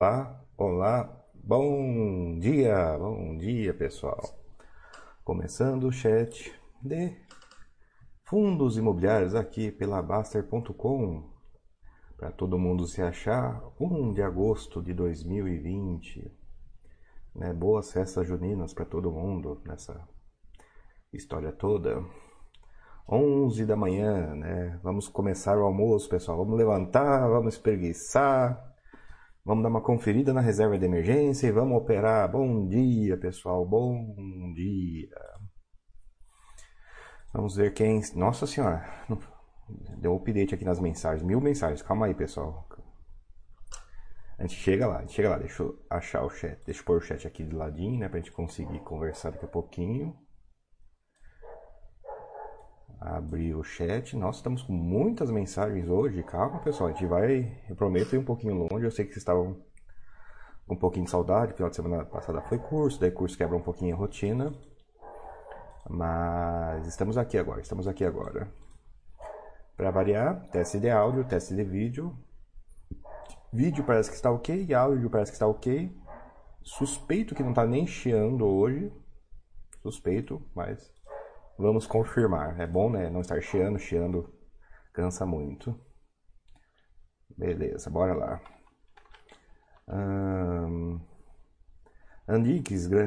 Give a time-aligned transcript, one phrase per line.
[0.00, 4.22] Olá, olá, bom dia, bom dia pessoal.
[5.24, 7.16] Começando o chat de
[8.22, 11.28] fundos imobiliários aqui pela Baster.com
[12.16, 16.30] para todo mundo se achar 1 de agosto de 2020.
[17.34, 17.52] Né?
[17.52, 20.08] Boas festas juninas para todo mundo nessa
[21.12, 22.04] história toda.
[23.08, 24.78] 11 da manhã, né?
[24.80, 26.38] Vamos começar o almoço, pessoal.
[26.38, 28.67] Vamos levantar, vamos espreguiçar
[29.48, 32.30] Vamos dar uma conferida na reserva de emergência e vamos operar.
[32.30, 33.64] Bom dia, pessoal.
[33.64, 34.14] Bom
[34.52, 35.18] dia.
[37.32, 38.02] Vamos ver quem.
[38.14, 38.86] Nossa Senhora.
[39.96, 41.22] Deu um update aqui nas mensagens.
[41.22, 41.80] Mil mensagens.
[41.80, 42.68] Calma aí, pessoal.
[44.36, 45.38] A gente chega lá, a gente chega lá.
[45.38, 46.60] Deixa eu achar o chat.
[46.66, 48.06] Deixa eu pôr o chat aqui de ladinho, né?
[48.06, 50.14] Pra gente conseguir conversar daqui a pouquinho.
[53.00, 54.16] Abrir o chat.
[54.16, 56.22] Nossa, estamos com muitas mensagens hoje.
[56.24, 56.90] Calma, pessoal.
[56.90, 58.84] A gente vai, eu prometo, ir um pouquinho longe.
[58.84, 59.56] Eu sei que vocês estavam
[60.66, 61.54] com um pouquinho de saudade.
[61.54, 64.52] Final de semana passada foi curso, daí curso quebra um pouquinho a rotina.
[65.88, 68.52] Mas estamos aqui agora, estamos aqui agora.
[69.76, 72.18] Para variar, teste de áudio, teste de vídeo.
[73.52, 75.96] Vídeo parece que está ok, áudio parece que está ok.
[76.62, 78.92] Suspeito que não está nem chiando hoje.
[79.82, 80.92] Suspeito, mas
[81.58, 82.60] Vamos confirmar.
[82.60, 83.10] É bom, né?
[83.10, 84.32] Não estar chiando, chiando
[84.92, 85.78] cansa muito.
[87.36, 88.40] Beleza, bora lá.
[89.88, 91.00] Um...
[92.28, 92.62] Grande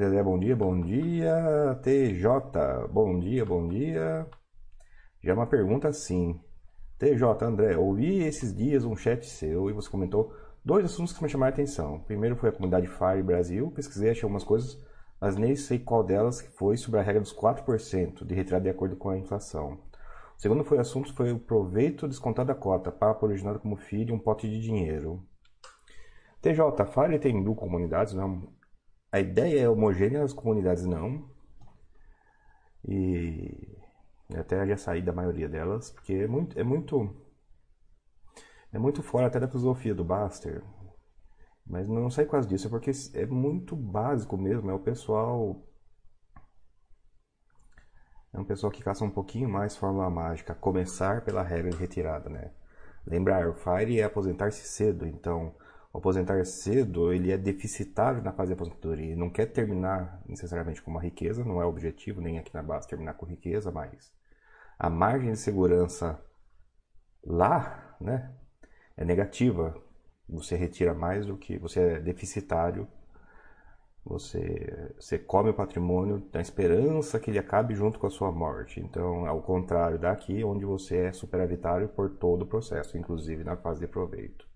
[0.06, 1.80] André, bom dia, bom dia.
[1.82, 4.28] TJ, bom dia, bom dia.
[5.24, 6.38] Já uma pergunta assim.
[6.98, 10.36] TJ, André, ouvi esses dias um chat seu e você comentou
[10.66, 12.00] dois assuntos que me chamaram a atenção.
[12.02, 14.78] Primeiro foi a comunidade Fire Brasil, pesquisei, achei algumas coisas
[15.22, 18.96] mas nem sei qual delas foi sobre a regra dos 4% de retirada de acordo
[18.96, 19.74] com a inflação.
[20.36, 24.20] O segundo foi assunto foi o proveito descontado da cota, papo originado como filho um
[24.20, 25.24] pote de dinheiro.
[26.42, 28.52] TJ, Fire tem mil comunidades, não.
[29.12, 31.30] A ideia é homogênea, as comunidades não.
[32.84, 33.78] E
[34.36, 37.16] até já saí da maioria delas, porque é muito, é muito,
[38.74, 40.64] é muito fora até da filosofia do Baster.
[41.72, 45.66] Mas não sai quase disso, é porque é muito básico mesmo, é o pessoal.
[48.34, 52.30] É um pessoal que caça um pouquinho mais fórmula mágica, começar pela regra de retirada,
[52.30, 52.52] né?
[53.08, 55.56] Lembrar, FIRE é aposentar-se cedo, então
[55.94, 60.92] aposentar cedo ele é deficitário na fase de aposentadoria, ele não quer terminar necessariamente com
[60.92, 64.14] uma riqueza, não é objetivo nem aqui na base terminar com riqueza, mas
[64.78, 66.22] a margem de segurança
[67.24, 68.30] lá, né,
[68.98, 69.74] é negativa
[70.32, 72.88] você retira mais do que você é deficitário.
[74.04, 78.80] Você, você come o patrimônio da esperança que ele acabe junto com a sua morte.
[78.80, 83.80] Então, ao contrário daqui, onde você é superavitário por todo o processo, inclusive na fase
[83.80, 84.48] de proveito.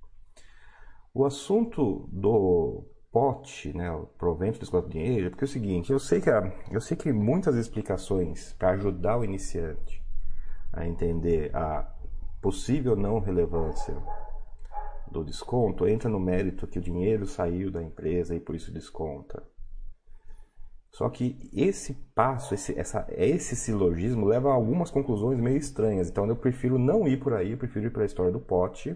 [1.14, 5.50] O assunto do pote, né, o provento do escopo de dinheiro, é porque é o
[5.50, 6.30] seguinte, eu sei que,
[6.72, 10.04] eu sei que muitas explicações para ajudar o iniciante
[10.74, 11.90] a entender a
[12.42, 13.96] possível não relevância
[15.12, 19.44] do desconto entra no mérito que o dinheiro saiu da empresa e por isso desconta.
[20.92, 26.10] Só que esse passo, esse, essa, esse silogismo leva a algumas conclusões meio estranhas.
[26.10, 28.96] Então eu prefiro não ir por aí, eu prefiro ir para a história do pote.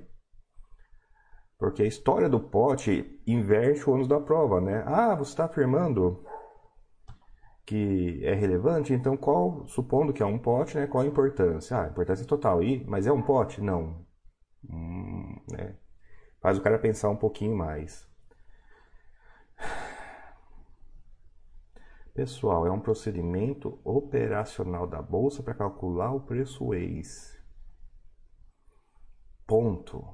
[1.57, 4.81] Porque a história do pote inverte o ônus da prova, né?
[4.87, 6.23] Ah, você está afirmando
[7.65, 11.77] que é relevante, então qual, supondo que é um pote, né, qual a importância?
[11.77, 12.63] Ah, a importância total.
[12.63, 13.61] E, mas é um pote?
[13.61, 14.05] Não.
[14.67, 15.75] Hum, né?
[16.41, 18.07] Faz o cara pensar um pouquinho mais.
[22.13, 27.38] Pessoal, é um procedimento operacional da bolsa para calcular o preço ex.
[29.47, 30.05] Ponto.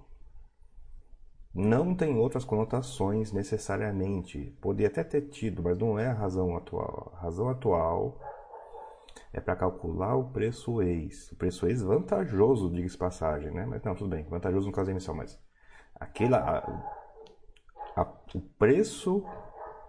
[1.53, 4.55] Não tem outras conotações necessariamente.
[4.61, 7.11] Poderia até ter tido, mas não é a razão atual.
[7.15, 8.19] A razão atual
[9.33, 11.31] é para calcular o preço ex.
[11.31, 13.65] O preço ex vantajoso, diga-se passagem, né?
[13.65, 14.25] Mas não, tudo bem.
[14.25, 15.39] Vantajoso no caso da emissão, mas
[15.99, 16.37] aquela,
[17.95, 19.23] a, a, o preço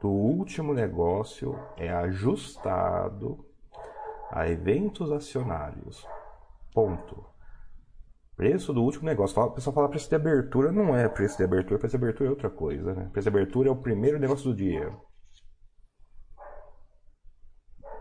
[0.00, 3.44] do último negócio é ajustado
[4.30, 6.06] a eventos acionários.
[6.72, 7.24] Ponto.
[8.36, 9.40] Preço do último negócio.
[9.40, 12.30] O pessoal fala preço de abertura, não é preço de abertura, preço de abertura é
[12.30, 13.08] outra coisa, né?
[13.10, 14.94] Preço de abertura é o primeiro negócio do dia.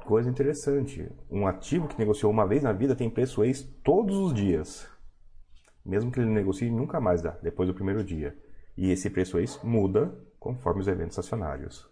[0.06, 1.10] Coisa interessante.
[1.32, 4.95] Um ativo que negociou uma vez na vida tem preço ex todos os dias
[5.86, 8.38] mesmo que ele negocie nunca mais dá, depois do primeiro dia.
[8.78, 11.90] E esse preço ex muda conforme os eventos acionários.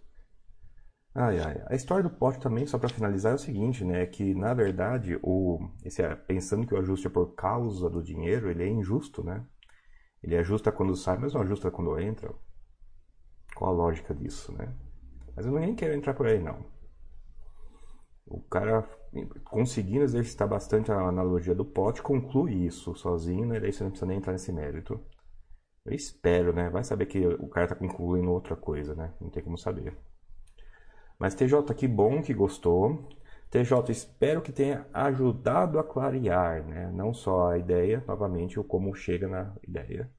[1.16, 1.64] Ai, ai.
[1.68, 4.06] A história do pote também, só para finalizar, é o seguinte, né?
[4.08, 8.64] Que na verdade, o, esse, pensando que o ajuste é por causa do dinheiro, ele
[8.64, 9.46] é injusto, né?
[10.24, 12.34] Ele ajusta quando sai, mas não ajusta quando entra.
[13.60, 14.74] lógica disso, né?
[15.36, 16.66] Mas eu nem quero entrar por aí, não.
[18.26, 18.88] O cara
[19.44, 23.60] conseguindo exercitar bastante a analogia do pote, conclui isso sozinho, né?
[23.60, 25.00] Daí você não precisa nem entrar nesse mérito.
[25.86, 26.70] Eu espero, né?
[26.70, 29.14] Vai saber que o cara tá concluindo outra coisa, né?
[29.20, 29.98] Não tem como saber.
[31.20, 33.08] Mas TJ, que bom que gostou.
[33.50, 36.92] TJ, espero que tenha ajudado a clarear, né?
[36.92, 40.10] Não só a ideia, novamente, ou como chega na ideia.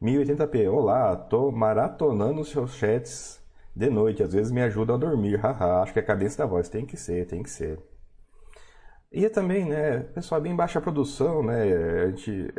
[0.00, 0.68] 1080p.
[0.68, 3.43] Olá, tô maratonando seus chats
[3.74, 4.22] de noite.
[4.22, 5.36] Às vezes me ajuda a dormir.
[5.36, 7.78] Haha, acho que a cadência da voz tem que ser, tem que ser.
[9.12, 11.62] E também, né, pessoal, bem baixa produção, né?
[12.02, 12.52] A gente,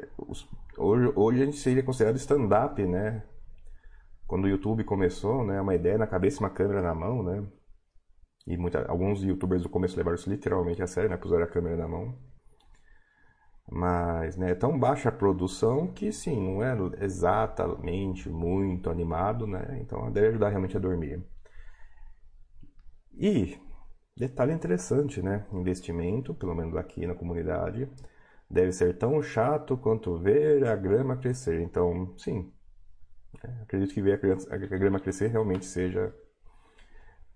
[0.77, 3.23] hoje, hoje a gente seria considerado stand-up, né?
[4.25, 5.59] Quando o YouTube começou, né?
[5.61, 7.45] Uma ideia na cabeça uma câmera na mão, né?
[8.47, 11.17] E muita, alguns youtubers do começo levaram isso literalmente a sério, né?
[11.17, 12.17] Puseram a câmera na mão.
[13.69, 19.79] Mas né, é tão baixa a produção que sim, não é exatamente muito animado, né?
[19.81, 21.23] Então deve ajudar realmente a dormir.
[23.17, 23.57] E
[24.15, 25.45] detalhe interessante, né?
[25.51, 27.89] Investimento, pelo menos aqui na comunidade,
[28.49, 31.61] deve ser tão chato quanto ver a grama crescer.
[31.61, 32.51] Então, sim,
[33.43, 36.13] né, acredito que ver a, criança, a grama crescer realmente seja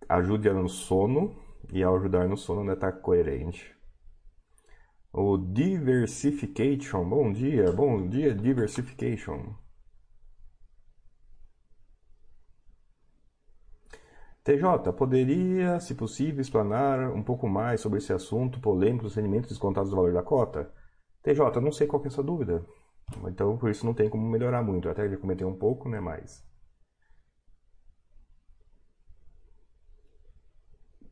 [0.09, 1.35] ajude no sono
[1.71, 3.78] e ao ajudar no sono né, tá coerente.
[5.13, 9.53] O Diversification, bom dia, bom dia Diversification.
[14.43, 19.89] TJ, poderia, se possível, explanar um pouco mais sobre esse assunto polêmico dos rendimentos descontados
[19.89, 20.71] do valor da cota?
[21.23, 22.63] TJ, não sei qual é essa dúvida.
[23.27, 24.89] Então, por isso não tem como melhorar muito.
[24.89, 26.43] Até já comentei um pouco, né, mas...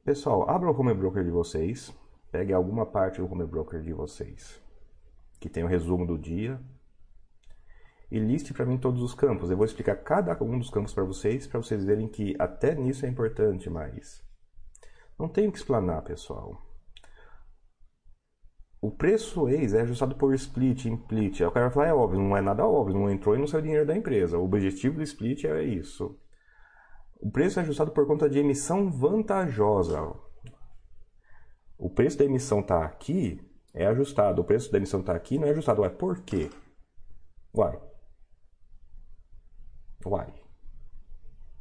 [0.03, 1.93] Pessoal, abra o home broker de vocês.
[2.31, 4.61] Pegue alguma parte do home broker de vocês
[5.39, 6.59] que tem o resumo do dia
[8.09, 9.49] e liste para mim todos os campos.
[9.49, 13.05] Eu vou explicar cada um dos campos para vocês, para vocês verem que até nisso
[13.05, 14.23] é importante, mas
[15.17, 16.63] não tenho que explanar, pessoal.
[18.79, 21.41] O preço ex é ajustado por split, implit.
[21.41, 23.47] Aí o cara vai falar, é óbvio, não é nada óbvio, não entrou e não
[23.47, 24.37] saiu dinheiro da empresa.
[24.37, 26.17] O objetivo do split é isso.
[27.19, 30.13] O preço é ajustado por conta de emissão vantajosa.
[31.77, 33.39] O preço da emissão está aqui,
[33.73, 34.41] é ajustado.
[34.41, 35.81] O preço da emissão está aqui, não é ajustado.
[35.81, 36.49] Ué, por quê?
[37.55, 37.79] Uai.
[40.05, 40.33] Uai.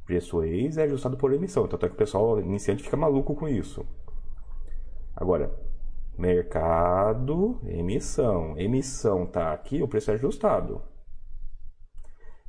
[0.05, 1.67] Preço ex é ajustado por emissão.
[1.67, 3.85] Tanto é que o pessoal iniciante fica maluco com isso.
[5.15, 5.53] Agora,
[6.17, 8.57] mercado, emissão.
[8.57, 10.81] Emissão está aqui, o preço é ajustado.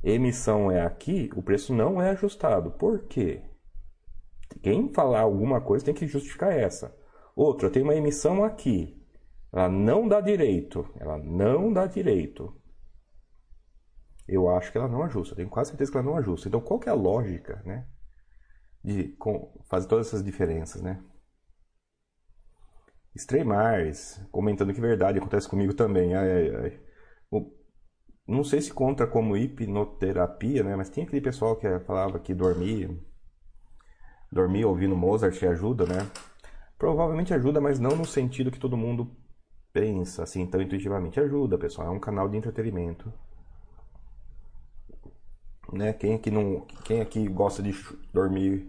[0.01, 2.71] Emissão é aqui, o preço não é ajustado.
[2.71, 3.43] Por quê?
[4.63, 6.97] Quem falar alguma coisa tem que justificar essa.
[7.39, 9.01] Outra, eu tenho uma emissão aqui.
[9.53, 10.85] Ela não dá direito.
[10.99, 12.53] Ela não dá direito.
[14.27, 15.31] Eu acho que ela não ajusta.
[15.31, 16.49] Eu tenho quase certeza que ela não ajusta.
[16.49, 17.87] Então, qual que é a lógica, né?
[18.83, 19.17] De
[19.69, 21.01] fazer todas essas diferenças, né?
[23.15, 26.15] Streamars, comentando que verdade, acontece comigo também.
[26.15, 26.79] Ai, ai, ai.
[28.27, 30.75] Não sei se conta como hipnoterapia, né?
[30.75, 33.01] Mas tem aquele pessoal que falava que dormir,
[34.29, 36.05] dormir ouvindo Mozart ajuda, né?
[36.79, 39.11] Provavelmente ajuda, mas não no sentido que todo mundo
[39.73, 41.19] pensa assim tão intuitivamente.
[41.19, 43.11] Ajuda, pessoal, é um canal de entretenimento.
[45.73, 45.91] Né?
[45.91, 47.75] Quem aqui não, quem aqui gosta de
[48.13, 48.65] dormir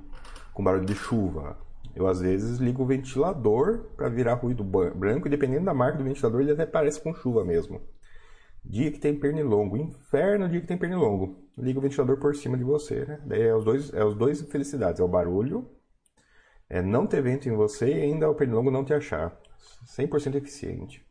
[0.52, 1.56] com barulho de chuva?
[1.94, 6.04] Eu às vezes ligo o ventilador para virar ruído branco e dependendo da marca do
[6.04, 7.80] ventilador ele até parece com chuva mesmo.
[8.64, 11.38] Dia que tem pernilongo, inferno dia que tem pernilongo.
[11.56, 13.20] Liga o ventilador por cima de você, né?
[13.24, 15.66] Daí é os dois, é os dois felicidades, é o barulho
[16.70, 19.36] é não ter vento em você e ainda o pernilongo não te achar.
[19.84, 21.04] 100% eficiente.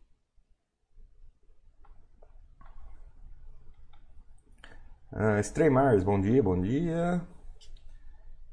[5.11, 7.21] Uh, Streamars, bom dia, bom dia.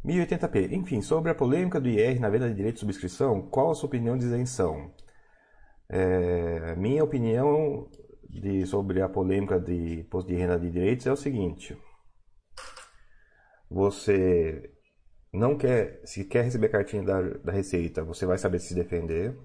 [0.05, 0.73] 1080p.
[0.73, 3.87] Enfim, sobre a polêmica do IR na venda de direito de subscrição, qual a sua
[3.87, 4.93] opinião de isenção?
[5.89, 7.89] É, minha opinião
[8.29, 11.77] de, sobre a polêmica de imposto de renda de direitos é o seguinte:
[13.71, 14.75] você
[15.37, 19.37] não quer, se quer receber cartinha da, da Receita, você vai saber se defender.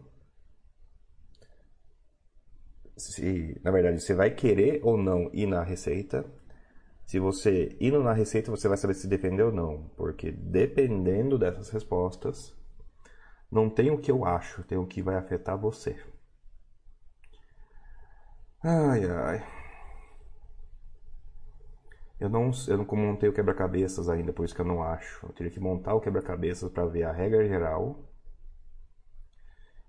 [2.98, 6.26] Se, na verdade, você vai querer ou não ir na Receita.
[7.06, 9.90] Se você indo na Receita, você vai saber se defender ou não.
[9.98, 12.56] Porque dependendo dessas respostas,
[13.52, 15.98] não tem o que eu acho, tem o que vai afetar você.
[18.64, 19.61] Ai, ai.
[22.22, 25.26] Eu não, eu não montei o quebra-cabeças ainda, por isso que eu não acho.
[25.26, 28.08] Eu teria que montar o quebra-cabeças para ver a regra geral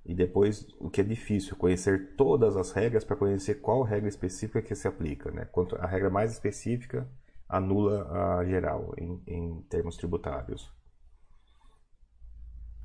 [0.05, 4.63] E depois, o que é difícil, conhecer todas as regras para conhecer qual regra específica
[4.63, 5.31] que se aplica.
[5.31, 5.45] Né?
[5.45, 7.09] Quanto a regra mais específica
[7.49, 10.73] anula a geral em, em termos tributários.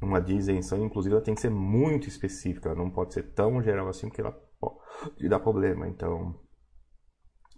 [0.02, 3.88] Uma isenção, inclusive, ela tem que ser muito específica, ela não pode ser tão geral
[3.88, 5.88] assim, porque ela pode dar problema.
[5.88, 6.36] Então,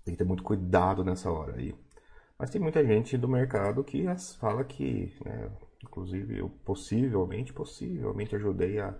[0.09, 1.75] tem que ter muito cuidado nessa hora aí.
[2.37, 4.05] Mas tem muita gente do mercado que
[4.39, 5.51] fala que, né,
[5.83, 8.95] inclusive eu possivelmente, possivelmente ajudei a,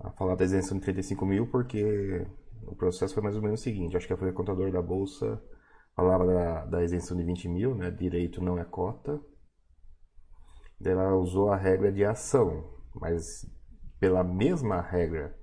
[0.00, 2.26] a falar da isenção de 35 mil, porque
[2.66, 5.42] o processo foi mais ou menos o seguinte, acho que foi o contador da Bolsa
[5.98, 9.20] falava da, da isenção de 20 mil, né, direito não é cota,
[10.80, 13.44] ela usou a regra de ação, mas
[13.98, 15.36] pela mesma regra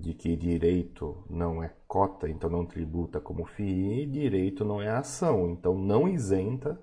[0.00, 4.88] de que direito não é cota, então não tributa como FII, e direito não é
[4.88, 6.76] ação, então não isenta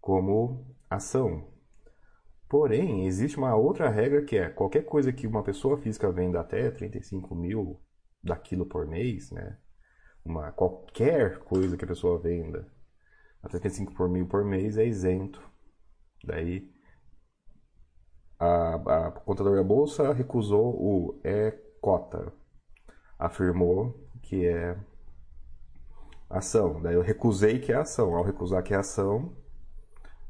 [0.00, 1.52] como ação.
[2.48, 6.70] Porém, existe uma outra regra que é qualquer coisa que uma pessoa física venda até
[6.70, 7.80] 35 mil
[8.22, 9.58] daquilo por mês, né?
[10.24, 12.72] Uma, qualquer coisa que a pessoa venda
[13.42, 15.42] até 35 por mil por mês é isento.
[16.22, 16.70] Daí
[18.38, 22.38] a, a contadora da bolsa recusou o é cota.
[23.20, 24.78] Afirmou que é
[26.30, 26.80] ação.
[26.80, 28.16] Daí eu recusei que é ação.
[28.16, 29.36] Ao recusar que é ação,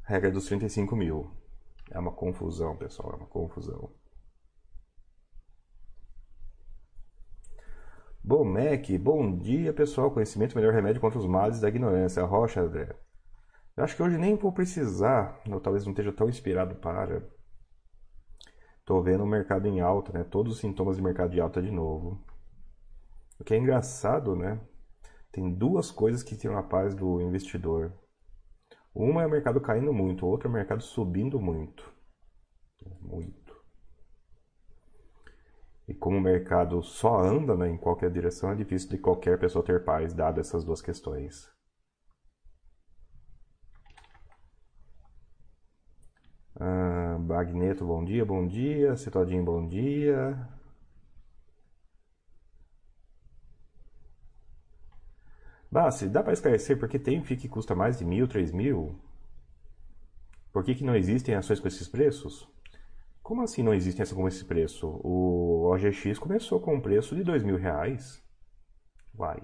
[0.02, 1.30] regra dos 35 mil.
[1.88, 3.90] É uma confusão, pessoal, é uma confusão.
[8.24, 10.10] Bom, Mac, bom dia, pessoal.
[10.10, 12.24] Conhecimento, melhor remédio contra os males da ignorância.
[12.24, 12.88] Rocha, André.
[13.76, 17.22] Eu acho que hoje nem vou precisar, ou talvez não esteja tão inspirado para.
[18.84, 20.24] Tô vendo o mercado em alta, né?
[20.24, 22.20] Todos os sintomas de mercado de alta de novo.
[23.40, 24.60] O que é engraçado, né?
[25.32, 27.92] Tem duas coisas que tiram a paz do investidor.
[28.94, 31.92] Uma é o mercado caindo muito, outra é o mercado subindo muito.
[33.00, 33.54] Muito.
[35.86, 39.62] E como o mercado só anda né, em qualquer direção, é difícil de qualquer pessoa
[39.62, 41.50] ter paz, dado essas duas questões.
[46.58, 48.96] Ah, Bagneto, bom dia, bom dia.
[48.96, 50.48] Citodinho, bom dia.
[55.70, 58.98] Bassi, dá para esclarecer por que tem FII que custa mais de mil, três mil?
[60.52, 62.48] Por que, que não existem ações com esses preços?
[63.22, 64.88] Como assim não existem ações com esse preço?
[65.04, 68.20] O OGX começou com um preço de dois mil reais.
[69.16, 69.40] Uai.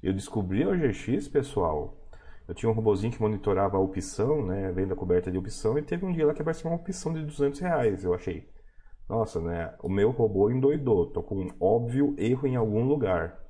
[0.00, 1.98] Eu descobri o OGX, pessoal.
[2.46, 6.06] Eu tinha um robozinho que monitorava a opção, né, venda coberta de opção, e teve
[6.06, 8.04] um dia lá que apareceu uma opção de 200 reais.
[8.04, 8.48] Eu achei,
[9.08, 13.42] nossa, né, o meu robô endoidou, tô com um óbvio erro em algum lugar.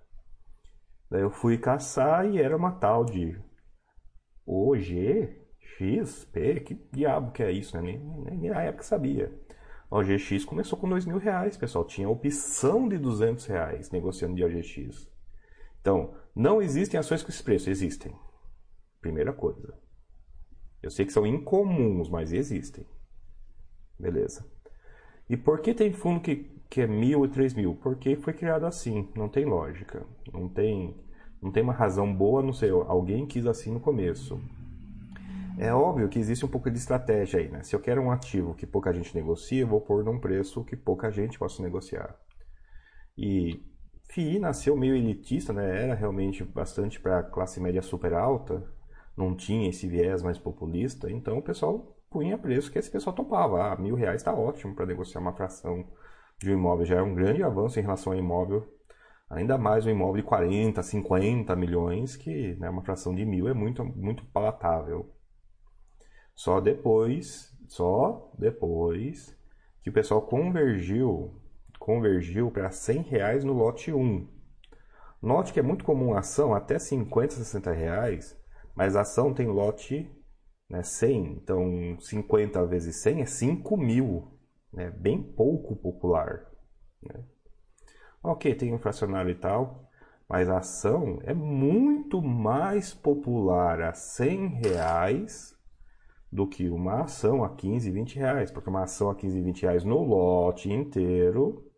[1.13, 3.39] Daí eu fui caçar e era uma tal de
[4.47, 5.45] OGXP,
[6.65, 7.83] que diabo que é isso, né?
[7.83, 7.99] Nem,
[8.39, 9.31] nem na época sabia.
[9.91, 11.85] O OGX começou com dois mil reais, pessoal.
[11.85, 15.07] Tinha opção de 200 reais negociando de OGX.
[15.83, 18.17] Então, não existem ações com esse preço, existem.
[18.99, 19.79] Primeira coisa.
[20.83, 22.87] Eu sei que são incomuns, mas existem.
[23.99, 24.51] Beleza.
[25.29, 27.75] E por que tem fundo que, que é mil e três mil?
[27.75, 30.07] Porque foi criado assim, não tem lógica.
[30.33, 30.97] Não tem,
[31.43, 34.41] não tem uma razão boa, não sei, alguém quis assim no começo.
[35.59, 37.63] É óbvio que existe um pouco de estratégia aí, né?
[37.63, 40.75] Se eu quero um ativo que pouca gente negocia, eu vou pôr num preço que
[40.75, 42.17] pouca gente possa negociar.
[43.19, 43.63] E
[44.09, 45.85] FII nasceu meio elitista, né?
[45.85, 48.67] Era realmente bastante para classe média super alta,
[49.15, 53.63] não tinha esse viés mais populista, então o pessoal punha preço que esse pessoal topava.
[53.63, 55.87] Ah, mil reais está ótimo para negociar uma fração
[56.45, 56.87] de um imóvel.
[56.87, 58.67] Já é um grande avanço em relação ao imóvel.
[59.31, 63.55] Ainda mais um imóvel de 40, 50 milhões, que né, uma fração de mil é
[63.55, 65.11] muito, muito palatável.
[66.35, 69.37] Só depois, só depois
[69.83, 71.35] que o pessoal convergiu,
[71.79, 74.29] convergiu para 100 reais no lote 1.
[75.23, 78.37] Note que é muito comum a ação até 50, 60 reais,
[78.75, 80.11] mas a ação tem lote
[80.69, 84.32] né, 100, então 50 vezes 100 é 5 mil,
[84.73, 86.47] né, bem pouco popular.
[87.03, 87.23] Né?
[88.23, 89.91] Ok, tem inflacionário e tal,
[90.29, 95.55] mas a ação é muito mais popular a 100 reais
[96.31, 99.85] do que uma ação a 15, 20 reais, porque uma ação a 15, 20 reais
[99.85, 101.71] no lote inteiro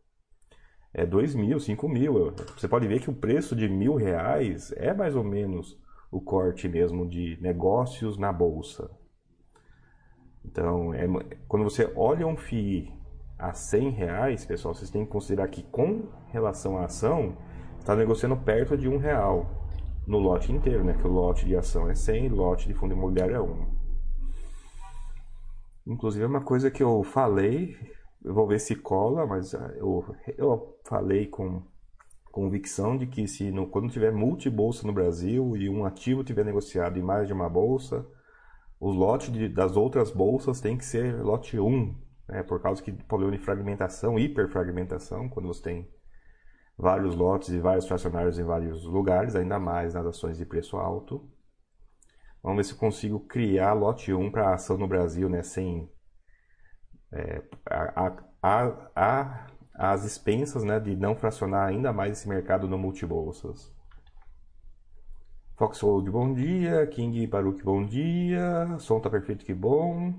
[0.93, 2.33] é 2 mil, 5 mil.
[2.57, 5.77] Você pode ver que o preço de mil reais é mais ou menos
[6.11, 8.89] o corte mesmo de negócios na bolsa.
[10.45, 11.07] Então, é,
[11.49, 12.93] quando você olha um FII
[13.39, 17.37] a 100 reais, pessoal, vocês têm que considerar que com relação à ação,
[17.79, 19.47] está negociando perto de um real
[20.07, 20.95] no lote inteiro, né?
[20.95, 23.67] Que o lote de ação é 100, lote de fundo imobiliário é 1.
[25.87, 27.77] Inclusive, é uma coisa que eu falei
[28.25, 30.03] eu vou ver se cola, mas ah, eu,
[30.39, 31.63] eu falei com
[32.33, 36.99] convicção de que se no, quando tiver multibolsa no Brasil e um ativo tiver negociado
[36.99, 38.05] em mais de uma bolsa,
[38.85, 41.95] o lote de, das outras bolsas tem que ser lote 1,
[42.29, 45.91] né, por causa que problema de fragmentação, hiperfragmentação, quando você tem
[46.77, 51.27] vários lotes e vários fracionários em vários lugares, ainda mais nas ações de preço alto.
[52.43, 55.91] Vamos ver se eu consigo criar lote 1 para ação no Brasil, né, sem
[57.11, 58.13] é, a,
[58.43, 63.74] a, a, as expensas né, de não fracionar ainda mais esse mercado no multibolsas.
[65.57, 66.85] Foxhold, bom dia.
[66.89, 68.77] King Baruch, bom dia.
[68.81, 70.15] Som tá perfeito, que bom.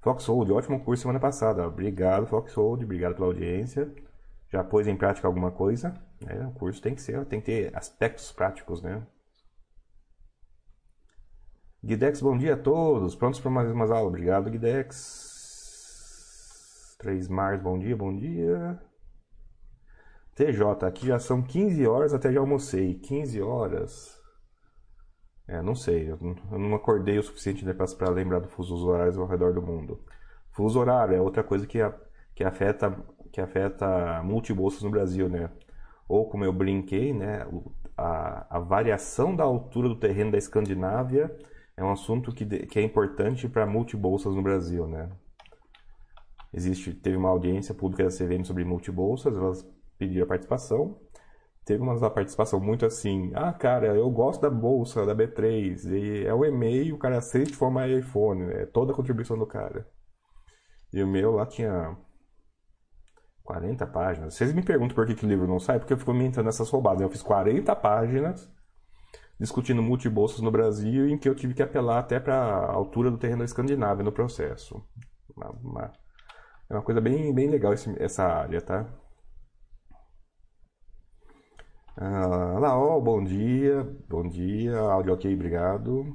[0.00, 1.66] Foxhold, ótimo curso semana passada.
[1.68, 2.84] Obrigado, Foxhold.
[2.84, 3.92] Obrigado pela audiência.
[4.50, 5.92] Já pôs em prática alguma coisa?
[6.26, 9.06] É, o curso tem que ser, tem que ter aspectos práticos, né?
[11.84, 13.14] Guidex, bom dia a todos.
[13.14, 14.08] Prontos para mais umas aulas?
[14.08, 15.36] Obrigado, Guidex.
[16.98, 18.80] 3 Mars, bom dia, bom dia.
[20.36, 22.94] TJ, aqui já são 15 horas, até já almocei.
[22.94, 24.22] 15 horas.
[25.48, 26.18] É, não sei, eu
[26.58, 30.04] não acordei o suficiente né, para lembrar dos fusos horários ao redor do mundo.
[30.50, 31.94] Fuso horário é outra coisa que, a,
[32.34, 32.94] que afeta
[33.32, 35.50] que afeta multibolsas no Brasil, né?
[36.08, 37.46] Ou como eu brinquei, né,
[37.96, 41.34] a, a variação da altura do terreno da Escandinávia
[41.76, 45.10] é um assunto que, que é importante para multibolsas no Brasil, né?
[46.52, 51.00] Existe, teve uma audiência pública da CVM sobre multibolsas, elas pedir a participação.
[51.64, 56.32] Teve uma participação muito assim, ah, cara, eu gosto da bolsa, da B3, e é
[56.32, 59.84] o e-mail, o cara aceita de forma iPhone, é toda a contribuição do cara.
[60.92, 61.96] E o meu lá tinha
[63.42, 64.34] 40 páginas.
[64.34, 66.70] Vocês me perguntam por que, que o livro não sai, porque eu fico inventando essas
[66.70, 67.02] roubadas.
[67.02, 68.50] Eu fiz 40 páginas
[69.38, 73.18] discutindo multibolsas no Brasil, em que eu tive que apelar até para a altura do
[73.18, 74.82] terreno escandinavo no processo.
[75.36, 75.92] Uma, uma,
[76.70, 78.86] é uma coisa bem, bem legal esse, essa área, tá?
[81.98, 83.82] Ah, bom dia.
[84.08, 84.78] Bom dia.
[84.78, 86.14] Áudio ok, obrigado.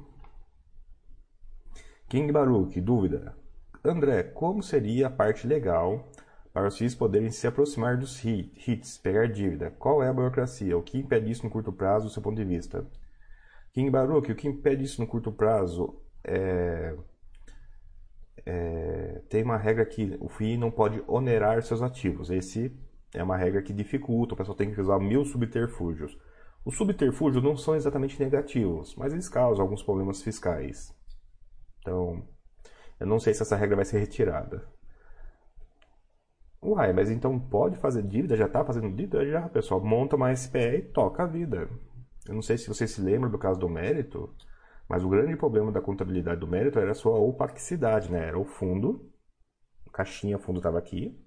[2.08, 3.36] King Baruch, dúvida.
[3.84, 6.08] André, como seria a parte legal
[6.52, 9.72] para os FIIs poderem se aproximar dos HITs, pegar dívida?
[9.72, 10.76] Qual é a burocracia?
[10.78, 12.86] O que impede isso no curto prazo, do seu ponto de vista?
[13.72, 16.94] King Baruch, o que impede isso no curto prazo é,
[18.46, 22.30] é, tem uma regra que o FII não pode onerar seus ativos.
[22.30, 22.72] Esse
[23.14, 26.16] é uma regra que dificulta, o pessoal tem que usar mil subterfúgios.
[26.64, 30.94] Os subterfúgios não são exatamente negativos, mas eles causam alguns problemas fiscais.
[31.80, 32.26] Então,
[32.98, 34.64] eu não sei se essa regra vai ser retirada.
[36.62, 38.36] Uai, mas então pode fazer dívida?
[38.36, 39.26] Já está fazendo dívida?
[39.26, 39.84] Já, pessoal.
[39.84, 41.68] Monta uma SPE e toca a vida.
[42.26, 44.32] Eu não sei se você se lembra do caso do mérito,
[44.88, 48.28] mas o grande problema da contabilidade do mérito era a sua opacidade, né?
[48.28, 49.10] Era o fundo,
[49.92, 51.20] caixinha, fundo estava aqui,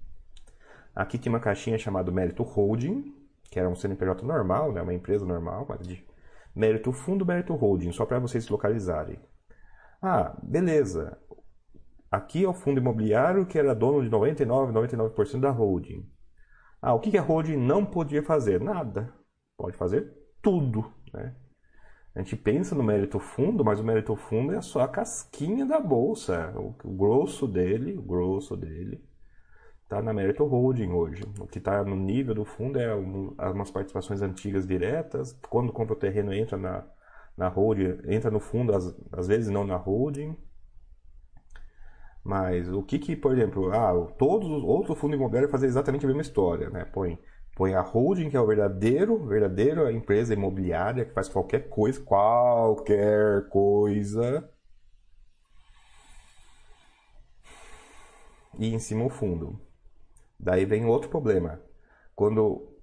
[0.96, 3.14] Aqui tinha uma caixinha chamada Mérito Holding,
[3.50, 6.02] que era um CNPJ normal, né, uma empresa normal, mas de
[6.54, 9.18] Mérito Fundo, Mérito Holding, só para vocês se localizarem.
[10.00, 11.18] Ah, beleza.
[12.10, 16.08] Aqui é o fundo imobiliário que era dono de 99, 99% da holding.
[16.80, 18.58] Ah, o que a holding não podia fazer?
[18.60, 19.12] Nada.
[19.56, 21.34] Pode fazer tudo, né?
[22.14, 25.78] A gente pensa no mérito fundo, mas o mérito fundo é só a casquinha da
[25.78, 29.04] bolsa, o, grosso dele, o grosso dele
[29.86, 31.22] está na Mérito Holding hoje.
[31.38, 35.32] O que está no nível do fundo é um, umas participações antigas diretas.
[35.48, 36.84] Quando compra o terreno, entra na,
[37.36, 40.36] na holding, entra no fundo, às, às vezes não na holding.
[42.24, 46.08] Mas o que que, por exemplo, ah, todos os outros fundos imobiliários fazem exatamente a
[46.08, 46.84] mesma história, né?
[46.84, 47.18] Põe,
[47.54, 53.48] põe a holding, que é o verdadeiro, verdadeiro empresa imobiliária que faz qualquer coisa, qualquer
[53.48, 54.50] coisa.
[58.58, 59.65] E em cima o fundo.
[60.38, 61.60] Daí vem outro problema.
[62.14, 62.76] Quando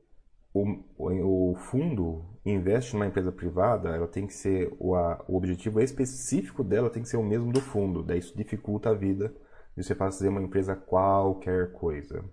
[0.54, 5.80] o, o fundo investe numa empresa privada, ela tem que ser o, a, o objetivo
[5.80, 8.04] específico dela tem que ser o mesmo do fundo.
[8.04, 9.34] Daí isso dificulta a vida
[9.76, 12.24] de você fazer uma empresa qualquer coisa.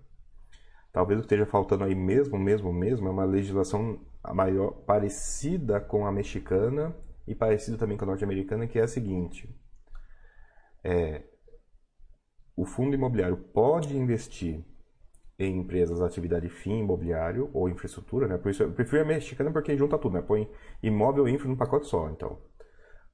[0.91, 3.99] Talvez o que esteja faltando aí mesmo, mesmo, mesmo, é uma legislação
[4.33, 9.49] maior parecida com a mexicana e parecida também com a norte-americana, que é a seguinte:
[10.83, 11.23] é,
[12.55, 14.65] o fundo imobiliário pode investir
[15.41, 18.37] em empresas de atividade fim imobiliário ou infraestrutura, né?
[18.37, 20.21] Por isso eu prefiro a mexicana porque junta tudo, né?
[20.21, 20.49] Põe
[20.83, 22.39] imóvel e infra num pacote só, então.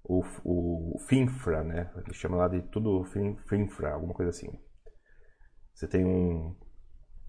[0.03, 1.91] O, o FINFRA, né?
[1.95, 3.03] Ele chama lá de tudo
[3.47, 4.49] FINFRA, alguma coisa assim.
[5.73, 6.55] Você tem um...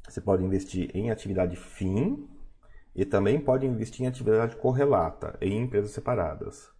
[0.08, 2.28] Você pode investir em atividade fim
[2.94, 6.70] e também pode investir em atividade correlata, em empresas separadas.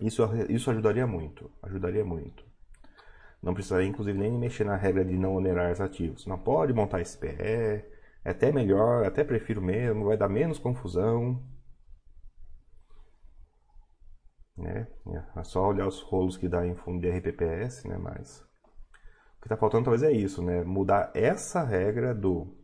[0.00, 2.44] Isso, isso ajudaria muito, ajudaria muito.
[3.42, 6.26] Não precisaria, inclusive, nem mexer na regra de não onerar os ativos.
[6.26, 7.28] Não pode montar SPE,
[8.26, 11.40] é até melhor, até prefiro mesmo, vai dar menos confusão.
[14.56, 14.88] Né?
[15.36, 17.98] É só olhar os rolos que dá em fundo de RPPS, né?
[17.98, 20.64] Mas o que está faltando talvez é isso, né?
[20.64, 22.56] Mudar essa regra do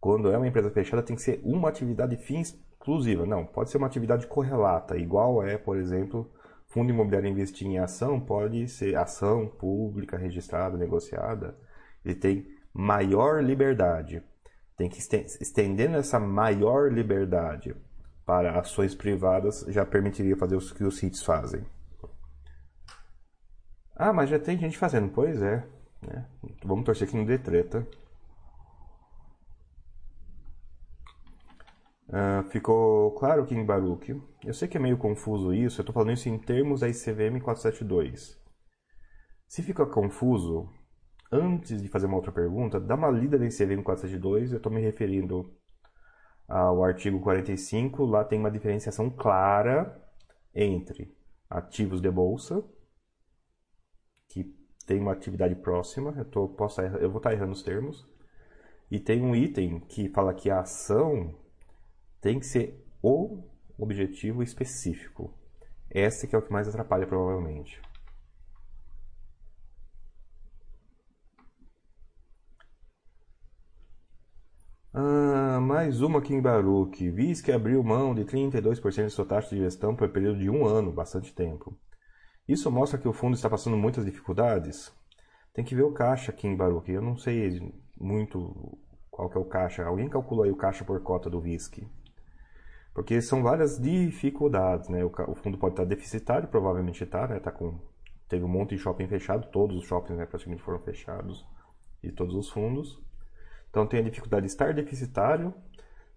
[0.00, 3.26] quando é uma empresa fechada tem que ser uma atividade fim exclusiva.
[3.26, 6.32] Não, pode ser uma atividade correlata, igual é, por exemplo,
[6.70, 11.58] fundo imobiliário investir em ação, pode ser ação pública registrada, negociada.
[12.04, 14.22] Ele tem maior liberdade.
[14.76, 17.74] Tem que estendendo essa maior liberdade
[18.24, 21.66] para ações privadas já permitiria fazer o que os REITs fazem.
[23.96, 25.10] Ah, mas já tem gente fazendo.
[25.10, 25.66] Pois é.
[26.00, 26.24] Né?
[26.64, 27.86] Vamos torcer que não dê treta.
[32.10, 34.20] Uh, ficou claro em Baruch.
[34.44, 37.40] Eu sei que é meio confuso isso, eu estou falando isso em termos da ICVM
[37.40, 38.36] 472.
[39.46, 40.68] Se fica confuso,
[41.30, 44.80] antes de fazer uma outra pergunta, dá uma lida da ICVM 472, eu estou me
[44.80, 45.54] referindo
[46.48, 49.96] ao artigo 45, lá tem uma diferenciação clara
[50.52, 51.16] entre
[51.48, 52.64] ativos de bolsa,
[54.28, 54.52] que
[54.84, 58.04] tem uma atividade próxima, eu, tô, posso, eu vou estar errando os termos,
[58.90, 61.38] e tem um item que fala que a ação
[62.20, 63.42] tem que ser o
[63.78, 65.34] objetivo específico.
[65.90, 67.80] Esse que é o que mais atrapalha provavelmente.
[74.92, 77.10] Ah, mais uma aqui em Baruch.
[77.10, 80.66] Viz que abriu mão de 32% de sua taxa de gestão por período de um
[80.66, 81.76] ano, bastante tempo.
[82.46, 84.92] Isso mostra que o fundo está passando muitas dificuldades?
[85.54, 86.90] Tem que ver o caixa aqui em Baruch.
[86.90, 88.78] Eu não sei muito
[89.10, 89.84] qual que é o caixa.
[89.84, 91.86] Alguém calculou aí o caixa por cota do VISC?
[92.92, 95.04] Porque são várias dificuldades, né?
[95.04, 97.38] O, fundo pode estar deficitário, provavelmente está, né?
[97.38, 97.78] Tá com,
[98.28, 101.46] teve um monte de shopping fechado, todos os shoppings né, praticamente foram fechados,
[102.02, 103.00] e todos os fundos.
[103.68, 105.54] Então tem a dificuldade de estar deficitário,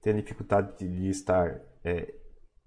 [0.01, 2.13] tem a dificuldade de estar é,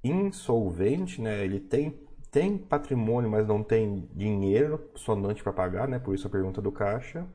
[0.03, 1.45] insolvente, né?
[1.45, 5.99] Ele tem, tem patrimônio, mas não tem dinheiro sonante para pagar, né?
[5.99, 7.27] Por isso a pergunta do caixa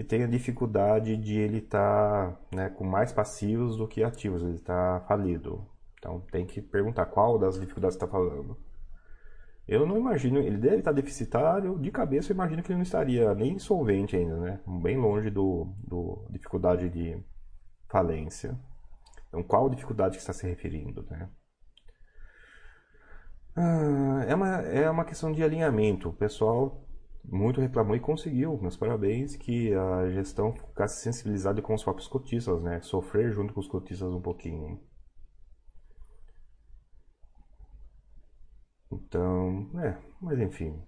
[0.00, 4.40] e tem a dificuldade de ele estar tá, né, com mais passivos do que ativos,
[4.40, 5.68] ele está falido.
[5.98, 8.56] Então tem que perguntar qual das dificuldades está falando.
[9.68, 12.82] Eu não imagino, ele deve estar tá deficitário, de cabeça eu imagino que ele não
[12.82, 14.60] estaria nem insolvente ainda, né?
[14.82, 17.22] Bem longe do, do dificuldade de
[17.86, 18.58] falência.
[19.28, 21.28] Então qual dificuldade que está se referindo, né?
[23.54, 26.08] Ah, é, uma, é uma questão de alinhamento.
[26.08, 26.88] O pessoal
[27.24, 28.58] muito reclamou e conseguiu.
[28.60, 32.80] Meus parabéns que a gestão ficasse sensibilizada com os próprios cotistas, né?
[32.80, 34.80] Sofrer junto com os cotistas um pouquinho.
[38.90, 40.82] Então, é, mas enfim.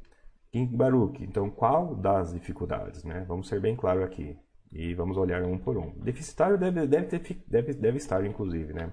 [0.73, 3.25] Baruch, então qual das dificuldades, né?
[3.27, 4.39] Vamos ser bem claro aqui.
[4.71, 5.91] E vamos olhar um por um.
[5.99, 8.93] Deficitário deve, deve, ter, deve, deve estar, inclusive, né?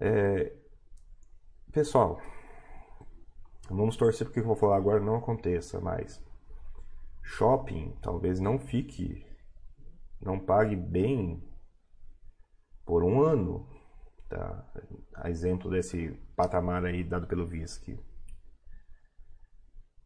[0.00, 0.52] É,
[1.72, 2.20] pessoal,
[3.68, 6.22] vamos torcer porque o que eu vou falar agora não aconteça mais
[7.28, 9.24] shopping talvez não fique,
[10.20, 11.42] não pague bem
[12.86, 13.68] por um ano,
[14.28, 14.66] tá?
[15.14, 17.98] A exemplo desse patamar aí dado pelo VISC.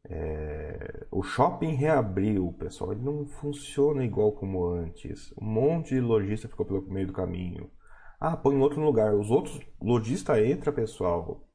[0.04, 5.32] É, o shopping reabriu, pessoal, ele não funciona igual como antes.
[5.40, 7.70] Um monte de lojista ficou pelo meio do caminho.
[8.18, 9.14] Ah, põe em outro lugar.
[9.14, 11.48] Os outros lojista entra, pessoal.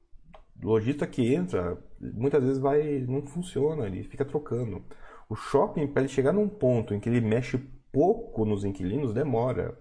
[0.64, 4.84] Lojista que entra, muitas vezes vai não funciona, ele fica trocando.
[5.30, 7.58] O shopping, para ele chegar num ponto em que ele mexe
[7.92, 9.78] pouco nos inquilinos, demora.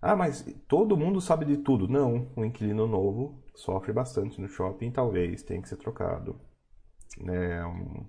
[0.00, 1.88] Ah, mas todo mundo sabe de tudo.
[1.88, 6.40] Não, o inquilino novo sofre bastante no shopping, talvez tenha que ser trocado.
[7.26, 8.06] É, um,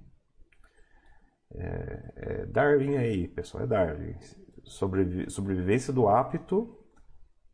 [1.53, 4.15] é, é Darwin aí, pessoal, é Darwin.
[4.63, 6.77] Sobrevi sobrevivência do apto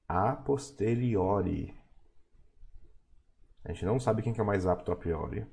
[0.08, 1.76] a posteriori.
[3.64, 5.46] A gente não sabe quem que é mais apto a priori.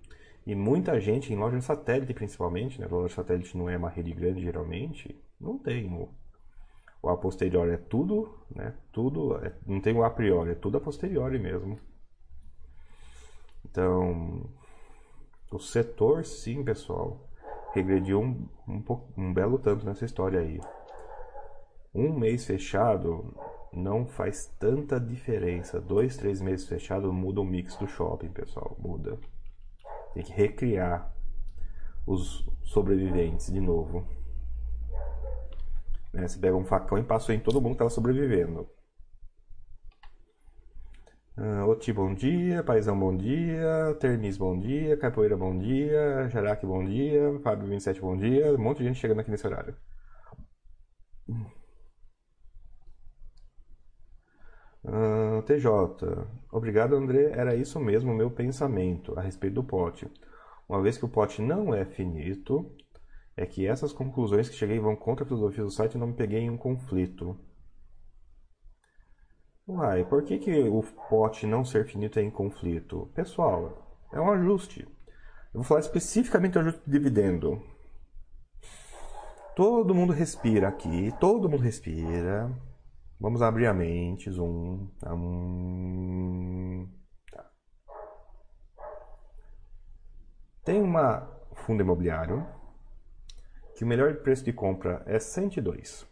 [0.49, 2.87] E muita gente, em loja satélite principalmente, né?
[2.91, 6.09] Loja satélite não é uma rede grande geralmente, não tem o,
[7.03, 8.75] o a posteriori, é tudo, né?
[8.91, 11.79] Tudo, é, não tem o a priori, é tudo a posteriori mesmo.
[13.63, 14.49] Então,
[15.53, 17.29] o setor, sim, pessoal,
[17.75, 18.83] regrediu um, um,
[19.19, 20.59] um belo tanto nessa história aí.
[21.95, 23.37] Um mês fechado
[23.71, 25.79] não faz tanta diferença.
[25.79, 28.75] Dois, três meses fechado muda o mix do shopping, pessoal.
[28.79, 29.19] Muda.
[30.19, 31.15] Tem que recriar
[32.05, 34.05] os sobreviventes de novo.
[36.13, 36.27] Né?
[36.27, 38.69] Você pega um facão e passou em todo mundo que estava sobrevivendo.
[41.37, 42.65] Uh, Oti, bom dia.
[42.65, 43.97] Paizão, bom dia.
[44.01, 44.97] Ternis, bom dia.
[44.97, 46.29] Capoeira, bom dia.
[46.31, 47.39] Jaraque, bom dia.
[47.45, 48.53] Fábio 27, bom dia.
[48.53, 49.77] Um monte de gente chegando aqui nesse horário.
[54.89, 56.27] Uh, TJ.
[56.51, 57.31] Obrigado, André.
[57.33, 60.11] Era isso mesmo o meu pensamento a respeito do pote.
[60.67, 62.75] Uma vez que o pote não é finito,
[63.37, 66.15] é que essas conclusões que cheguei vão contra a filosofia do site e não me
[66.15, 67.39] peguei em um conflito.
[69.67, 73.11] Uai, por que, que o pote não ser finito é em conflito?
[73.15, 74.89] Pessoal, é um ajuste.
[75.53, 77.63] Eu vou falar especificamente do ajuste de dividendo.
[79.55, 82.51] Todo mundo respira aqui, todo mundo respira.
[83.21, 84.89] Vamos abrir a mente, zoom.
[85.07, 86.89] Um...
[87.33, 87.51] Tá.
[90.65, 92.47] Tem uma fundo imobiliário
[93.77, 96.07] que o melhor preço de compra é 102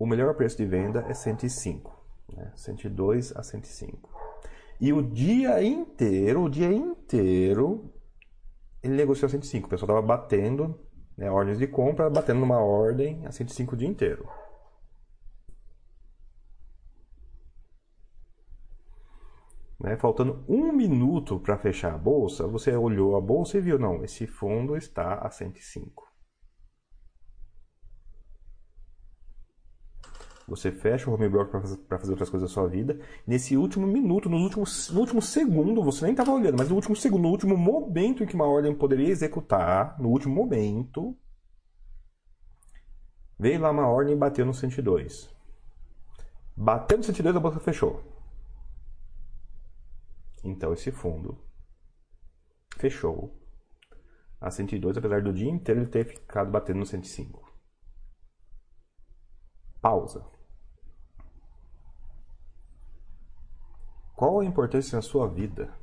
[0.00, 1.92] o melhor preço de venda é 105,
[2.34, 2.50] né?
[2.56, 4.08] 102 a 105.
[4.80, 7.92] E o dia inteiro, o dia inteiro,
[8.82, 9.66] ele negociou 105.
[9.66, 10.74] O pessoal estava batendo,
[11.18, 14.26] né, ordens de compra, batendo numa ordem a 105 o dia inteiro.
[19.80, 24.04] Né, faltando um minuto para fechar a bolsa, você olhou a bolsa e viu, não,
[24.04, 26.06] esse fundo está a 105.
[30.46, 32.98] Você fecha o home broker para fazer, outras coisas da sua vida.
[33.26, 36.96] Nesse último minuto, nos últimos, no último segundo, você nem estava olhando, mas no último
[36.96, 41.16] segundo, no último momento em que uma ordem poderia executar, no último momento,
[43.38, 45.34] veio lá uma ordem e bateu no 102.
[46.56, 48.19] Bateu no 102, a bolsa fechou.
[50.42, 51.38] Então esse fundo
[52.76, 53.38] fechou
[54.40, 57.50] a 102, apesar do dia inteiro ele ter ficado batendo no 105.
[59.80, 60.24] Pausa.
[64.14, 65.74] Qual a importância na sua vida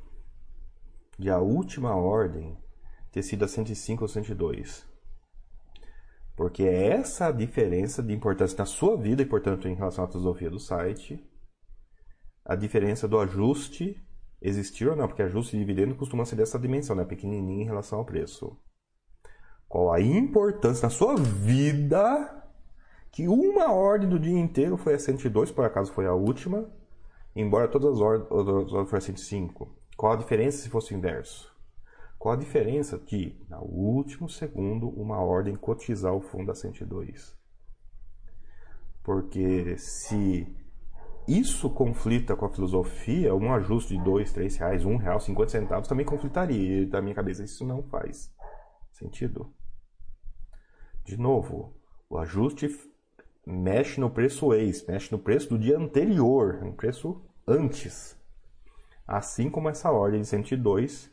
[1.18, 2.56] de a última ordem
[3.10, 4.86] ter sido a 105 ou 102?
[6.36, 10.08] Porque é essa a diferença de importância na sua vida e, portanto, em relação à
[10.08, 11.28] filosofia do site,
[12.44, 14.00] a diferença do ajuste
[14.40, 17.04] existir ou não, porque ajuste de dividendo costuma ser dessa dimensão, né?
[17.04, 18.56] pequenininho em relação ao preço.
[19.68, 22.38] Qual a importância na sua vida
[23.10, 26.70] que uma ordem do dia inteiro foi a 102, por acaso foi a última,
[27.34, 29.76] embora todas as ordens fossem 105.
[29.96, 31.52] Qual a diferença se fosse o inverso?
[32.18, 37.36] Qual a diferença de, no último segundo, uma ordem cotizar o fundo a 102?
[39.02, 40.46] Porque se
[41.28, 45.86] isso conflita com a filosofia, um ajuste de 2, 3 reais, 1 real, 50 centavos
[45.86, 46.82] também conflitaria.
[46.82, 48.32] E da minha cabeça isso não faz
[48.90, 49.52] sentido.
[51.04, 51.76] De novo,
[52.08, 52.68] o ajuste
[53.46, 58.16] mexe no preço ex, mexe no preço do dia anterior, no preço antes.
[59.06, 61.10] Assim como essa ordem de 102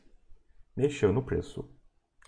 [0.76, 1.70] mexeu no preço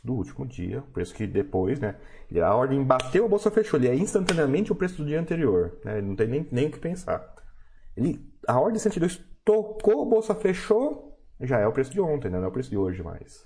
[0.04, 1.96] do último dia, o preço que depois, né?
[2.42, 3.80] A ordem bateu, a bolsa fechou.
[3.80, 6.02] Ele é instantaneamente o preço do dia anterior, né?
[6.02, 7.36] Não tem nem, nem o que pensar.
[7.98, 12.38] Ele, a ordem de 102 tocou, bolsa fechou, já é o preço de ontem, né?
[12.38, 13.46] Não é o preço de hoje mais.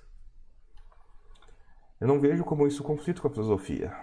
[2.00, 3.96] Eu não vejo como isso conflita com a filosofia.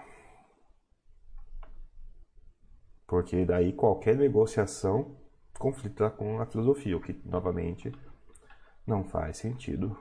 [3.05, 5.17] Porque daí qualquer negociação
[5.57, 7.91] conflita com a filosofia, o que novamente
[8.87, 9.95] não faz sentido.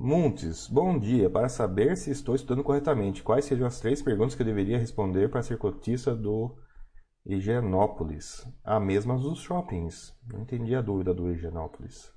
[0.00, 1.28] Montes, bom dia.
[1.28, 5.28] Para saber se estou estudando corretamente, quais seriam as três perguntas que eu deveria responder
[5.28, 6.56] para ser cotista do
[7.26, 8.46] Higienópolis?
[8.62, 10.16] A mesma dos shoppings.
[10.32, 12.12] Não entendi a dúvida do Higienópolis.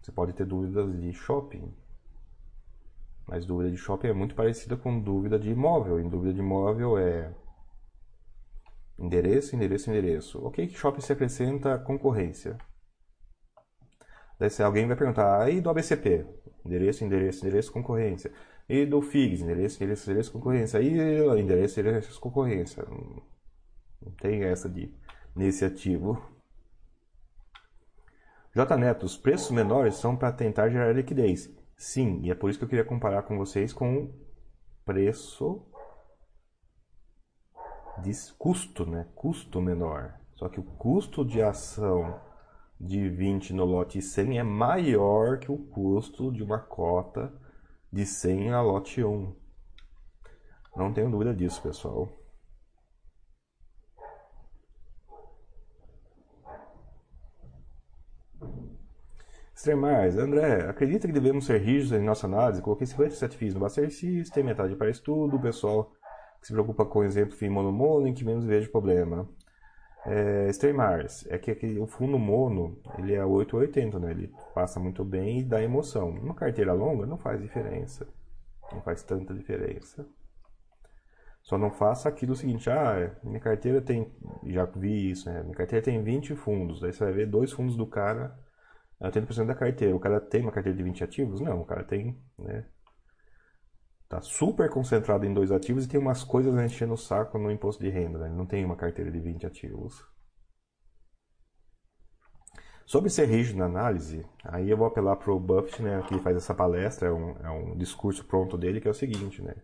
[0.00, 1.70] Você pode ter dúvidas de shopping.
[3.26, 6.00] Mas dúvida de shopping é muito parecida com dúvida de imóvel.
[6.00, 7.34] Em dúvida de imóvel é
[8.98, 10.42] endereço, endereço, endereço.
[10.46, 12.56] Ok, que shopping se acrescenta concorrência?
[14.38, 16.26] Daí se alguém vai perguntar, aí do ABCP?
[16.64, 18.32] Endereço, endereço, endereço, concorrência.
[18.68, 19.42] E do FIGS?
[19.42, 20.78] Endereço, endereço, endereço, concorrência.
[20.78, 22.84] Aí endereço, endereço, concorrência.
[24.00, 24.94] Não tem essa de
[25.34, 26.20] nesse ativo.
[28.54, 31.50] J Neto, os preços menores são para tentar gerar liquidez.
[31.76, 34.12] Sim, e é por isso que eu queria comparar com vocês com
[34.84, 35.64] preço
[38.02, 39.06] de custo, né?
[39.14, 40.14] Custo menor.
[40.34, 42.20] Só que o custo de ação
[42.80, 47.32] de 20 no lote 100 é maior que o custo de uma cota
[47.92, 49.34] de 100 na lote 1.
[50.76, 52.08] Não tenho dúvida disso, pessoal.
[59.58, 62.62] Extremais, André, acredita que devemos ser rígidos em nossa análise?
[62.62, 65.90] Coloquei 57 FIIs no Buster System, metade para estudo, o pessoal
[66.40, 69.28] que se preocupa com o exemplo FII mono em que menos vejo problema.
[70.06, 74.10] É, Extremars, é que, que o fundo mono, ele é 880, né?
[74.12, 76.10] Ele passa muito bem e dá emoção.
[76.10, 78.06] Uma carteira longa não faz diferença.
[78.72, 80.06] Não faz tanta diferença.
[81.42, 84.12] Só não faça aquilo seguinte, ah, minha carteira tem,
[84.46, 85.42] já vi isso, né?
[85.42, 88.38] Minha carteira tem 20 fundos, aí você vai ver dois fundos do cara,
[89.00, 89.96] 80% da carteira.
[89.96, 91.40] O cara tem uma carteira de 20 ativos?
[91.40, 92.66] Não, o cara tem, né?
[94.08, 97.82] Tá super concentrado em dois ativos e tem umas coisas enchendo o saco no imposto
[97.82, 98.26] de renda, né?
[98.26, 100.02] Ele não tem uma carteira de 20 ativos.
[102.86, 106.34] Sobre ser rígido na análise, aí eu vou apelar para o Buffett, né, que faz
[106.38, 109.54] essa palestra, é um, é um discurso pronto dele, que é o seguinte, né?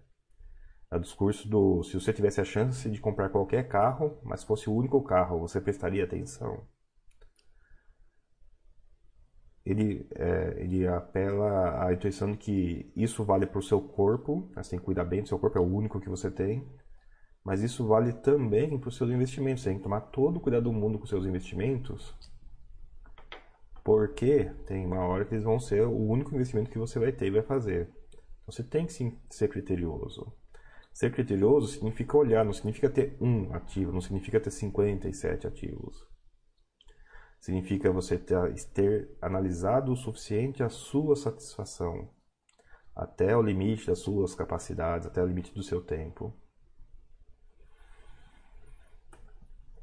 [0.90, 4.68] É o discurso do se você tivesse a chance de comprar qualquer carro, mas fosse
[4.68, 6.66] o único carro, você prestaria atenção?
[9.64, 14.78] Ele, é, ele apela à intuição de que isso vale para o seu corpo, que
[14.78, 16.68] cuidar bem do seu corpo, é o único que você tem,
[17.42, 19.62] mas isso vale também para os seus investimentos.
[19.62, 22.14] Você tem que tomar todo o cuidado do mundo com seus investimentos,
[23.82, 27.26] porque tem uma hora que eles vão ser o único investimento que você vai ter
[27.26, 27.88] e vai fazer.
[28.42, 30.32] Então você tem que sim, ser criterioso.
[30.92, 36.06] Ser criterioso significa olhar, não significa ter um ativo, não significa ter 57 ativos.
[37.44, 42.08] Significa você ter, ter analisado o suficiente a sua satisfação,
[42.96, 46.34] até o limite das suas capacidades, até o limite do seu tempo.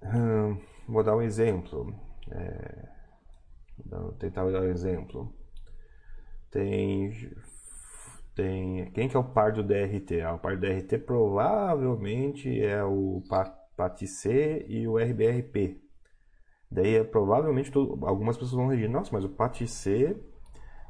[0.01, 1.93] Hum, vou dar um exemplo.
[2.31, 2.89] É,
[3.85, 5.31] vou tentar dar um exemplo.
[6.49, 7.11] Tem
[8.33, 10.21] tem quem que é o par do DRT?
[10.21, 13.21] Ah, o par do DRT provavelmente é o
[13.77, 15.90] PATC e o RBRP.
[16.71, 20.15] Daí é, provavelmente algumas pessoas vão regir, nossa, mas o PATC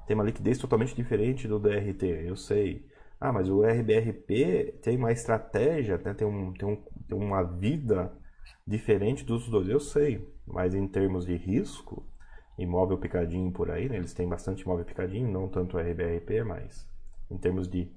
[0.06, 2.86] tem uma liquidez totalmente diferente do DRT, eu sei.
[3.20, 6.14] Ah, mas o RBRP tem uma estratégia, né?
[6.14, 8.12] tem, um, tem, um, tem uma vida
[8.66, 10.28] diferente dos dois, eu sei.
[10.46, 12.06] Mas em termos de risco,
[12.58, 13.98] imóvel picadinho por aí, né?
[13.98, 16.88] eles têm bastante imóvel picadinho, não tanto o RBRP, mas
[17.30, 17.92] em termos de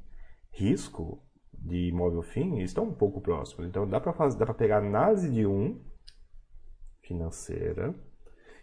[0.53, 3.67] risco de imóvel fim, estão um pouco próximos.
[3.67, 5.81] Então dá para pegar análise de um
[7.07, 7.95] financeira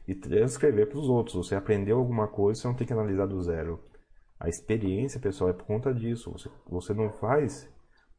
[0.08, 1.36] e transcrever para os outros.
[1.36, 3.80] Você aprendeu alguma coisa, você não tem que analisar do zero.
[4.40, 6.32] A experiência, pessoal, é por conta disso.
[6.32, 7.70] Você, você não faz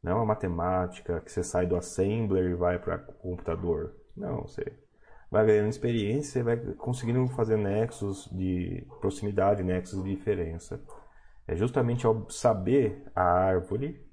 [0.03, 3.95] não é uma matemática que você sai do assembler e vai para o computador.
[4.15, 4.77] Não, você
[5.31, 10.83] vai ganhando experiência e vai conseguindo fazer nexos de proximidade, nexos de diferença.
[11.47, 14.05] É justamente ao saber a árvore,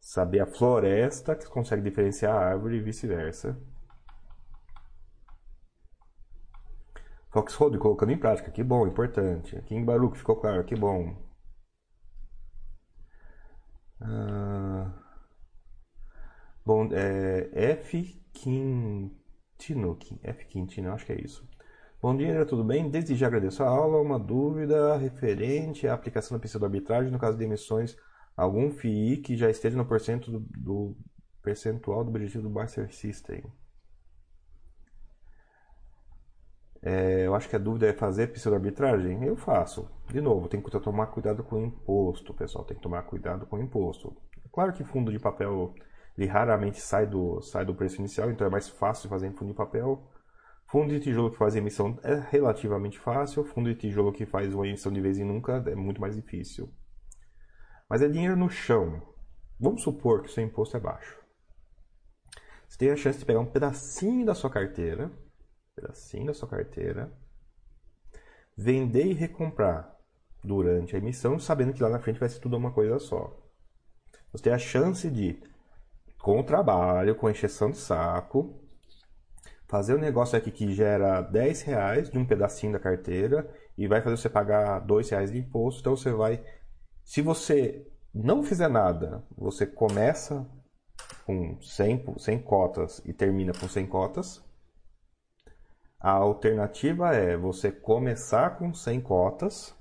[0.00, 3.56] saber a floresta que consegue diferenciar a árvore e vice-versa.
[7.38, 9.62] Foxhold colocando em prática, que bom, importante.
[9.62, 11.16] King Baruch ficou claro, que bom.
[14.00, 14.92] Ah,
[16.66, 18.20] bom, é, F.
[18.32, 20.46] Quintino, F.
[20.46, 21.48] Quintino, acho que é isso.
[22.02, 22.90] Bom dia, tudo bem?
[22.90, 24.00] Desde já agradeço a aula.
[24.00, 27.96] Uma dúvida referente à aplicação da pseudo-arbitragem no caso de emissões,
[28.36, 29.84] algum FII que já esteja no
[30.32, 30.96] do, do
[31.42, 33.44] percentual do objetivo do Buster System.
[36.88, 39.24] É, eu acho que a dúvida é fazer pseudo-arbitragem?
[39.24, 39.90] Eu faço.
[40.06, 42.64] De novo, tem que tomar cuidado com o imposto, pessoal.
[42.64, 44.16] Tem que tomar cuidado com o imposto.
[44.44, 45.74] É claro que fundo de papel
[46.16, 49.50] ele raramente sai do, sai do preço inicial, então é mais fácil fazer em fundo
[49.50, 50.08] de papel
[50.70, 54.66] Fundo de tijolo que faz emissão é relativamente fácil, fundo de tijolo que faz uma
[54.66, 56.70] emissão de vez em nunca é muito mais difícil.
[57.88, 59.00] Mas é dinheiro no chão.
[59.58, 61.18] Vamos supor que o seu imposto é baixo.
[62.68, 65.10] Você tem a chance de pegar um pedacinho da sua carteira,
[65.80, 67.12] pedacinho da sua carteira,
[68.56, 69.96] vender e recomprar
[70.42, 73.36] durante a emissão, sabendo que lá na frente vai ser tudo uma coisa só.
[74.32, 75.40] Você tem a chance de,
[76.18, 78.60] com o trabalho, com a encheção de saco,
[79.66, 84.00] fazer um negócio aqui que gera 10 reais de um pedacinho da carteira e vai
[84.00, 85.80] fazer você pagar 2 reais de imposto.
[85.80, 86.42] Então você vai.
[87.04, 90.46] Se você não fizer nada, você começa
[91.24, 94.47] com 100, 100 cotas e termina com 100 cotas.
[96.00, 99.76] A alternativa é você começar com 100 cotas,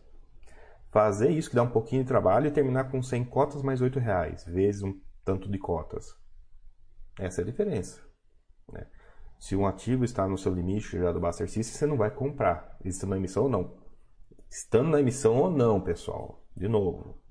[0.90, 4.00] fazer isso que dá um pouquinho de trabalho e terminar com 100 cotas mais 8
[4.00, 6.16] reais, vezes um tanto de cotas.
[7.20, 8.02] Essa é a diferença.
[8.72, 8.88] Né?
[9.40, 12.78] Se um ativo está no seu limite já do Buster System, você não vai comprar,
[12.84, 13.78] estando na emissão ou não.
[14.50, 16.44] Estando na emissão ou não, pessoal.
[16.56, 17.22] De novo.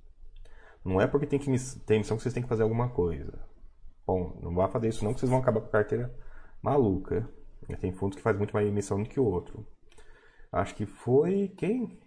[0.84, 1.46] Não é porque tem que
[1.84, 3.36] ter emissão que vocês têm que fazer alguma coisa.
[4.06, 6.14] Bom, não vai fazer isso não, que vocês vão acabar com a carteira
[6.62, 7.28] maluca.
[7.74, 9.66] Tem fundos que faz muito mais emissão do que o outro.
[10.52, 11.98] Acho que foi quem?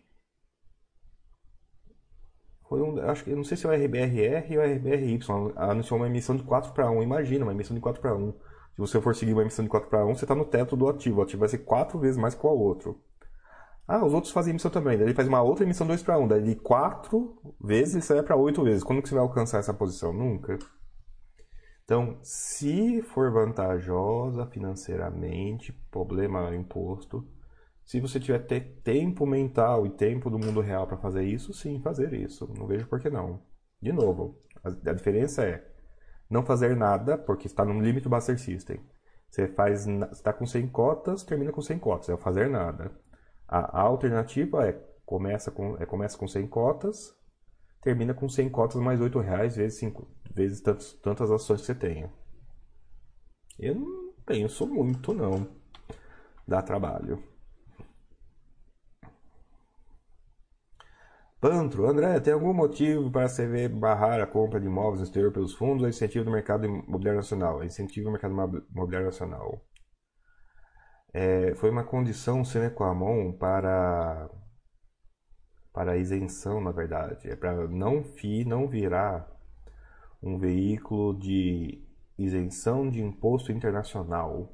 [2.68, 5.20] Foi um, acho que não sei se é o RBRR ou o RBRY,
[5.56, 7.02] anunciou uma emissão de 4 para 1.
[7.02, 8.32] Imagina, uma emissão de 4 para 1.
[8.32, 8.38] Se
[8.78, 11.20] você for seguir uma emissão de 4 para 1, você está no teto do ativo.
[11.20, 13.02] O ativo vai ser 4 vezes mais que o outro.
[13.88, 14.98] Ah, os outros fazem emissão também.
[14.98, 16.28] Daí ele faz uma outra emissão 2 para 1.
[16.28, 18.84] Daí de 4 vezes ele sai para 8 vezes.
[18.84, 20.14] Quando que você vai alcançar essa posição?
[20.14, 20.60] Nunca.
[21.90, 27.28] Então, se for vantajosa financeiramente, problema imposto,
[27.84, 28.46] se você tiver
[28.84, 32.48] tempo mental e tempo do mundo real para fazer isso, sim, fazer isso.
[32.56, 33.42] Não vejo por que não.
[33.82, 35.68] De novo, a, diferença é
[36.30, 38.80] não fazer nada, porque está no limite do Buster System.
[39.28, 42.92] Você faz, está com 100 cotas, termina com 100 cotas, é fazer nada.
[43.48, 47.19] A, a alternativa é começa com, é começa com 100 cotas,
[47.82, 51.76] termina com 100 cotas mais 8 reais vezes, 5, vezes tantos, tantas ações que você
[51.76, 52.12] tenha.
[53.58, 55.48] Eu não penso muito, não.
[56.48, 57.22] Dá trabalho.
[61.42, 65.32] Pantro, André, tem algum motivo para a CV barrar a compra de imóveis no exterior
[65.32, 67.64] pelos fundos ou incentivo do mercado imobiliário nacional?
[67.64, 68.34] Incentivo do mercado
[68.70, 69.62] imobiliário nacional.
[71.14, 74.30] É, foi uma condição sine qua non para,
[75.74, 77.30] para isenção, na verdade.
[77.30, 79.30] É para não, fi, não virar
[80.22, 81.82] um veículo de
[82.18, 84.54] isenção de imposto internacional.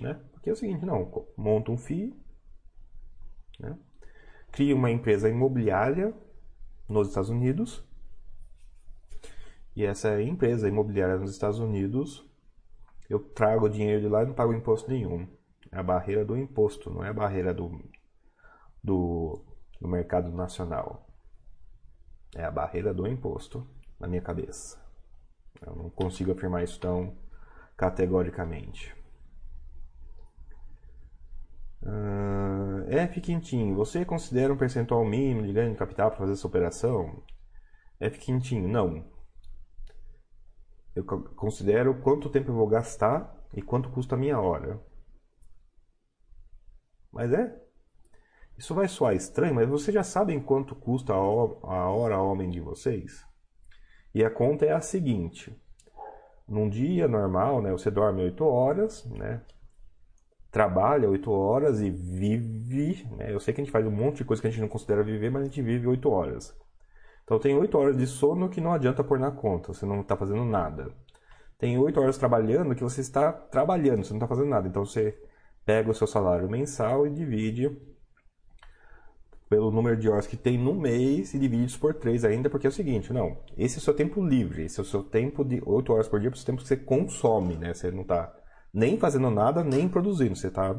[0.00, 0.20] Né?
[0.32, 2.14] Porque é o seguinte, não, monta um FII,
[3.58, 3.78] né?
[4.52, 6.14] cria uma empresa imobiliária
[6.88, 7.84] nos Estados Unidos,
[9.76, 12.24] e essa empresa imobiliária nos Estados Unidos,
[13.10, 15.26] eu trago o dinheiro de lá e não pago imposto nenhum.
[15.72, 17.80] É a barreira do imposto, não é a barreira do,
[18.82, 19.44] do,
[19.84, 21.06] do mercado nacional.
[22.34, 23.68] É a barreira do imposto,
[24.00, 24.82] na minha cabeça.
[25.60, 27.14] Eu não consigo afirmar isso tão
[27.76, 28.96] categoricamente.
[31.82, 36.46] Uh, F Quintinho, você considera um percentual mínimo de ganho de capital para fazer essa
[36.46, 37.22] operação?
[38.00, 39.04] F Quintinho, não.
[40.96, 44.80] Eu considero quanto tempo eu vou gastar e quanto custa a minha hora.
[47.12, 47.63] Mas é.
[48.56, 53.24] Isso vai soar estranho, mas vocês já sabem quanto custa a hora homem de vocês?
[54.14, 55.54] E a conta é a seguinte:
[56.48, 59.42] num dia normal, né, você dorme 8 horas, né,
[60.52, 63.08] trabalha 8 horas e vive.
[63.16, 64.68] Né, eu sei que a gente faz um monte de coisa que a gente não
[64.68, 66.56] considera viver, mas a gente vive 8 horas.
[67.24, 70.16] Então tem 8 horas de sono que não adianta pôr na conta, você não está
[70.16, 70.94] fazendo nada.
[71.58, 74.68] Tem 8 horas trabalhando que você está trabalhando, você não está fazendo nada.
[74.68, 75.18] Então você
[75.64, 77.93] pega o seu salário mensal e divide
[79.48, 82.66] pelo número de horas que tem no mês e divide isso por 3 ainda, porque
[82.66, 85.44] é o seguinte, não, esse é o seu tempo livre, esse é o seu tempo
[85.44, 87.74] de 8 horas por dia, é o tempo que você consome, né?
[87.74, 88.34] Você não está
[88.72, 90.74] nem fazendo nada, nem produzindo, você tá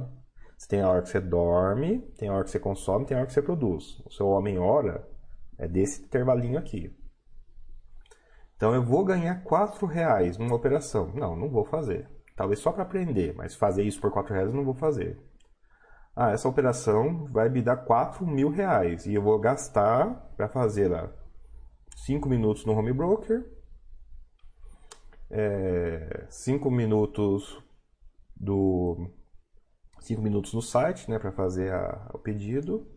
[0.58, 3.20] você tem a hora que você dorme, tem a hora que você consome, tem a
[3.20, 4.02] hora que você produz.
[4.06, 5.06] O seu homem-hora
[5.58, 6.96] é desse intervalinho aqui.
[8.56, 11.12] Então eu vou ganhar 4 reais numa operação.
[11.14, 12.10] Não, não vou fazer.
[12.38, 15.20] Talvez só para aprender, mas fazer isso por 4 reais eu não vou fazer
[16.16, 20.88] ah, essa operação vai me dar 4 mil reais e eu vou gastar para fazer
[20.88, 21.12] lá
[21.98, 23.44] 5 minutos no home broker,
[26.30, 27.62] 5 é, minutos
[28.36, 29.10] do
[30.00, 32.88] 5 minutos no site, né, para fazer a, o pedido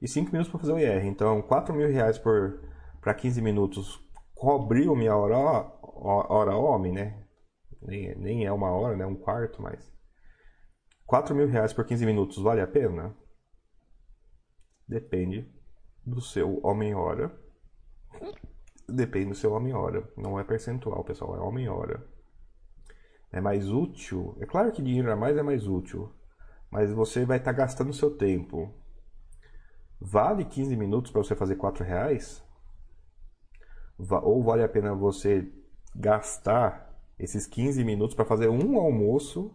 [0.00, 1.04] e 5 minutos para fazer o IR.
[1.06, 4.00] Então, 4 mil reais para 15 minutos
[4.34, 7.22] cobriu minha hora, hora homem, né?
[7.80, 9.06] Nem, nem é uma hora, né?
[9.06, 9.91] Um quarto, mas
[11.12, 13.14] 4 mil reais por 15 minutos vale a pena?
[14.88, 15.46] Depende
[16.06, 17.30] do seu homem-hora.
[18.88, 20.10] Depende do seu homem-hora.
[20.16, 22.02] Não é percentual, pessoal, é homem-hora.
[23.30, 24.38] É mais útil.
[24.40, 26.10] É claro que dinheiro a mais é mais útil.
[26.70, 28.74] Mas você vai estar tá gastando seu tempo.
[30.00, 32.42] Vale 15 minutos para você fazer 4 reais?
[33.98, 35.46] Ou vale a pena você
[35.94, 39.54] gastar esses 15 minutos para fazer um almoço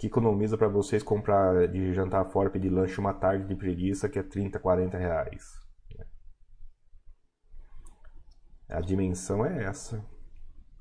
[0.00, 4.18] que economiza para vocês comprar de jantar fora, pedir lanche uma tarde de preguiça que
[4.18, 5.60] é 30, 40 reais.
[8.66, 10.02] A dimensão é essa.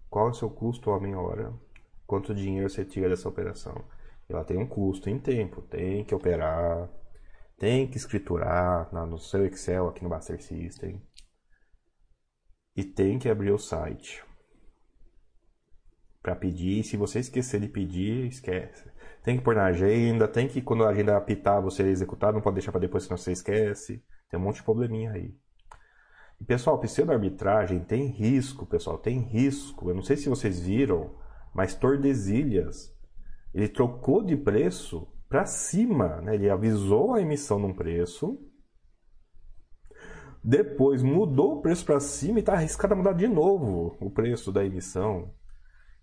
[0.09, 1.53] Qual é o seu custo homem-hora?
[2.07, 3.83] Quanto dinheiro você tira dessa operação?
[4.29, 6.89] Ela tem um custo em tempo, tem que operar,
[7.57, 11.05] tem que escriturar no seu Excel aqui no Master System
[12.73, 14.23] e tem que abrir o site
[16.21, 16.85] para pedir.
[16.85, 18.89] Se você esquecer de pedir, esquece.
[19.23, 22.55] Tem que pôr na agenda, tem que, quando a agenda apitar, você executar, não pode
[22.55, 24.03] deixar para depois, senão você esquece.
[24.29, 25.35] Tem um monte de probleminha aí.
[26.39, 29.89] E, pessoal, pseudo-arbitragem tem risco, pessoal, tem risco.
[29.89, 31.15] Eu não sei se vocês viram,
[31.53, 32.95] mas Tordesilhas,
[33.53, 36.35] ele trocou de preço para cima, né?
[36.35, 38.39] Ele avisou a emissão num preço,
[40.43, 44.51] Depois mudou o preço para cima e está arriscado a mudar de novo o preço
[44.51, 45.33] da emissão.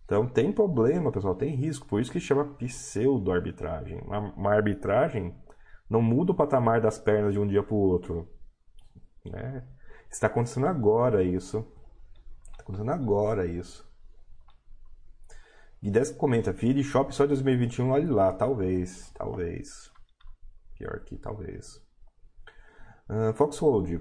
[0.07, 1.87] Então tem problema, pessoal, tem risco.
[1.87, 4.01] Por isso que chama pseudo-arbitragem.
[4.03, 5.35] Uma, uma, arbitragem
[5.91, 8.29] não muda o patamar das pernas de um dia para o outro.
[9.25, 9.67] Né?
[10.09, 11.59] Está acontecendo agora isso.
[12.53, 13.85] Está acontecendo agora isso.
[15.83, 19.91] Dessa comenta, Feed Shop só 2021, olhe lá, talvez, talvez.
[20.79, 21.81] Pior que talvez.
[23.09, 24.01] Uh, Foxhold,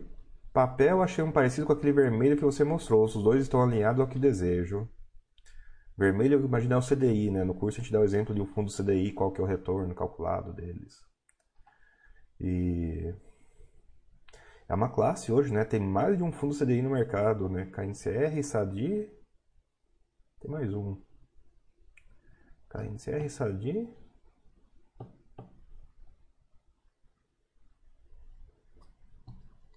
[0.52, 3.06] papel achei um parecido com aquele vermelho que você mostrou.
[3.06, 4.90] Os dois estão alinhados ao que desejo.
[5.98, 7.44] Vermelho, imagina é o CDI, né?
[7.44, 9.48] No curso a gente dá o exemplo de um fundo CDI, qual que é o
[9.48, 10.94] retorno calculado deles.
[12.40, 13.14] E
[14.68, 15.64] é uma classe hoje, né?
[15.64, 17.66] Tem mais de um fundo CDI no mercado, né?
[17.68, 19.10] KNCR, SADI,
[20.42, 21.02] tem mais um.
[22.70, 23.90] KNCR, SADI.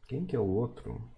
[0.09, 1.18] Quem que é o outro?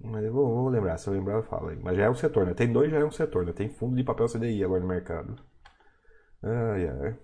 [0.00, 1.76] Mas eu vou, vou, lembrar, se eu lembrar eu falo aí.
[1.82, 2.54] Mas já é um setor, né?
[2.54, 3.52] Tem dois, já é um setor, né?
[3.52, 5.36] Tem fundo de papel CDI agora no mercado.
[6.42, 7.18] Ai, ai.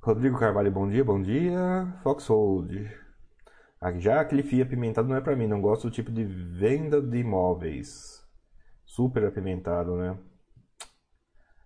[0.00, 1.98] Rodrigo Carvalho, bom dia, bom dia.
[2.02, 2.88] Foxhold.
[3.98, 7.18] Já aquele FII apimentado não é para mim, não gosto do tipo de venda de
[7.18, 8.22] imóveis.
[8.84, 10.18] Super apimentado, né?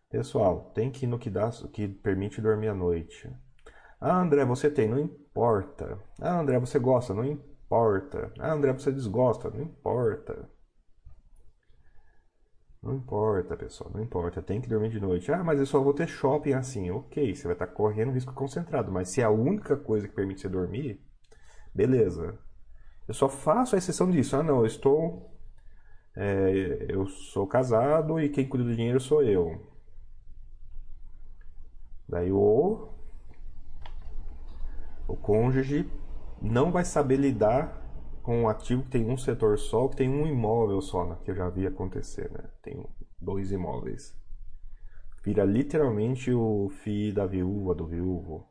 [0.08, 3.30] Pessoal, tem que ir no que dá, que permite dormir à noite.
[4.00, 5.98] Ah, André, você tem, não importa.
[6.20, 7.49] Ah, André, você gosta, não importa.
[8.38, 10.48] Ah, André, você desgosta, não importa.
[12.82, 14.40] Não importa, pessoal, não importa.
[14.42, 15.30] Tem que dormir de noite.
[15.32, 16.90] Ah, mas eu só vou ter shopping assim.
[16.90, 18.90] Ok, você vai estar correndo risco concentrado.
[18.90, 21.00] Mas se é a única coisa que permite você dormir,
[21.74, 22.38] beleza.
[23.08, 24.36] Eu só faço a exceção disso.
[24.36, 25.30] Ah, não, eu estou.
[26.16, 29.60] É, eu sou casado e quem cuida do dinheiro sou eu.
[32.08, 32.88] Daí o
[35.08, 35.86] o cônjuge
[36.40, 37.80] não vai saber lidar
[38.22, 41.18] com um ativo que tem um setor só, que tem um imóvel só, né?
[41.24, 42.50] que eu já vi acontecer, né?
[42.62, 42.86] Tem
[43.20, 44.16] dois imóveis.
[45.22, 48.48] Vira literalmente o FII da viúva, do viúvo.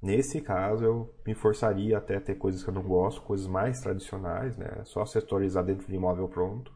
[0.00, 3.80] Nesse caso, eu me forçaria até a ter coisas que eu não gosto, coisas mais
[3.80, 4.84] tradicionais, né?
[4.84, 6.72] Só setorizar dentro de imóvel pronto.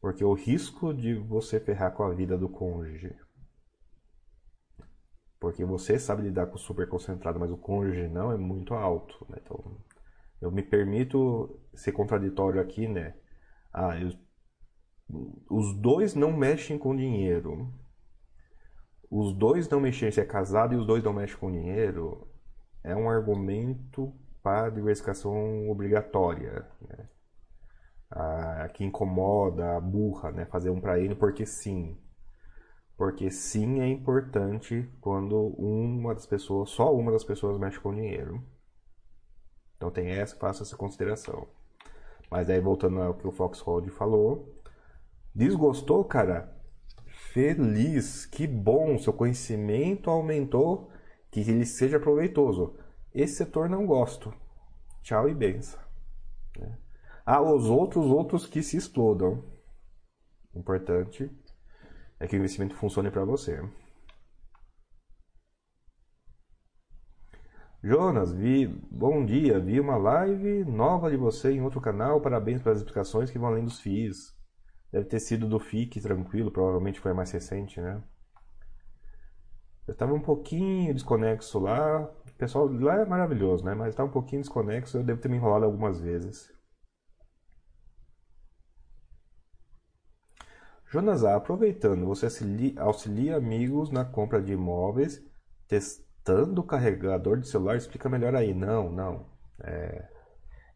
[0.00, 3.12] Porque o risco de você ferrar com a vida do cônjuge
[5.38, 9.26] porque você sabe lidar com super concentrado, mas o cônjuge não é muito alto.
[9.28, 9.38] Né?
[9.42, 9.76] Então,
[10.40, 13.14] eu me permito ser contraditório aqui, né?
[13.72, 14.12] Ah, eu,
[15.50, 17.72] os dois não mexem com dinheiro.
[19.10, 22.28] Os dois não mexem, se é casado e os dois não mexem com dinheiro,
[22.82, 24.12] é um argumento
[24.42, 26.66] para diversificação obrigatória.
[26.80, 27.08] Né?
[28.10, 30.46] Ah, que incomoda, burra, né?
[30.46, 31.96] fazer um para ele porque sim.
[32.96, 38.42] Porque sim é importante quando uma das pessoas, só uma das pessoas mexe com dinheiro.
[39.76, 41.46] Então tem essa, faça essa consideração.
[42.30, 44.54] Mas aí voltando ao que o Foxhold falou,
[45.34, 46.56] desgostou, cara?
[47.04, 50.90] Feliz, que bom, seu conhecimento aumentou,
[51.30, 52.74] que ele seja proveitoso.
[53.14, 54.32] Esse setor não gosto.
[55.02, 55.80] Tchau e benção.
[56.58, 56.78] Né?
[57.24, 59.44] Ah, os outros, outros que se explodam.
[60.54, 61.30] Importante
[62.18, 63.60] é que o investimento funcione para você.
[67.82, 72.78] Jonas, vi, bom dia, vi uma live nova de você em outro canal, parabéns pelas
[72.78, 74.34] explicações que vão além dos FIIs.
[74.90, 78.02] Deve ter sido do FIC, tranquilo, provavelmente foi mais recente, né?
[79.86, 83.74] Eu estava um pouquinho desconexo lá, o pessoal lá é maravilhoso, né?
[83.74, 86.55] Mas estava um pouquinho desconexo, eu devo ter me enrolado algumas vezes.
[90.88, 92.28] Jonas aproveitando, você
[92.76, 95.22] auxilia amigos na compra de imóveis,
[95.66, 97.76] testando o carregador de celular?
[97.76, 98.54] Explica melhor aí.
[98.54, 99.26] Não, não.
[99.62, 100.08] É,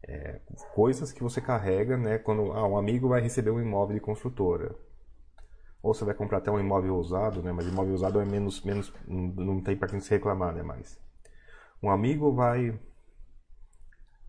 [0.07, 0.41] é,
[0.73, 2.17] coisas que você carrega, né?
[2.17, 4.75] Quando ah, um amigo vai receber um imóvel de construtora.
[5.81, 7.51] Ou você vai comprar até um imóvel usado, né?
[7.51, 10.61] Mas imóvel usado é menos, menos não tem para quem se reclamar, né?
[10.61, 10.99] Mas
[11.81, 12.77] um amigo vai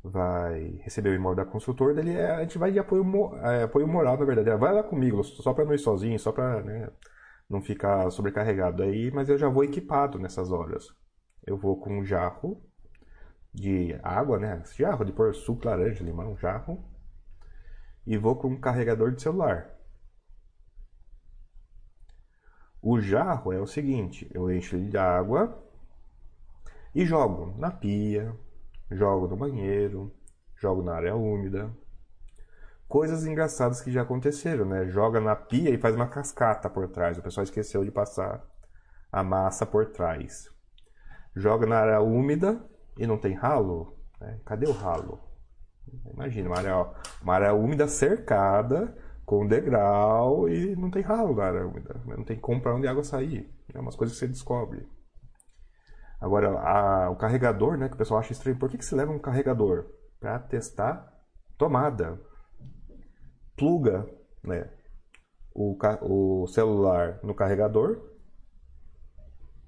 [0.02, 3.04] vai receber o imóvel da construtora, dele é, a gente vai de apoio,
[3.42, 4.50] é, apoio moral, na verdade.
[4.58, 6.90] Vai lá comigo, só para não ir sozinho, só para né,
[7.48, 10.88] não ficar sobrecarregado aí, mas eu já vou equipado nessas horas.
[11.46, 12.60] Eu vou com um jarro
[13.54, 14.62] de água, né?
[14.76, 16.84] Jarro de pôr suco, laranja, limão, jarro.
[18.06, 19.70] E vou com um carregador de celular.
[22.80, 25.56] O jarro é o seguinte, eu encho ele de água
[26.92, 28.34] e jogo na pia,
[28.94, 30.12] jogo no banheiro,
[30.56, 31.70] jogo na área úmida.
[32.88, 34.86] Coisas engraçadas que já aconteceram, né?
[34.86, 37.18] Joga na pia e faz uma cascata por trás.
[37.18, 38.44] O pessoal esqueceu de passar
[39.10, 40.50] a massa por trás.
[41.34, 42.62] joga na área úmida
[42.98, 43.96] e não tem ralo.
[44.20, 44.40] Né?
[44.44, 45.20] Cadê o ralo?
[46.12, 51.66] Imagina, uma área, uma área úmida cercada com degrau e não tem ralo na área
[51.66, 52.00] úmida.
[52.06, 53.50] Não tem como para onde a água sair.
[53.72, 54.86] É umas coisas que você descobre.
[56.22, 59.10] Agora, a, o carregador, né, que o pessoal acha estranho, por que, que se leva
[59.10, 59.86] um carregador?
[60.20, 61.12] Para testar
[61.58, 62.20] tomada.
[63.56, 64.08] Pluga
[64.40, 64.70] né,
[65.52, 68.00] o, o celular no carregador,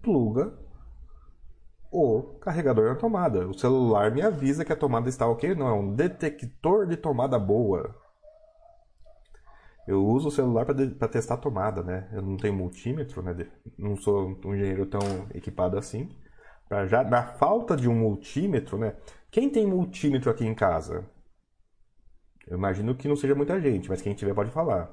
[0.01, 0.57] pluga
[1.91, 3.49] o carregador na tomada.
[3.49, 7.37] O celular me avisa que a tomada está ok, não é um detector de tomada
[7.37, 7.97] boa.
[9.89, 12.09] Eu uso o celular para testar a tomada, né?
[12.13, 13.35] Eu não tenho multímetro, né?
[13.77, 15.01] Não sou um engenheiro tão
[15.35, 16.09] equipado assim.
[16.69, 18.95] Pra já na falta de um multímetro, né?
[19.31, 21.05] Quem tem multímetro aqui em casa?
[22.47, 24.91] Eu imagino que não seja muita gente, mas quem tiver pode falar.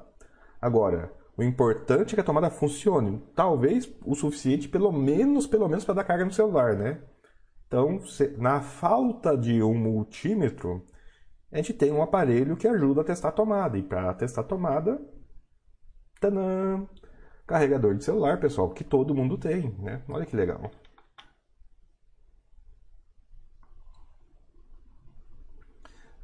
[0.60, 3.22] Agora, o importante é que a tomada funcione.
[3.34, 7.00] Talvez o suficiente, pelo menos, pelo menos para dar carga no celular, né?
[7.66, 8.00] Então,
[8.36, 10.84] na falta de um multímetro,
[11.50, 13.78] a gente tem um aparelho que ajuda a testar a tomada.
[13.78, 15.00] E para testar a tomada,
[16.20, 16.86] tanã,
[17.46, 20.02] carregador de celular, pessoal, que todo mundo tem, né?
[20.08, 20.70] Olha que legal.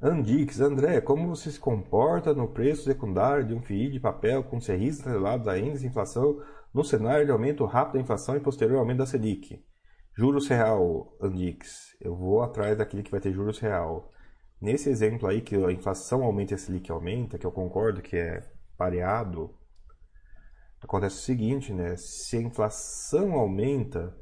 [0.01, 4.61] Andix, André, como você se comporta no preço secundário de um FII de papel com
[4.61, 6.41] serris atrelados a índice de inflação
[6.73, 9.61] no cenário de aumento rápido da inflação e posterior aumento da Selic?
[10.17, 11.97] Juros real, Andix.
[12.01, 14.13] Eu vou atrás daquele que vai ter juros real.
[14.61, 18.17] Nesse exemplo aí, que a inflação aumenta e a Selic aumenta, que eu concordo que
[18.17, 19.53] é pareado,
[20.81, 21.97] acontece o seguinte, né?
[21.97, 24.17] Se a inflação aumenta,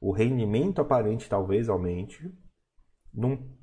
[0.00, 2.32] o rendimento aparente talvez aumente,
[3.12, 3.56] num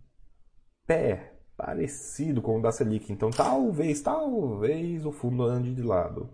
[0.86, 1.33] pé
[1.66, 3.12] parecido com o da Selic.
[3.12, 6.30] Então, talvez, talvez o fundo ande de lado.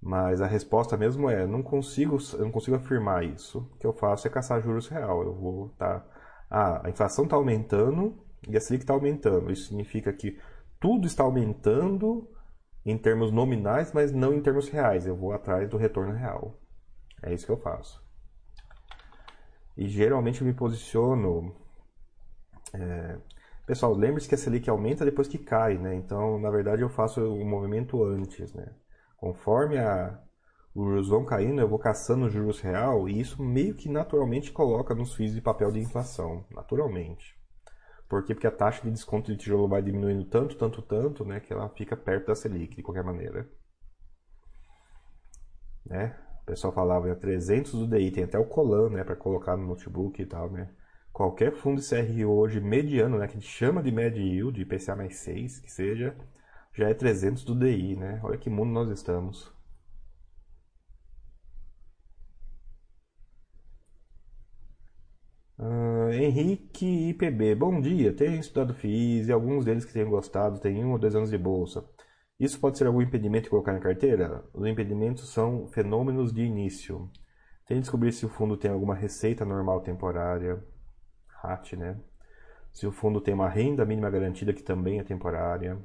[0.00, 3.58] Mas a resposta mesmo é, não consigo, não consigo afirmar isso.
[3.58, 5.22] O que eu faço é caçar juros real.
[5.22, 6.02] Eu vou tá,
[6.50, 8.16] ah, a inflação está aumentando
[8.48, 9.52] e a Selic está aumentando.
[9.52, 10.40] Isso significa que
[10.80, 12.26] tudo está aumentando
[12.86, 15.06] em termos nominais, mas não em termos reais.
[15.06, 16.58] Eu vou atrás do retorno real.
[17.22, 18.02] É isso que eu faço.
[19.76, 21.54] E geralmente eu me posiciono
[22.72, 23.18] é,
[23.68, 25.94] Pessoal, lembre-se que a Selic aumenta depois que cai, né?
[25.94, 28.74] Então, na verdade, eu faço o movimento antes, né?
[29.14, 30.18] Conforme a,
[30.74, 34.52] os juros vão caindo, eu vou caçando os juros real e isso meio que naturalmente
[34.52, 37.38] coloca nos FIIs de papel de inflação, naturalmente.
[38.08, 38.32] Por quê?
[38.34, 41.68] Porque a taxa de desconto de tijolo vai diminuindo tanto, tanto, tanto, né, que ela
[41.68, 43.46] fica perto da Selic, de qualquer maneira.
[45.84, 46.18] Né?
[46.42, 49.66] O pessoal falava, é 300 do DI, tem até o Colan, né, para colocar no
[49.66, 50.70] notebook e tal, né?
[51.18, 55.16] Qualquer fundo CRI hoje mediano, né, que a gente chama de média yield, IPCA mais
[55.16, 56.16] 6, que seja,
[56.72, 58.20] já é 300 do DI, né?
[58.22, 59.52] Olha que mundo nós estamos.
[65.58, 68.12] Uh, Henrique IPB, bom dia.
[68.14, 71.38] Tenho estudado FIIs e alguns deles que tenho gostado têm um ou dois anos de
[71.38, 71.84] bolsa.
[72.38, 74.44] Isso pode ser algum impedimento de colocar na carteira?
[74.54, 77.10] Os impedimentos são fenômenos de início.
[77.66, 80.64] Tem que descobrir se o fundo tem alguma receita normal temporária.
[81.42, 81.96] RAT, né?
[82.72, 85.78] Se o fundo tem uma renda mínima garantida que também é temporária.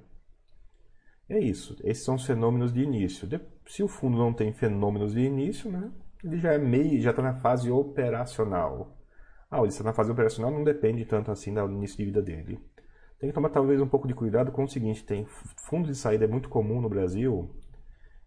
[1.29, 1.77] É isso.
[1.83, 3.27] Esses são os fenômenos de início.
[3.65, 5.91] Se o fundo não tem fenômenos de início, né?
[6.23, 8.97] Ele já é meio, já está na fase operacional.
[9.49, 12.59] Ah, ele está na fase operacional, não depende tanto assim do início de vida dele.
[13.19, 16.25] Tem que tomar talvez um pouco de cuidado com o seguinte: tem fundo de saída
[16.25, 17.49] é muito comum no Brasil.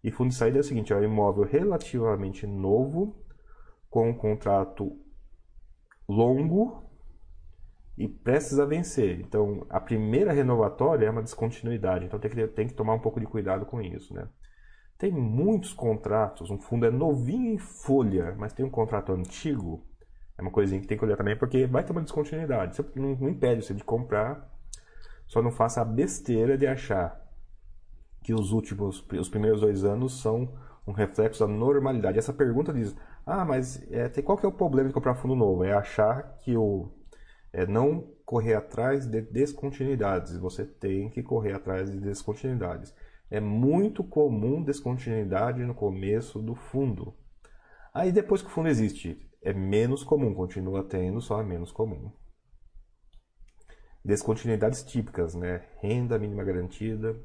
[0.03, 3.15] E fundo de saída é o seguinte: é um imóvel relativamente novo,
[3.89, 4.97] com um contrato
[6.07, 6.86] longo
[7.97, 9.19] e prestes a vencer.
[9.19, 13.19] Então, a primeira renovatória é uma descontinuidade, então tem que, tem que tomar um pouco
[13.19, 14.27] de cuidado com isso, né?
[14.97, 19.83] Tem muitos contratos, um fundo é novinho em folha, mas tem um contrato antigo,
[20.37, 22.75] é uma coisinha que tem que olhar também, porque vai ter uma descontinuidade.
[22.75, 24.47] Você não, não impede você de comprar,
[25.25, 27.23] só não faça a besteira de achar
[28.23, 30.53] que os últimos, os primeiros dois anos são
[30.85, 32.17] um reflexo da normalidade.
[32.17, 32.95] Essa pergunta diz,
[33.25, 35.63] ah, mas é, qual que é o problema de comprar fundo novo?
[35.63, 36.91] É achar que o
[37.57, 40.37] é não correr atrás de descontinuidades.
[40.37, 42.93] Você tem que correr atrás de descontinuidades.
[43.31, 47.15] É muito comum descontinuidade no começo do fundo.
[47.91, 52.11] Aí depois que o fundo existe, é menos comum, continua tendo, só é menos comum.
[54.05, 55.65] Descontinuidades típicas, né?
[55.81, 57.19] Renda mínima garantida,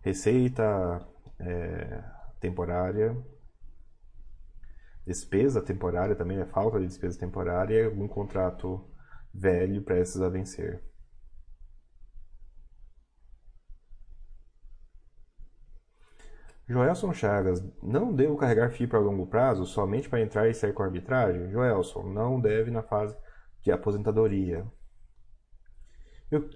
[0.00, 1.06] receita
[1.38, 2.02] é,
[2.40, 3.16] temporária,
[5.06, 8.84] despesa temporária também, é falta de despesa temporária algum contrato
[9.32, 10.82] velho prestes a vencer.
[16.68, 20.82] Joelson Chagas, não devo carregar FII para longo prazo somente para entrar e sair com
[20.82, 21.50] arbitragem?
[21.50, 23.16] Joelson, não deve na fase
[23.62, 24.66] de aposentadoria.
[26.30, 26.46] Eu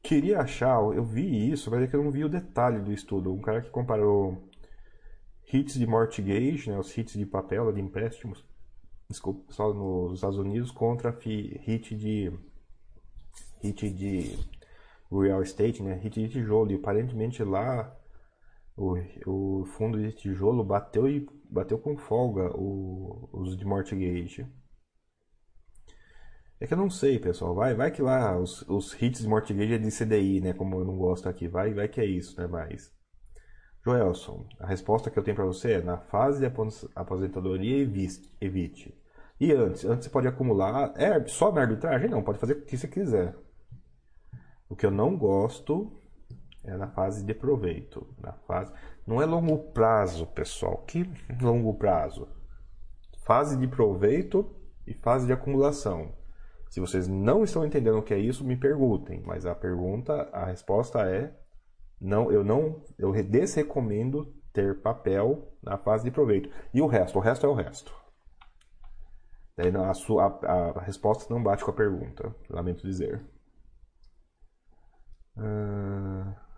[0.00, 3.34] queria achar, eu vi isso, mas é que eu não vi o detalhe do estudo.
[3.34, 4.48] Um cara que comparou
[5.52, 8.46] hits de mortgage, né, os hits de papel, de empréstimos,
[9.10, 12.30] desculpa, só nos Estados Unidos, contra hit de
[13.62, 14.38] hit de
[15.10, 16.70] real estate, né, hit de tijolo.
[16.70, 17.96] E aparentemente lá
[18.76, 18.96] o,
[19.26, 24.46] o fundo de tijolo bateu e bateu com folga o, os de mortgage.
[26.60, 27.54] É que eu não sei, pessoal.
[27.54, 30.52] Vai, vai que lá os, os hits de mortgage é de CDI, né?
[30.52, 31.46] Como eu não gosto aqui.
[31.48, 32.46] Vai, vai que é isso, né?
[32.48, 32.92] Mas.
[33.88, 36.52] Joelson, a resposta que eu tenho para você é: na fase de
[36.94, 37.82] aposentadoria,
[38.40, 38.94] evite.
[39.40, 39.84] E antes?
[39.84, 40.92] Antes você pode acumular.
[40.96, 42.10] É, só na arbitragem?
[42.10, 43.34] Não, pode fazer o que você quiser.
[44.68, 45.90] O que eu não gosto
[46.62, 48.06] é na fase de proveito.
[48.20, 48.72] Na fase...
[49.06, 50.84] Não é longo prazo, pessoal.
[50.86, 51.10] Que
[51.40, 52.28] longo prazo?
[53.24, 54.54] Fase de proveito
[54.86, 56.12] e fase de acumulação.
[56.68, 59.22] Se vocês não estão entendendo o que é isso, me perguntem.
[59.24, 61.32] Mas a pergunta, a resposta é
[62.00, 66.50] não, eu não, eu desrecomendo ter papel na fase de proveito.
[66.72, 67.92] E o resto, o resto é o resto.
[69.56, 73.24] Daí a, sua, a, a resposta não bate com a pergunta, lamento dizer.
[75.36, 76.48] Uh...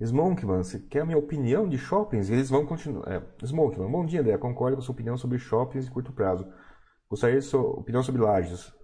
[0.00, 2.28] Smonkman, você quer a minha opinião de shoppings?
[2.28, 3.08] Eles vão continuar.
[3.08, 4.36] É, Smonkman, bom dia, André.
[4.36, 6.52] Concordo com a sua opinião sobre shoppings de curto prazo.
[7.08, 8.74] Gostaria de sua opinião sobre lajes.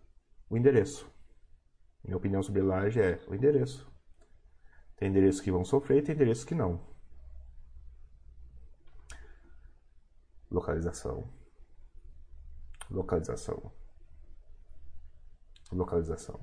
[0.48, 1.10] O endereço.
[2.04, 3.90] Minha opinião sobre laje é o endereço.
[4.98, 6.80] Tem endereços que vão sofrer e tem endereços que não.
[10.50, 11.28] Localização.
[12.90, 13.72] Localização.
[15.70, 16.40] Localização.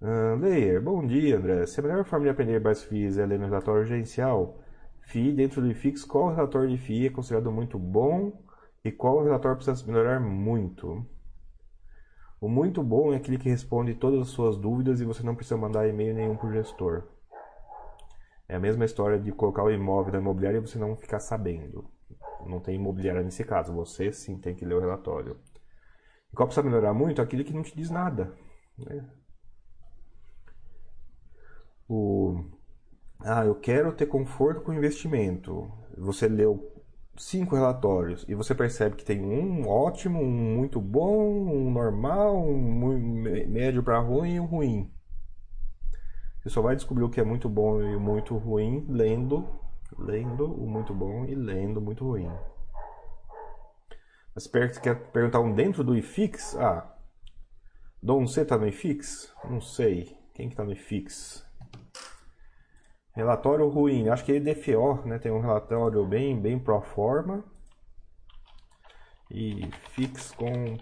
[0.00, 1.66] Uh, Layer, bom dia, André.
[1.66, 4.62] Se a melhor forma de aprender mais FIIs é ler no relatório urgencial,
[5.02, 8.32] FII dentro do IFIX, qual relatório de FII é considerado muito bom
[8.84, 11.04] e qual relatório precisa melhorar muito?
[12.40, 15.56] O muito bom é aquele que responde todas as suas dúvidas e você não precisa
[15.56, 17.02] mandar e-mail nenhum para o gestor.
[18.48, 21.90] É a mesma história de colocar o imóvel na imobiliária e você não ficar sabendo.
[22.46, 25.36] Não tem imobiliária nesse caso, você sim tem que ler o relatório.
[26.32, 27.20] E qual precisa melhorar muito?
[27.20, 28.32] Aquele que não te diz nada.
[28.78, 29.04] Né?
[31.88, 32.44] O,
[33.18, 35.68] ah, eu quero ter conforto com o investimento.
[35.96, 36.77] Você leu
[37.18, 42.88] cinco relatórios e você percebe que tem um ótimo, um muito bom, um normal, um
[43.48, 44.92] médio para ruim e um ruim.
[46.40, 49.46] Você só vai descobrir o que é muito bom e muito ruim lendo,
[49.98, 52.30] lendo o muito bom e lendo o muito ruim.
[54.34, 54.46] Mas
[54.78, 56.56] quer perguntar um dentro do IFIX?
[56.56, 56.94] Ah,
[58.00, 59.34] Dom C tá no IFIX?
[59.50, 60.16] Não sei.
[60.32, 61.47] Quem que tá no IFIX?
[63.18, 65.18] Relatório ruim, acho que é DFO, né?
[65.18, 67.42] Tem um relatório bem, bem pro forma.
[69.28, 70.76] E fix com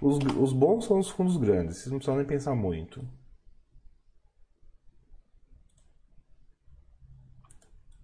[0.00, 3.00] os, os bons são os fundos grandes, vocês não precisam nem pensar muito.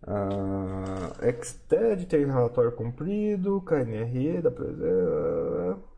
[0.02, 5.93] Uh, Xted tem relatório cumprido, KNRE da presença.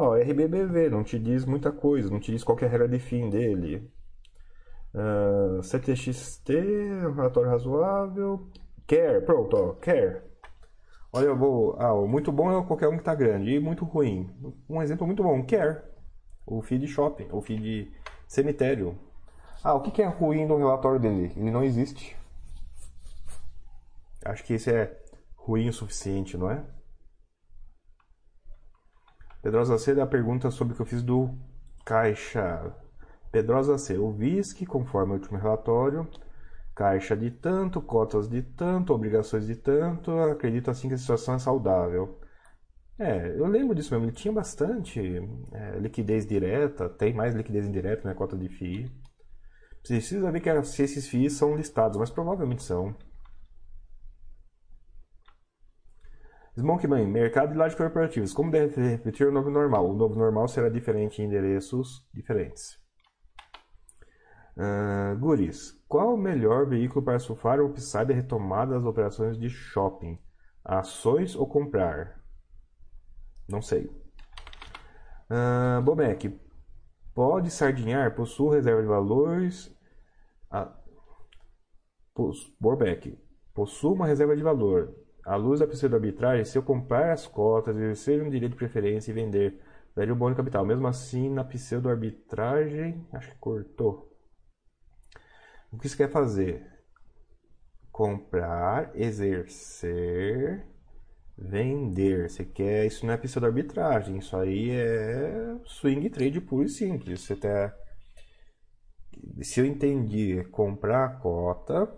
[0.00, 2.98] Ó, RBBV não te diz muita coisa, não te diz qual é a regra de
[2.98, 3.86] fim dele.
[4.94, 6.52] Uh, ah, CTXT,
[7.14, 8.48] relatório razoável.
[8.86, 10.22] Care, pronto, ó, Care.
[11.12, 11.76] Olha, eu vou.
[11.78, 13.50] Ah, muito bom é qualquer um que está grande.
[13.50, 14.30] E muito ruim.
[14.66, 15.82] Um exemplo muito bom, Care.
[16.46, 17.92] O feed shopping, o feed
[18.26, 18.98] cemitério.
[19.62, 21.30] Ah, o que é ruim no relatório dele?
[21.36, 22.16] Ele não existe.
[24.24, 24.98] Acho que esse é
[25.36, 26.64] ruim o suficiente, não é?
[29.42, 31.30] Pedrosa C a pergunta sobre o que eu fiz do
[31.84, 32.74] caixa.
[33.32, 36.06] Pedrosa C, o VISC, conforme o último relatório,
[36.74, 41.38] caixa de tanto, cotas de tanto, obrigações de tanto, acredito assim que a situação é
[41.38, 42.18] saudável.
[42.98, 45.00] É, eu lembro disso mesmo, ele tinha bastante
[45.52, 48.90] é, liquidez direta, tem mais liquidez indireta, né, cota de FII.
[49.82, 52.94] Precisa ver que, se esses FIIs são listados, mas provavelmente são.
[56.58, 58.32] Smokeman, mercado de lajes corporativas.
[58.32, 59.88] Como deve repetir o novo normal?
[59.88, 62.78] O novo normal será diferente em endereços diferentes.
[64.56, 69.48] Uh, Guris, qual o melhor veículo para surfar ou pisar de retomada das operações de
[69.48, 70.18] shopping?
[70.64, 72.20] Ações ou comprar?
[73.48, 73.86] Não sei.
[75.30, 76.40] Uh,
[77.14, 78.14] pode sardinhar?
[78.14, 79.74] Possui reserva de valores?
[80.50, 80.76] Ah,
[82.60, 83.16] Borbeck,
[83.54, 88.22] possui uma reserva de valor à luz da pseudo-arbitragem, se eu comprar as cotas, exercer
[88.22, 89.60] um direito de preferência e vender,
[89.94, 90.64] daria um bom capital.
[90.64, 94.10] Mesmo assim, na pseudo-arbitragem, acho que cortou.
[95.72, 96.66] O que você quer fazer?
[97.92, 100.66] Comprar, exercer,
[101.36, 102.28] vender.
[102.28, 102.86] Você quer.
[102.86, 107.20] Isso não é pista de arbitragem, isso aí é swing trade puro e simples.
[107.20, 107.76] Você tá.
[109.42, 111.92] Se eu entendi, comprar a cota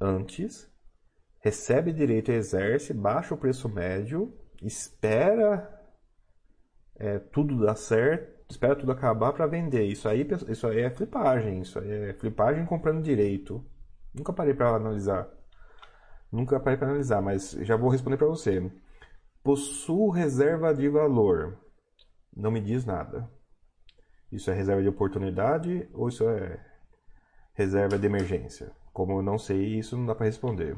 [0.00, 0.69] antes,
[1.40, 4.32] recebe direito, exerce, baixa o preço médio,
[4.62, 5.80] espera
[6.96, 9.84] é, tudo dar certo, espera tudo acabar para vender.
[9.84, 13.64] Isso aí, isso aí é flipagem, isso aí é flipagem comprando direito.
[14.14, 15.28] Nunca parei para analisar.
[16.30, 18.70] Nunca parei para analisar, mas já vou responder para você.
[19.42, 21.58] Possuo reserva de valor.
[22.36, 23.28] Não me diz nada.
[24.30, 26.60] Isso é reserva de oportunidade ou isso é
[27.54, 28.70] reserva de emergência?
[28.92, 30.76] Como eu não sei, isso não dá para responder.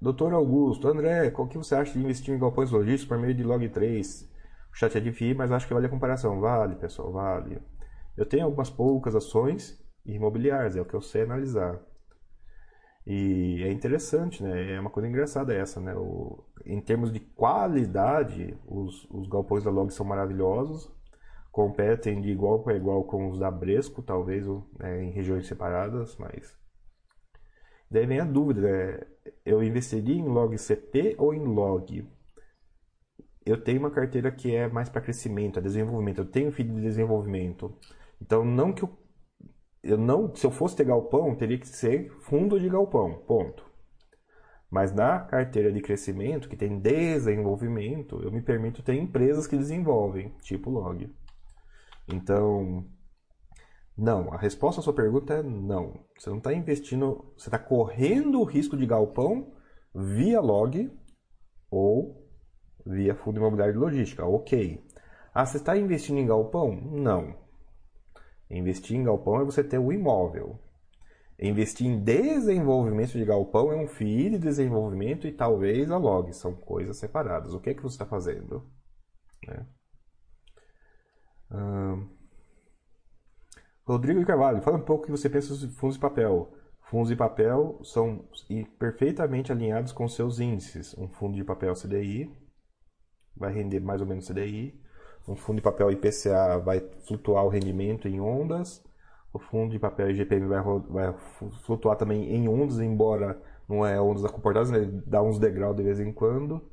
[0.00, 3.44] Doutor Augusto, André, qual que você acha de investir em galpões logísticos por meio de
[3.44, 4.28] Log3?
[4.72, 6.40] O chat é difícil, mas acho que vale a comparação.
[6.40, 7.62] Vale, pessoal, vale.
[8.16, 11.80] Eu tenho algumas poucas ações imobiliárias, é o que eu sei analisar.
[13.06, 14.72] E é interessante, né?
[14.72, 15.94] É uma coisa engraçada essa, né?
[15.94, 20.90] O, em termos de qualidade, os, os galpões da Log são maravilhosos,
[21.52, 24.46] competem de igual para igual com os da Bresco, talvez
[24.78, 26.56] né, em regiões separadas, mas
[27.94, 29.00] Daí vem a dúvida, né?
[29.46, 32.04] eu investiria em log CP ou em log?
[33.46, 36.18] Eu tenho uma carteira que é mais para crescimento, é desenvolvimento.
[36.18, 37.72] Eu tenho filho de desenvolvimento.
[38.20, 38.98] Então, não que eu,
[39.80, 43.64] eu não, se eu fosse ter galpão, teria que ser fundo de galpão, ponto.
[44.68, 50.34] Mas na carteira de crescimento, que tem desenvolvimento, eu me permito ter empresas que desenvolvem,
[50.40, 51.08] tipo log.
[52.12, 52.84] Então,
[53.96, 56.04] não, a resposta à sua pergunta é não.
[56.18, 59.54] Você não está investindo, você está correndo o risco de galpão
[59.94, 60.90] via log
[61.70, 62.28] ou
[62.84, 64.26] via fundo imobiliário de logística.
[64.26, 64.84] Ok.
[65.32, 66.74] Ah, você está investindo em galpão?
[66.74, 67.36] Não.
[68.50, 70.58] Investir em galpão é você ter o imóvel.
[71.38, 76.32] Investir em desenvolvimento de galpão é um FII de desenvolvimento e talvez a log.
[76.32, 77.54] São coisas separadas.
[77.54, 78.68] O que é que você está fazendo?
[79.46, 79.66] Né?
[81.52, 82.13] Hum...
[83.86, 86.50] Rodrigo Carvalho, fala um pouco o que você pensa sobre fundos de papel.
[86.80, 88.24] Fundos de papel são
[88.78, 90.96] perfeitamente alinhados com seus índices.
[90.96, 92.34] Um fundo de papel CDI
[93.36, 94.80] vai render mais ou menos CDI.
[95.28, 98.82] Um fundo de papel IPCA vai flutuar o rendimento em ondas.
[99.34, 101.14] O fundo de papel IGPM vai, vai
[101.64, 104.80] flutuar também em ondas, embora não é ondas comportadas, né?
[105.06, 106.70] dá uns degraus de vez em quando.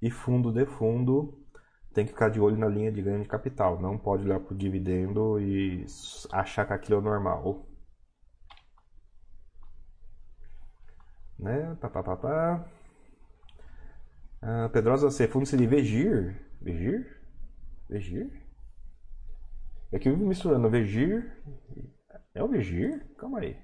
[0.00, 1.43] E fundo de fundo
[1.94, 3.80] tem que ficar de olho na linha de ganho de capital.
[3.80, 5.86] Não pode olhar para o dividendo e
[6.32, 7.66] achar que aquilo é normal.
[11.38, 11.76] Né?
[11.80, 12.64] Pá, pá, pá, pá.
[14.42, 15.28] Ah, Pedrosa C.
[15.28, 16.36] Fundo de Vegir.
[16.60, 17.16] Vegir?
[17.88, 18.30] Vegir?
[19.92, 21.32] É que eu vivo misturando Vegir.
[22.34, 23.04] É o Vegir?
[23.16, 23.56] Calma aí.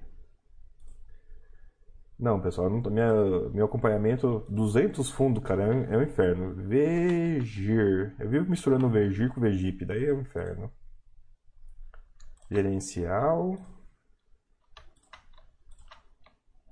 [2.21, 3.11] Não, pessoal, não, minha,
[3.49, 6.53] meu acompanhamento, 200 fundos, cara, é, é um inferno.
[6.53, 8.15] Vegir.
[8.19, 10.71] Eu vivo misturando Vegir com Vegip, daí é um inferno.
[12.51, 13.57] Gerencial.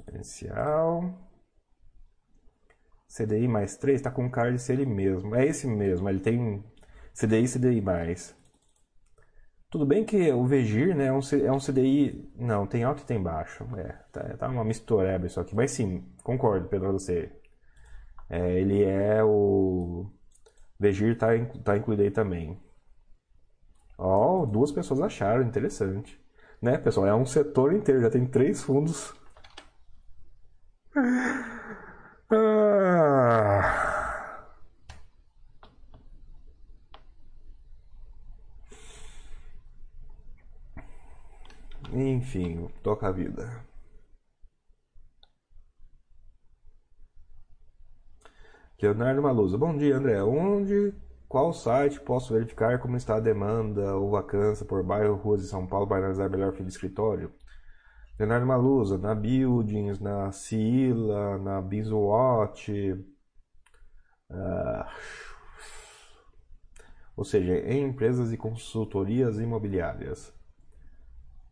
[0.06, 1.18] Gerencial.
[3.08, 5.36] CDI mais 3 tá com cara de ser ele mesmo.
[5.36, 6.64] É esse mesmo, ele tem
[7.14, 8.39] CDI CDI mais.
[9.70, 12.32] Tudo bem que o Vegir né, é, um, é um CDI.
[12.36, 13.64] Não, tem alto e tem baixo.
[13.78, 15.56] É, tá, tá uma mistureba isso aqui.
[15.56, 17.32] Mas sim, concordo, Pedro, você.
[18.30, 20.10] É, ele é o.
[20.80, 21.28] Vegir tá,
[21.64, 22.60] tá incluído aí também.
[23.98, 26.20] Ó, oh, duas pessoas acharam, interessante.
[26.62, 27.08] Né, pessoal?
[27.08, 29.14] É um setor inteiro, já tem três fundos.
[32.32, 33.59] Ah.
[41.94, 43.66] Enfim, toca a vida.
[48.82, 49.58] Leonardo Malusa.
[49.58, 50.22] Bom dia, André.
[50.24, 50.94] Onde,
[51.28, 55.68] qual site posso verificar como está a demanda ou vacância por bairro, ruas de São
[55.68, 57.32] Paulo para analisar melhor fim de escritório?
[58.18, 62.72] Leonardo Malusa, na Buildings, na Ciila, na Bizwatch.
[64.30, 64.86] Uh,
[67.18, 70.39] ou seja, em empresas e consultorias imobiliárias.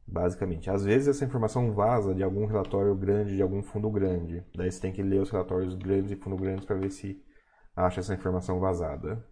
[0.08, 0.70] Basicamente.
[0.70, 4.44] Às vezes essa informação vaza de algum relatório grande, de algum fundo grande.
[4.56, 7.22] Daí você tem que ler os relatórios grandes e fundo grandes para ver se
[7.76, 9.24] acha essa informação vazada.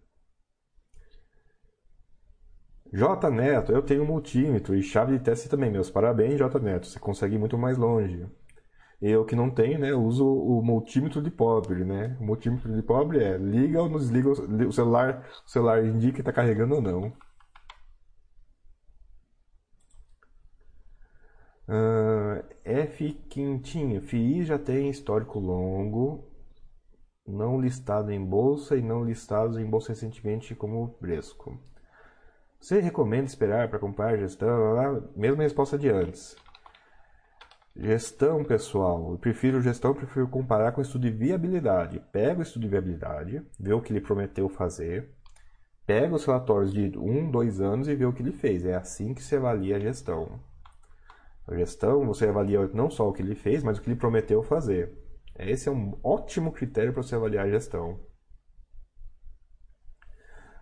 [2.92, 5.70] J Neto, eu tenho multímetro e chave de teste também.
[5.70, 6.86] Meus parabéns, J Neto.
[6.86, 8.26] Você consegue ir muito mais longe.
[9.00, 12.16] Eu que não tenho, né, uso o multímetro de pobre, né?
[12.20, 16.20] O multímetro de pobre é liga ou não desliga o celular, o celular indica que
[16.22, 17.12] está carregando ou não.
[21.68, 22.42] Uh,
[22.96, 23.12] F.
[23.28, 24.00] Quintinho.
[24.00, 26.24] FII já tem histórico longo,
[27.26, 31.60] não listado em bolsa e não listados em bolsa recentemente como Bresco.
[32.58, 35.10] Você recomenda esperar para comprar gestão?
[35.14, 36.34] Mesma resposta de antes.
[37.76, 39.10] Gestão, pessoal.
[39.10, 42.02] Eu prefiro gestão, eu prefiro comparar com estudo de viabilidade.
[42.10, 45.10] Pega o estudo de viabilidade, vê o que ele prometeu fazer,
[45.86, 48.64] pega os relatórios de um, dois anos e vê o que ele fez.
[48.64, 50.40] É assim que se avalia a gestão.
[51.46, 54.42] A gestão, você avalia não só o que ele fez, mas o que ele prometeu
[54.42, 54.92] fazer.
[55.38, 58.00] Esse é um ótimo critério para você avaliar a gestão.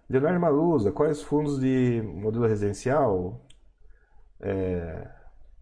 [0.09, 3.47] Leonardo Malusa, quais fundos de modelo residencial?
[4.41, 5.11] É,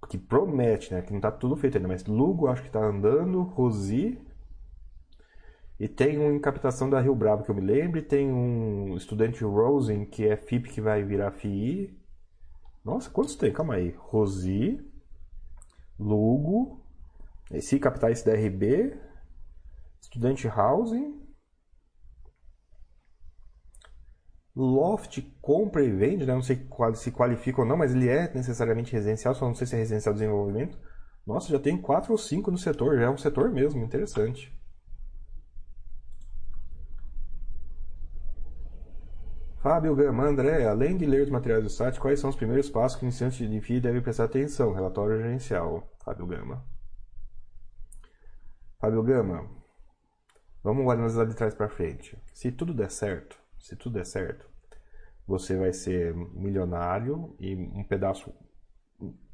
[0.08, 1.02] que promete, né?
[1.02, 4.20] Que não está tudo feito ainda, mas Lugo acho que está andando, Rosi.
[5.78, 8.02] E tem um em captação da Rio Bravo que eu me lembro.
[8.02, 11.98] Tem um estudante Rosen, que é FIP que vai virar FI.
[12.84, 13.52] Nossa, quantos tem?
[13.52, 13.94] Calma aí.
[13.96, 14.84] Rosi,
[16.02, 16.84] Lugo,
[17.50, 18.98] esse capitais da RB,
[20.00, 21.20] Estudante Housing.
[24.54, 26.34] Loft compra e vende, né?
[26.34, 29.74] não sei se qualifica ou não, mas ele é necessariamente residencial, só não sei se
[29.74, 30.78] é residencial desenvolvimento.
[31.26, 34.52] Nossa, já tem quatro ou cinco no setor, já é um setor mesmo, interessante.
[39.62, 42.98] Fábio Gama, André, além de ler os materiais do site, quais são os primeiros passos
[42.98, 44.72] que o iniciante de FII deve prestar atenção?
[44.72, 45.88] Relatório gerencial.
[46.04, 46.64] Fábio Gama.
[48.78, 49.48] Fábio Gama,
[50.62, 52.18] vamos analisar de trás para frente.
[52.34, 54.48] Se tudo der certo, se tudo der certo,
[55.26, 58.34] você vai ser milionário e um pedaço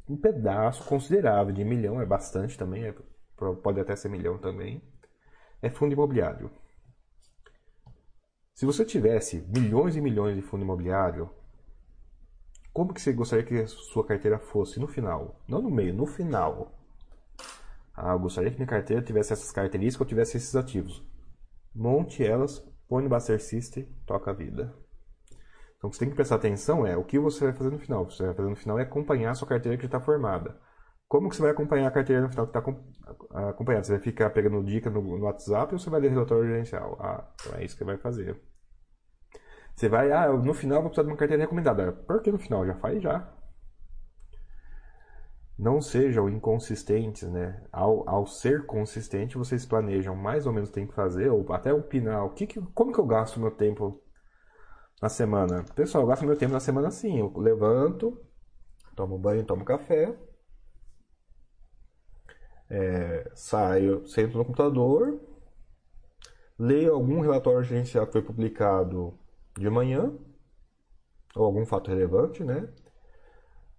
[0.08, 2.94] um pedaço considerável de milhão é bastante também, é,
[3.62, 4.82] pode até ser milhão também.
[5.60, 6.50] É fundo imobiliário.
[8.54, 11.30] Se você tivesse milhões e milhões de fundo imobiliário,
[12.78, 15.42] como que você gostaria que a sua carteira fosse no final?
[15.48, 16.78] Não no meio, no final.
[17.92, 21.04] Ah, eu gostaria que minha carteira tivesse essas características ou tivesse esses ativos.
[21.74, 24.72] Monte elas, põe no Buster System, toca a vida.
[25.76, 27.80] Então, o que você tem que prestar atenção é o que você vai fazer no
[27.80, 28.04] final.
[28.04, 30.56] O que você vai fazer no final é acompanhar a sua carteira que está formada.
[31.08, 32.70] Como que você vai acompanhar a carteira no final que está
[33.48, 33.86] acompanhada?
[33.86, 36.96] Você vai ficar pegando dica no, no, WhatsApp ou você vai ler relatório gerencial?
[37.00, 38.40] Ah, então é isso que você vai fazer.
[39.78, 41.92] Você vai, ah, no final vou precisar de uma carteira recomendada.
[41.92, 42.66] Por que no final?
[42.66, 43.32] Já faz já.
[45.56, 47.62] Não sejam inconsistentes, né?
[47.70, 51.52] Ao, ao ser consistente, vocês planejam mais ou menos o que tem que fazer, ou
[51.52, 54.02] até opinar, o que, que como que eu gasto meu tempo
[55.00, 55.64] na semana?
[55.76, 58.20] Pessoal, eu gasto meu tempo na semana assim, eu levanto,
[58.96, 60.12] tomo banho, tomo café,
[62.68, 65.20] é, saio, sento no computador,
[66.58, 69.16] leio algum relatório gerencial que foi publicado
[69.58, 70.12] de manhã,
[71.34, 72.68] ou algum fato relevante, né?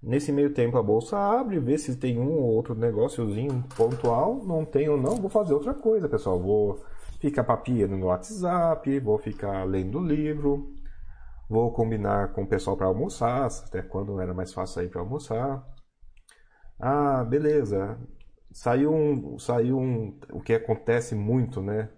[0.01, 4.63] Nesse meio tempo a bolsa abre, vê se tem um ou outro negóciozinho pontual, não
[4.63, 6.39] tem ou não, vou fazer outra coisa, pessoal.
[6.39, 6.81] Vou
[7.19, 10.73] ficar papiando no WhatsApp, vou ficar lendo livro,
[11.49, 15.67] vou combinar com o pessoal para almoçar, até quando era mais fácil sair para almoçar.
[16.79, 17.99] Ah, beleza.
[18.51, 21.89] Saiu um, saiu um, o que acontece muito, né?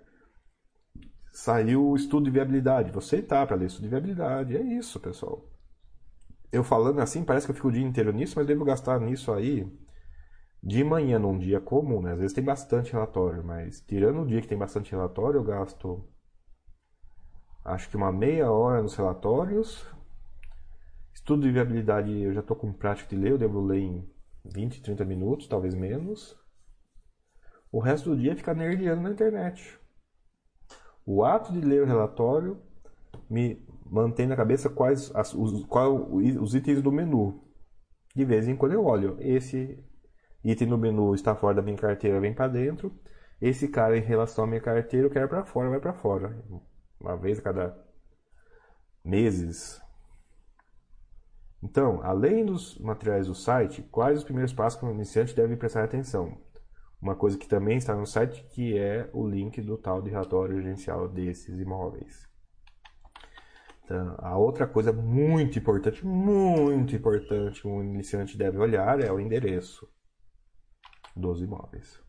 [1.32, 2.92] Saiu o estudo de viabilidade.
[2.92, 4.58] Você tá para ler estudo de viabilidade.
[4.58, 5.50] É isso, pessoal.
[6.52, 9.32] Eu falando assim, parece que eu fico o dia inteiro nisso, mas devo gastar nisso
[9.32, 9.66] aí
[10.64, 12.12] de manhã num dia comum, né?
[12.14, 16.08] Às vezes tem bastante relatório, mas tirando o dia que tem bastante relatório, eu gasto
[17.64, 19.86] acho que uma meia hora nos relatórios.
[21.14, 24.10] Estudo de viabilidade eu já estou com prática de ler, eu devo ler em
[24.46, 26.38] 20, 30 minutos, talvez menos.
[27.72, 29.81] O resto do dia ficar nerdeando na internet.
[31.06, 32.62] O ato de ler o relatório
[33.30, 37.44] me mantém na cabeça quais as, os, qual, os itens do menu.
[38.16, 39.84] De vez em quando eu olho, esse
[40.44, 42.94] item do menu está fora da minha carteira, vem para dentro.
[43.42, 46.44] Esse cara em relação à minha carteira, eu quero para fora, vai para fora.
[47.00, 47.86] Uma vez a cada
[49.04, 49.82] meses.
[51.64, 55.84] Então, além dos materiais do site, quais os primeiros passos que o iniciante deve prestar
[55.84, 56.38] atenção?
[57.02, 60.62] Uma coisa que também está no site, que é o link do tal de relatório
[60.62, 62.30] gerencial desses imóveis.
[63.84, 69.20] Então, a outra coisa muito importante, muito importante, que um iniciante deve olhar é o
[69.20, 69.90] endereço
[71.16, 72.00] dos imóveis.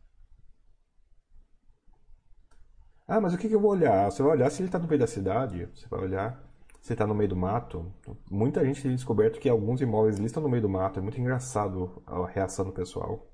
[3.08, 4.10] Ah, mas o que, que eu vou olhar?
[4.10, 7.06] Você vai olhar se ele está no meio da cidade, você vai olhar se está
[7.06, 7.92] no meio do mato.
[8.30, 10.98] Muita gente tem descoberto que alguns imóveis ali estão no meio do mato.
[10.98, 13.31] É muito engraçado a reação do pessoal.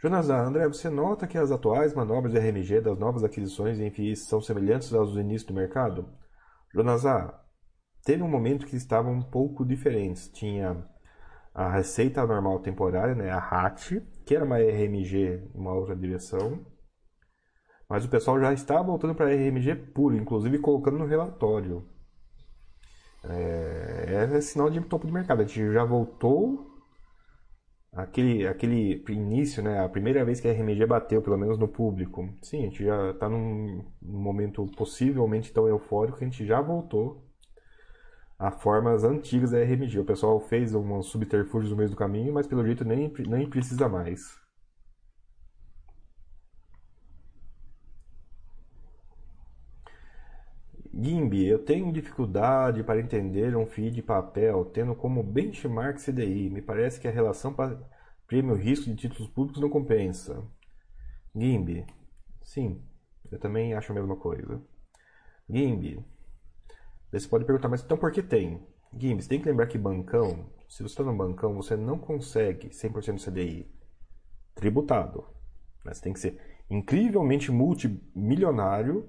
[0.00, 4.28] Jonas André, você nota que as atuais manobras de RMG das novas aquisições em FIIs
[4.28, 6.08] são semelhantes aos do início do mercado?
[6.72, 7.02] Jonas
[8.04, 10.28] teve um momento que estavam um pouco diferentes.
[10.28, 10.88] Tinha
[11.52, 16.64] a receita normal temporária, né, a RAT, que era uma RMG uma outra direção.
[17.88, 21.84] Mas o pessoal já está voltando para RMG puro, inclusive colocando no relatório.
[23.24, 25.42] É, é sinal de topo de mercado.
[25.42, 26.67] A gente já voltou
[27.98, 29.84] aquele, aquele início, né?
[29.84, 32.28] A primeira vez que a RMG bateu, pelo menos no público.
[32.40, 37.24] Sim, a gente já está num, momento possivelmente tão eufórico que a gente já voltou
[38.38, 39.98] a formas antigas da RMG.
[39.98, 43.88] O pessoal fez uns subterfúgios no meio do caminho, mas pelo jeito nem, nem precisa
[43.88, 44.38] mais.
[51.00, 56.50] GIMB, eu tenho dificuldade para entender um FII de papel tendo como benchmark CDI.
[56.50, 57.54] Me parece que a relação
[58.26, 60.42] prêmio-risco de títulos públicos não compensa.
[61.36, 61.86] GIMB,
[62.42, 62.82] sim,
[63.30, 64.60] eu também acho a mesma coisa.
[65.48, 66.04] GIMB,
[67.12, 68.66] você pode perguntar, mas então por que tem?
[68.92, 72.70] GIMB, você tem que lembrar que bancão, se você está no bancão, você não consegue
[72.70, 73.70] 100% CDI
[74.52, 75.24] tributado.
[75.84, 79.08] Você tem que ser incrivelmente multimilionário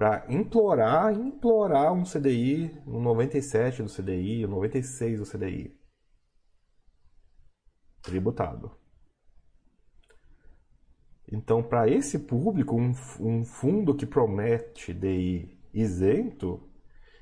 [0.00, 5.78] para implorar, implorar um CDI, um 97 do CDI, um 96 do CDI.
[8.00, 8.72] Tributado.
[11.30, 16.66] Então, para esse público, um, um, fundo que promete DI isento,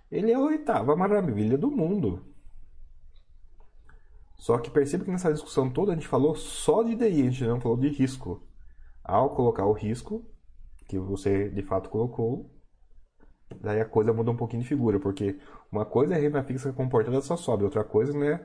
[0.09, 2.33] ele é a oitava maravilha do mundo.
[4.37, 7.45] Só que perceba que nessa discussão toda a gente falou só de DI, a gente
[7.45, 8.41] não falou de risco.
[9.03, 10.25] Ao colocar o risco,
[10.87, 12.57] que você de fato colocou,
[13.61, 15.39] daí a coisa muda um pouquinho de figura, porque
[15.71, 18.41] uma coisa é renda fixa comportada só sobe, outra coisa, né?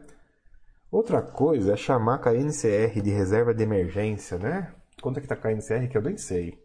[0.92, 4.74] Outra coisa é chamar a KNCR de reserva de emergência, né?
[5.02, 6.62] Quanto é que tá a KNCR que eu nem sei.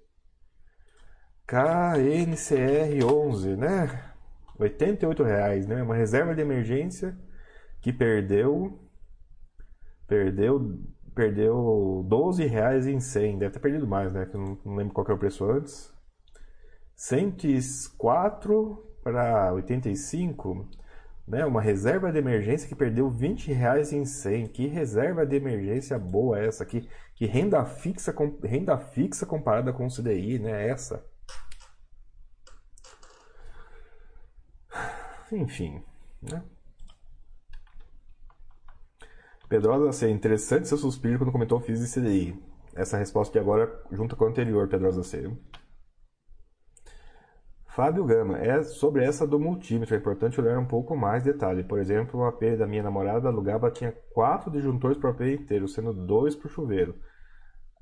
[1.47, 4.13] KNCR 11, né?
[4.59, 5.83] 88 reais, né?
[5.83, 7.17] Uma reserva de emergência
[7.81, 8.79] que perdeu
[10.07, 10.79] perdeu
[11.15, 14.27] perdeu 12 reais em 100, deve ter perdido mais, né?
[14.27, 15.93] Que não, não lembro qual era o preço antes.
[16.99, 20.69] 104 para 85,
[21.29, 21.47] né?
[21.47, 24.49] Uma reserva de emergência que perdeu 20 reais em 100.
[24.49, 26.89] Que reserva de emergência boa essa aqui?
[27.15, 30.69] Que renda fixa, renda fixa comparada com o CDI, né?
[30.69, 31.07] Essa.
[35.31, 35.81] Enfim,
[36.21, 36.43] né?
[39.49, 42.43] Pedrosa C, interessante seu suspiro quando comentou FIIs e CDI.
[42.75, 45.31] Essa resposta de agora junta com a anterior, Pedrosa C.
[47.79, 51.63] Fábio Gama, é sobre essa do multímetro, é importante olhar um pouco mais detalhe.
[51.63, 55.69] Por exemplo, o AP da minha namorada alugava tinha quatro disjuntores para o AP inteiro,
[55.69, 56.97] sendo dois para o chuveiro.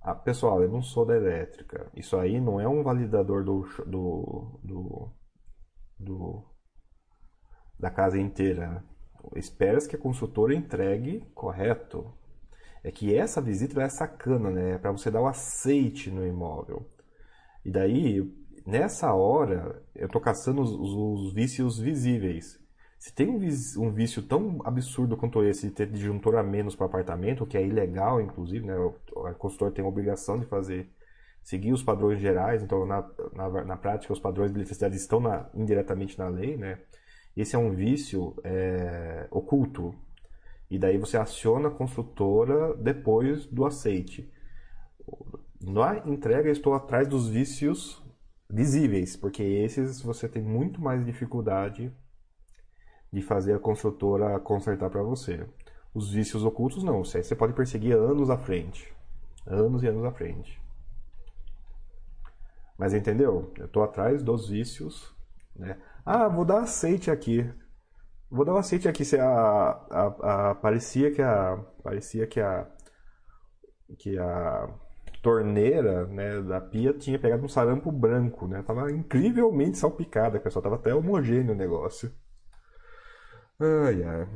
[0.03, 1.91] Ah, pessoal, eu não sou da elétrica.
[1.97, 5.11] Isso aí não é um validador do, do, do,
[5.99, 6.45] do
[7.81, 8.85] da casa inteira.
[9.35, 12.13] Espera-se que a consultora entregue correto.
[12.85, 14.73] É que essa visita é sacana, né?
[14.73, 16.87] É para você dar o aceite no imóvel.
[17.65, 22.59] E daí nessa hora, eu estou caçando os, os, vícios visíveis.
[22.99, 23.39] Se tem um,
[23.83, 27.65] um, vício tão absurdo quanto esse de ter disjuntor a menos para apartamento, que é
[27.65, 28.77] ilegal, inclusive, né?
[28.77, 28.95] o,
[29.35, 30.91] consultor tem a obrigação de fazer,
[31.43, 35.49] seguir os padrões gerais, então na, na, na prática os padrões de eletricidade estão na,
[35.55, 36.79] indiretamente na lei, né?
[37.37, 39.95] Esse é um vício é, oculto.
[40.71, 44.33] E daí você aciona a construtora depois do aceite.
[45.61, 48.03] Na entrega, estou atrás dos vícios
[48.49, 51.93] visíveis, porque esses você tem muito mais dificuldade
[53.13, 55.47] de fazer a construtora consertar para você.
[55.95, 58.95] Os vícios ocultos não, você pode perseguir anos à frente.
[59.47, 60.61] Anos e anos à frente.
[62.79, 63.53] Mas entendeu?
[63.57, 65.15] Eu estou atrás dos vícios.
[65.55, 65.79] Né?
[66.05, 67.51] Ah, vou dar aceite aqui.
[68.31, 72.67] Vou dar um aceite aqui se a, a, a, parecia que a parecia que a
[73.99, 74.69] que a
[75.27, 78.63] torneira né, da pia tinha pegado um sarampo branco, né?
[78.63, 80.63] Tava incrivelmente salpicada, pessoal.
[80.63, 82.13] Tava até homogêneo o negócio.
[83.59, 84.29] Ai, ai.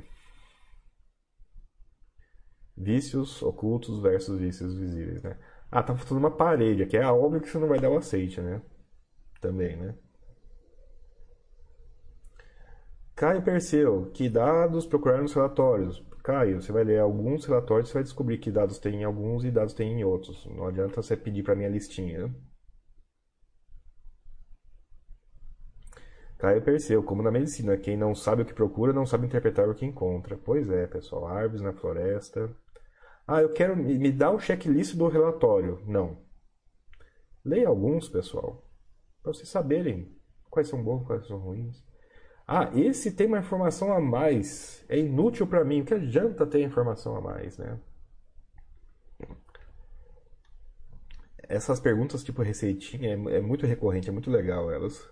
[2.76, 5.38] Vícios ocultos versus vícios visíveis, né?
[5.70, 6.96] Ah, tá faltando uma parede aqui.
[6.96, 8.60] É óbvio que você não vai dar o aceite, né?
[9.40, 9.94] Também, né?
[13.14, 16.02] Caio Perseu, que dados procurar nos relatórios?
[16.22, 19.50] Caio, você vai ler alguns relatórios e vai descobrir que dados tem em alguns e
[19.50, 20.46] dados tem em outros.
[20.46, 22.26] Não adianta você pedir para minha listinha.
[22.26, 22.34] Né?
[26.38, 29.74] Caio Perseu, como na medicina, quem não sabe o que procura não sabe interpretar o
[29.74, 30.38] que encontra.
[30.38, 32.50] Pois é, pessoal, árvores na floresta.
[33.26, 35.82] Ah, eu quero me dar o checklist do relatório.
[35.86, 36.18] Não.
[37.44, 38.66] Leia alguns, pessoal,
[39.22, 40.14] para vocês saberem
[40.50, 41.82] quais são bons, quais são ruins.
[42.50, 44.84] Ah, esse tem uma informação a mais.
[44.90, 45.80] É inútil para mim.
[45.80, 47.78] O que adianta ter informação a mais, né?
[51.50, 55.06] Essas perguntas tipo receitinha é, é muito recorrente, é muito legal elas.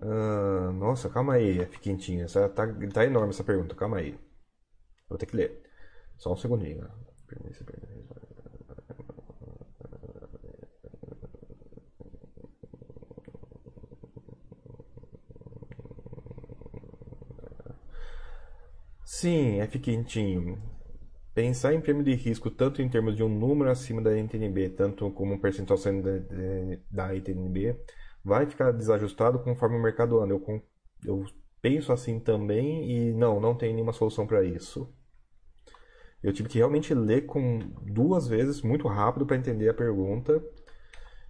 [0.00, 2.24] Ah, nossa, calma aí, F quentinha.
[2.24, 4.18] Essa, tá, tá enorme essa pergunta, calma aí.
[5.08, 5.62] Vou ter que ler.
[6.18, 6.88] Só um segundinho.
[19.24, 20.58] Sim, F quentinho.
[21.32, 25.10] Pensar em prêmio de risco tanto em termos de um número acima da NTNB, tanto
[25.12, 27.74] como um percentual saindo da, da NTNB,
[28.22, 30.34] vai ficar desajustado conforme o mercado anda.
[30.34, 30.62] Eu,
[31.06, 31.24] eu
[31.62, 34.94] penso assim também e não, não tem nenhuma solução para isso.
[36.22, 40.38] Eu tive que realmente ler com duas vezes, muito rápido, para entender a pergunta.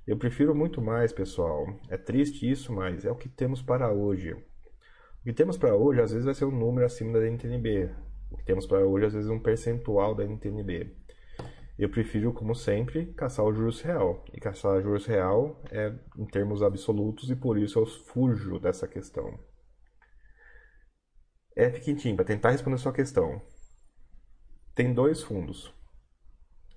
[0.04, 1.64] Eu prefiro muito mais, pessoal.
[1.88, 4.34] É triste isso, mas é o que temos para hoje.
[5.24, 7.88] O que temos para hoje, às vezes, vai ser um número acima da NTNB.
[8.30, 10.94] O que temos para hoje, às vezes, um percentual da NTNB.
[11.78, 14.22] Eu prefiro, como sempre, caçar o juros real.
[14.34, 18.86] E caçar o juros real é em termos absolutos e por isso eu fujo dessa
[18.86, 19.40] questão.
[21.56, 23.40] F quintinho, para tentar responder a sua questão.
[24.74, 25.74] Tem dois fundos.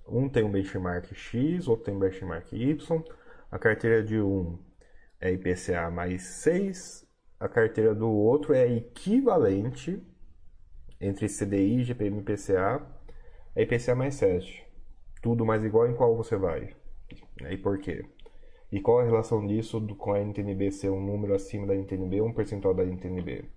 [0.08, 3.04] Um tem um benchmark X, outro tem um benchmark Y.
[3.50, 4.58] A carteira de um
[5.20, 7.07] é IPCA mais 6.
[7.38, 10.02] A carteira do outro é equivalente
[11.00, 12.86] entre CDI, GPM e IPCA.
[13.54, 14.68] É IPCA mais 7
[15.20, 16.74] tudo mais igual em qual você vai.
[17.50, 18.04] E por quê?
[18.70, 22.28] E qual a relação disso com a NTNB ser um número acima da NTNB ou
[22.28, 23.50] um percentual da NTNB?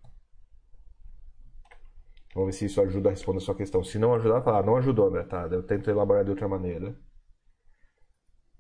[2.34, 3.84] Vamos ver se isso ajuda a responder a sua questão.
[3.84, 5.24] Se não ajudar, falar, não ajudou, né?
[5.24, 6.96] Tá, eu tento elaborar de outra maneira.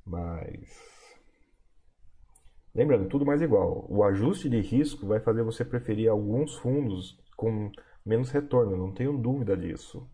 [0.06, 0.91] Mas.
[2.74, 3.86] Lembrando, tudo mais igual.
[3.90, 7.72] O ajuste de risco vai fazer você preferir alguns fundos com
[8.06, 10.10] menos retorno, não tenho dúvida disso.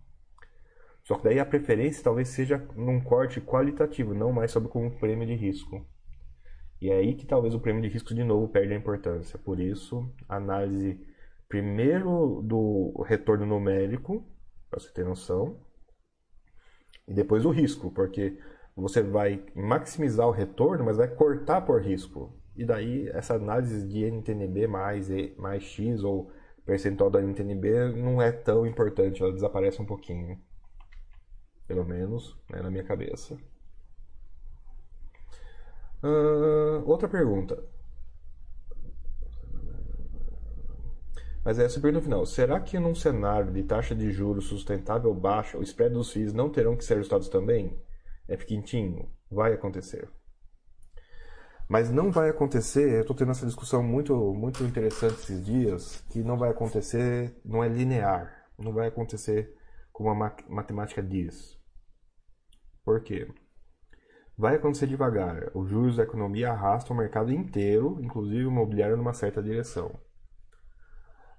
[1.04, 5.26] Só que daí a preferência talvez seja num corte qualitativo, não mais sobre como prêmio
[5.26, 5.86] de risco.
[6.82, 9.40] E é aí que talvez o prêmio de risco de novo perde a importância.
[9.40, 11.00] Por isso, análise
[11.48, 14.26] primeiro do retorno numérico,
[14.70, 15.60] para você ter noção,
[17.08, 18.38] e depois o risco, porque
[18.76, 22.38] você vai maximizar o retorno, mas vai cortar por risco.
[22.58, 25.08] E daí essa análise de NTNB mais,
[25.38, 26.32] mais X ou
[26.66, 30.38] percentual da NTNB não é tão importante, ela desaparece um pouquinho
[31.68, 33.38] pelo menos né, na minha cabeça.
[36.02, 37.62] Uh, outra pergunta.
[41.44, 42.26] Mas essa pergunta final.
[42.26, 46.50] Será que num cenário de taxa de juros sustentável baixa, o spread dos FIIs não
[46.50, 47.78] terão que ser ajustados também?
[48.28, 50.10] É quintinho, vai acontecer.
[51.70, 56.24] Mas não vai acontecer, eu estou tendo essa discussão muito, muito interessante esses dias, que
[56.24, 59.54] não vai acontecer, não é linear, não vai acontecer
[59.92, 61.60] como a matemática diz.
[62.86, 63.28] Por quê?
[64.38, 65.52] Vai acontecer devagar.
[65.54, 70.00] Os juros da economia arrastam o mercado inteiro, inclusive o imobiliário, numa certa direção.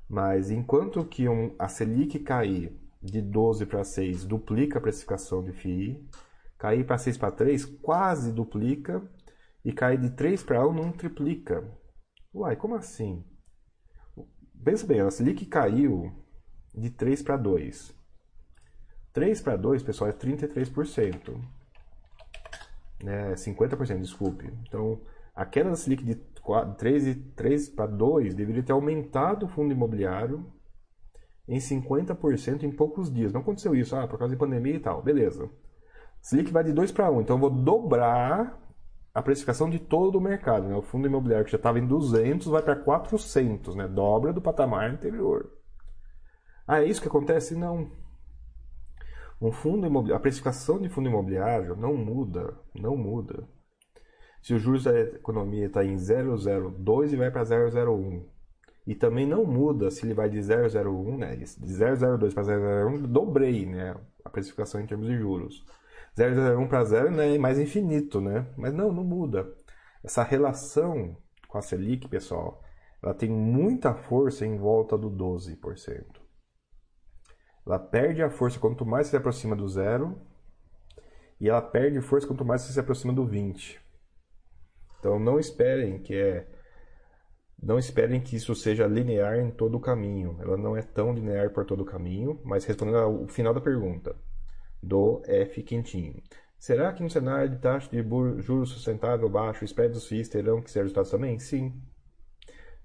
[0.08, 5.52] Mas enquanto que um, a Selic cair de 12 para 6 duplica a precificação de
[5.52, 6.06] FII,
[6.58, 9.00] cair para 6 para 3 quase duplica,
[9.68, 11.62] e cair de 3 para 1 não triplica.
[12.34, 13.22] Uai, como assim?
[14.64, 16.10] Pensa bem, a Selic caiu
[16.74, 17.94] de 3 para 2.
[19.12, 21.38] 3 para 2, pessoal, é 33%.
[23.04, 23.34] Né?
[23.34, 24.50] 50%, desculpe.
[24.66, 25.02] Então,
[25.34, 29.74] a queda da Selic de 4, 3, 3 para 2 deveria ter aumentado o fundo
[29.74, 30.50] imobiliário
[31.46, 33.34] em 50% em poucos dias.
[33.34, 35.02] Não aconteceu isso, ah, por causa da pandemia e tal.
[35.02, 35.50] Beleza.
[36.22, 38.66] Selic vai de 2 para 1, então eu vou dobrar
[39.18, 40.68] a precificação de todo o mercado.
[40.68, 40.76] Né?
[40.76, 43.88] O fundo imobiliário que já estava em 200 vai para 400, né?
[43.88, 45.50] dobra do patamar anterior.
[46.64, 47.56] Ah, é isso que acontece?
[47.56, 47.90] Não.
[49.42, 53.42] Um fundo imobiliário, a precificação de fundo imobiliário não muda, não muda.
[54.40, 58.22] Se o juros da economia está em 0,02 e vai para 0,01.
[58.86, 61.34] E também não muda se ele vai de 0,01, né?
[61.34, 63.96] De 0,02 para 0,01, dobrei, né?
[64.24, 65.66] A precificação em termos de juros.
[66.18, 68.46] 0,01 para 0 né, é mais infinito, né?
[68.56, 69.46] Mas não, não muda.
[70.02, 71.16] Essa relação
[71.46, 72.62] com a Selic, pessoal,
[73.02, 76.04] ela tem muita força em volta do 12%.
[77.64, 80.20] Ela perde a força quanto mais se aproxima do zero.
[81.40, 83.80] E ela perde força quanto mais se aproxima do 20.
[84.98, 86.48] Então não esperem que é
[87.60, 90.36] não esperem que isso seja linear em todo o caminho.
[90.40, 94.14] Ela não é tão linear por todo o caminho, mas respondendo ao final da pergunta
[94.82, 96.22] do F quentinho.
[96.58, 98.02] Será que no cenário de taxa de
[98.42, 101.38] juros sustentável baixo, spreads dos FIIs terão que ser ajustados também?
[101.38, 101.80] Sim.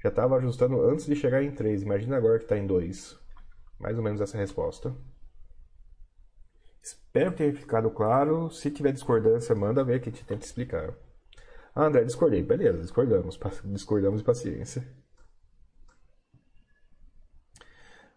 [0.02, 1.82] Já estava ajustando antes de chegar em 3.
[1.82, 3.18] Imagina agora que está em 2.
[3.80, 4.94] Mais ou menos essa resposta.
[6.82, 8.50] Espero tenha ficado claro.
[8.52, 10.94] Se tiver discordância, manda ver que a gente tenta explicar.
[11.74, 12.44] Ah, André, discordei.
[12.44, 13.40] Beleza, discordamos.
[13.64, 14.86] Discordamos de paciência.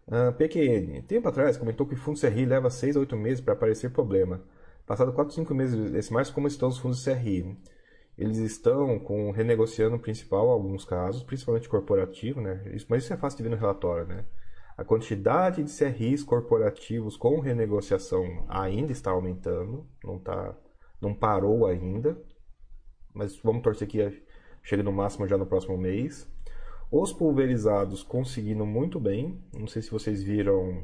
[0.09, 1.01] Ah, PQN.
[1.03, 4.41] Tempo atrás comentou que o fundo CRI leva 6 a 8 meses para aparecer problema.
[4.85, 7.57] Passado 4 5 meses decimais, como estão os fundos CRI?
[8.17, 12.63] Eles estão com renegociando principal alguns casos, principalmente corporativo, né?
[12.73, 14.25] Isso, mas isso é fácil de ver no relatório, né?
[14.77, 20.55] A quantidade de CRIs corporativos com renegociação ainda está aumentando, não, tá,
[21.01, 22.17] não parou ainda,
[23.13, 24.23] mas vamos torcer que
[24.63, 26.29] chegue no máximo já no próximo mês.
[26.91, 30.83] Os pulverizados conseguindo muito bem, não sei se vocês viram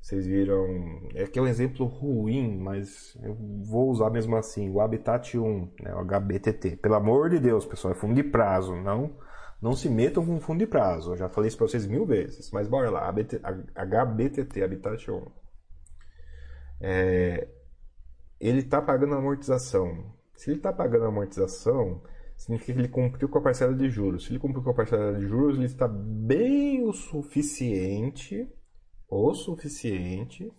[0.00, 1.08] vocês viram.
[1.14, 4.70] É que é um exemplo ruim, mas eu vou usar mesmo assim.
[4.70, 6.76] O Habitat 1, né, o HBTT.
[6.76, 8.74] Pelo amor de Deus, pessoal, é fundo de prazo.
[8.76, 9.16] Não
[9.60, 11.12] não se metam com fundo de prazo.
[11.12, 12.50] Eu já falei isso para vocês mil vezes.
[12.52, 13.12] Mas bora lá.
[13.74, 15.26] HBTT, Habitat 1.
[16.80, 17.48] É,
[18.40, 20.14] ele está pagando amortização.
[20.36, 22.00] Se ele está pagando amortização,
[22.38, 24.24] significa que ele cumpriu com a parcela de juros.
[24.24, 28.48] Se ele cumpriu com a parcela de juros, ele está bem o suficiente,
[29.10, 30.50] o suficiente,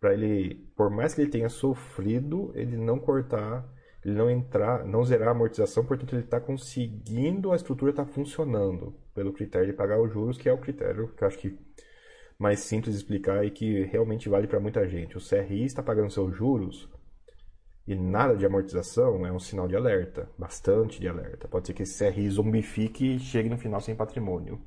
[0.00, 3.64] para ele, por mais que ele tenha sofrido, ele não cortar
[4.06, 8.94] ele não entrar, não zerar a amortização, portanto ele está conseguindo, a estrutura está funcionando
[9.12, 11.58] pelo critério de pagar os juros, que é o critério que eu acho que
[12.38, 15.16] mais simples de explicar e que realmente vale para muita gente.
[15.16, 16.88] O CRI está pagando seus juros
[17.86, 21.46] e nada de amortização é um sinal de alerta, bastante de alerta.
[21.46, 24.60] Pode ser que esse CRI zombifique e chegue no final sem patrimônio.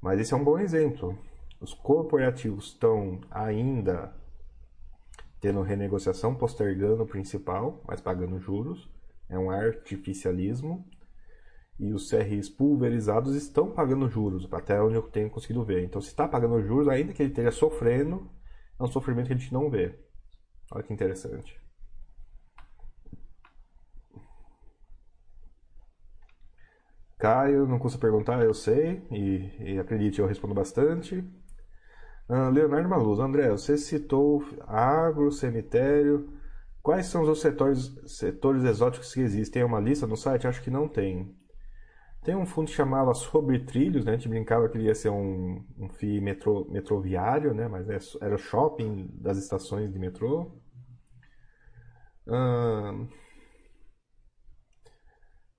[0.00, 1.18] Mas esse é um bom exemplo.
[1.60, 4.16] Os corporativos estão ainda
[5.40, 8.88] tendo renegociação, postergando o principal, mas pagando juros.
[9.28, 10.88] É um artificialismo.
[11.78, 15.84] E os CRIs pulverizados estão pagando juros, até onde eu tenho conseguido ver.
[15.84, 18.28] Então, se está pagando juros, ainda que ele esteja sofrendo,
[18.80, 20.07] é um sofrimento que a gente não vê.
[20.70, 21.60] Olha que interessante.
[27.18, 31.22] Caio, não custa perguntar, eu sei, e, e acredite, eu respondo bastante.
[32.28, 36.28] Uh, Leonardo Maluz, André, você citou agro, cemitério.
[36.82, 39.62] Quais são os setores, setores exóticos que existem?
[39.62, 40.46] Tem uma lista no site?
[40.46, 41.34] Acho que não tem.
[42.28, 44.12] Tem um fundo que chamava Sobre Trilhos, né?
[44.12, 47.66] A gente brincava que ele ia ser um, um FII metro, metroviário, né?
[47.68, 50.52] Mas é, era o shopping das estações de metrô.
[52.26, 53.08] Uh,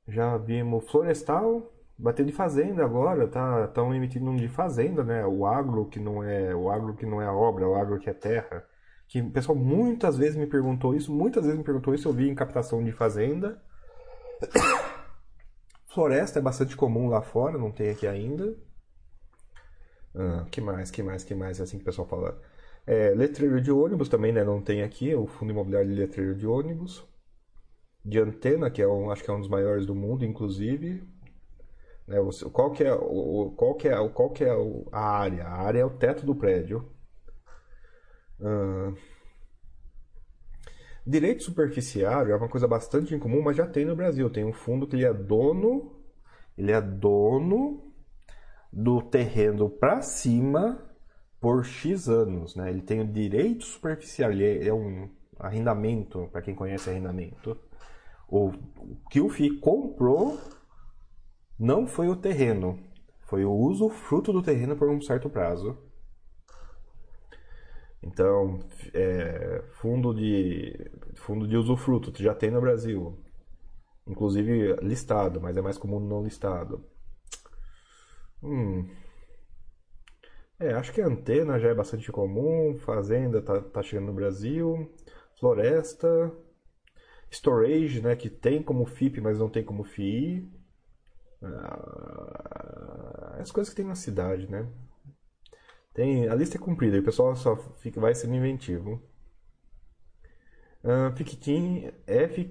[0.07, 5.25] já vimos Florestal, Bater de fazenda agora, tá tão emitindo um de fazenda, né?
[5.25, 8.13] O agro que não é o agro que não é obra, o agro que é
[8.13, 8.63] terra.
[9.07, 12.29] Que o pessoal muitas vezes me perguntou isso, muitas vezes me perguntou isso, eu vi
[12.29, 13.59] em captação de fazenda.
[15.89, 18.55] Floresta é bastante comum lá fora, não tem aqui ainda.
[20.15, 22.41] Ah, que mais, que mais, que mais, é assim que o pessoal fala.
[22.85, 24.43] É, letreiro de ônibus também, né?
[24.43, 27.07] Não tem aqui, o Fundo Imobiliário de Letreiro de Ônibus.
[28.03, 31.03] De antena, que é um, acho que é um dos maiores do mundo, inclusive.
[32.07, 32.17] Né?
[32.51, 34.51] Qual que é, o, qual que é, qual que é
[34.91, 35.45] a área?
[35.45, 36.89] A área é o teto do prédio.
[38.39, 38.95] Uh,
[41.09, 44.29] direito superficiário é uma coisa bastante incomum, mas já tem no Brasil.
[44.29, 45.95] Tem um fundo que ele é dono,
[46.57, 47.93] ele é dono
[48.71, 50.85] do terreno para cima
[51.39, 52.69] por X anos, né?
[52.69, 55.09] Ele tem o direito superficial, ele é um
[55.39, 57.57] arrendamento, para quem conhece arrendamento.
[58.27, 58.51] O
[59.09, 60.39] que o FII comprou
[61.57, 62.79] não foi o terreno,
[63.21, 65.88] foi o uso fruto do terreno por um certo prazo.
[68.01, 68.59] Então,
[68.93, 73.17] é, fundo de fundo de usufruto já tem no Brasil,
[74.07, 76.85] inclusive listado, mas é mais comum não listado.
[78.41, 78.87] Hum.
[80.59, 84.91] É, acho que antena já é bastante comum, fazenda tá, tá chegando no Brasil,
[85.39, 86.31] floresta,
[87.31, 90.49] storage, né, que tem como FIP, mas não tem como FII.
[91.41, 94.67] Ah, as coisas que tem na cidade, né?
[95.99, 99.01] Tem, a lista é cumprida e o pessoal só fica, vai sendo inventivo.
[100.81, 101.13] Uh,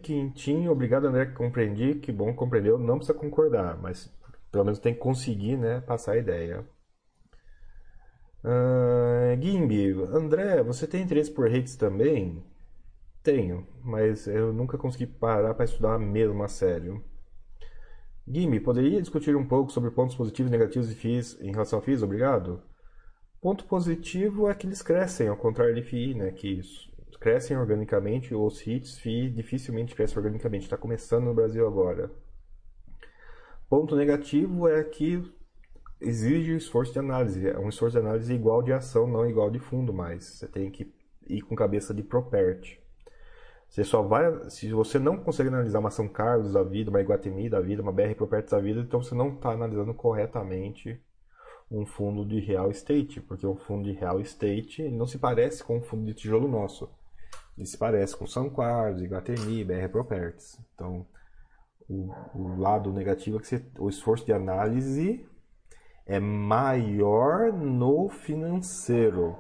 [0.03, 4.15] quentinho, é obrigado André, que compreendi, que bom, compreendeu, não precisa concordar, mas
[4.53, 6.63] pelo menos tem que conseguir, né, passar a ideia.
[8.45, 12.45] Uh, Gimbi, André, você tem interesse por redes também?
[13.23, 17.03] Tenho, mas eu nunca consegui parar para estudar mesmo a sério.
[18.29, 21.83] Guime, poderia discutir um pouco sobre pontos positivos e negativos de FIIs em relação a
[21.83, 22.03] FIIs?
[22.03, 22.68] Obrigado.
[23.41, 26.33] Ponto positivo é que eles crescem, ao contrário de FII, né?
[26.33, 26.61] Que
[27.21, 30.65] crescem organicamente, os hits FI dificilmente crescem organicamente.
[30.65, 32.11] Está começando no Brasil agora.
[33.69, 35.23] Ponto negativo é que
[36.01, 37.49] exige esforço de análise.
[37.49, 40.25] É um esforço de análise igual de ação, não igual de fundo mais.
[40.25, 40.93] Você tem que
[41.29, 42.79] ir com cabeça de propert.
[43.69, 44.51] Você só vai.
[44.51, 47.93] Se você não consegue analisar uma São Carlos da vida, uma Iguatemi da vida, uma
[47.93, 51.01] BR Properties da vida, então você não está analisando corretamente
[51.71, 55.79] um fundo de real estate, porque o fundo de real estate não se parece com
[55.79, 56.89] um fundo de tijolo nosso.
[57.57, 60.59] Ele se parece com São Carlos, Iguatemi, BR Properties.
[60.75, 61.07] Então,
[61.89, 65.27] o, o lado negativo é que você, o esforço de análise
[66.07, 69.37] é maior no financeiro.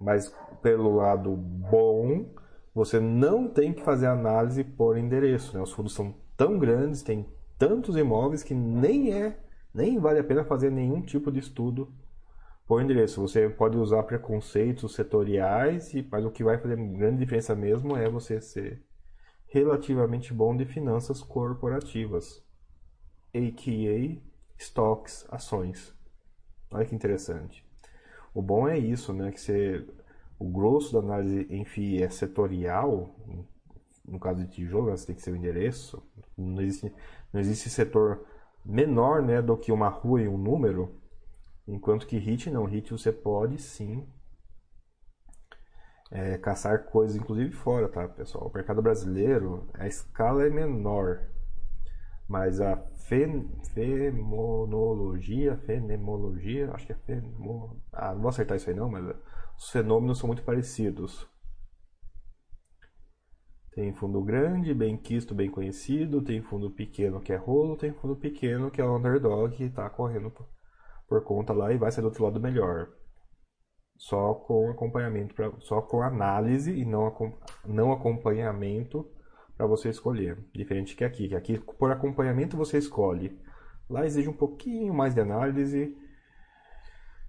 [0.00, 0.32] Mas
[0.62, 2.26] pelo lado bom,
[2.74, 5.56] você não tem que fazer análise por endereço.
[5.56, 5.62] Né?
[5.62, 7.26] Os fundos são tão grandes, tem
[7.58, 9.38] tantos imóveis que nem é,
[9.74, 11.92] nem vale a pena fazer nenhum tipo de estudo
[12.66, 13.20] por endereço.
[13.20, 18.40] Você pode usar preconceitos setoriais, mas o que vai fazer grande diferença mesmo é você
[18.40, 18.82] ser
[19.46, 22.42] relativamente bom de finanças corporativas,
[23.34, 24.20] a.k.a.
[24.56, 25.94] estoques, ações.
[26.72, 27.64] Olha que interessante.
[28.32, 29.32] O bom é isso, né?
[29.32, 29.84] Que você
[30.40, 33.14] o grosso da análise em FII é setorial,
[34.08, 36.02] no caso de tijolo, você tem que ser o endereço,
[36.36, 36.94] não existe,
[37.30, 38.24] não existe setor
[38.64, 40.94] menor né, do que uma rua e um número,
[41.66, 44.06] enquanto que HIT não, HIT você pode sim
[46.10, 48.48] é, caçar coisas, inclusive fora, tá, pessoal?
[48.48, 51.20] O mercado brasileiro, a escala é menor,
[52.28, 58.76] mas a fen, femonologia, fenemologia, acho que é femo, ah, não vou acertar isso aí
[58.76, 59.04] não, mas
[59.56, 61.28] os fenômenos são muito parecidos.
[63.72, 68.16] Tem fundo grande, bem quisto, bem conhecido, tem fundo pequeno que é rolo, tem fundo
[68.16, 70.48] pequeno que é underdog que está correndo por,
[71.06, 72.88] por, conta lá e vai ser do outro lado melhor.
[73.96, 77.14] Só com acompanhamento, pra, só com análise e não,
[77.64, 79.08] não acompanhamento
[79.56, 80.38] para você escolher.
[80.52, 83.38] Diferente que aqui, que aqui por acompanhamento você escolhe.
[83.88, 85.96] Lá exige um pouquinho mais de análise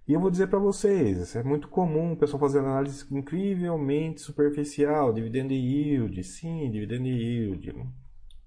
[0.08, 5.14] e eu vou dizer para vocês, é muito comum o pessoal fazer análise incrivelmente superficial,
[5.14, 7.74] dividend yield, sim, dividend yield,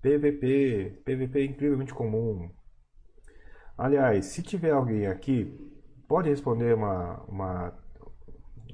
[0.03, 2.51] PVP, PVP é incrivelmente comum.
[3.79, 5.57] Aliás, se tiver alguém aqui,
[6.07, 7.79] pode responder uma, uma,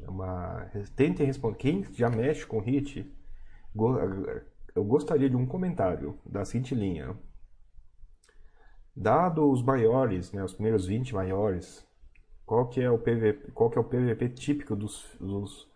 [0.08, 3.10] uma tente responder, quem já mexe com HIT,
[4.74, 7.16] eu gostaria de um comentário da seguinte linha.
[8.94, 11.86] Dado os maiores, né, os primeiros 20 maiores,
[12.50, 15.70] qual que é o PVP, qual que é o PVP típico dos, dos,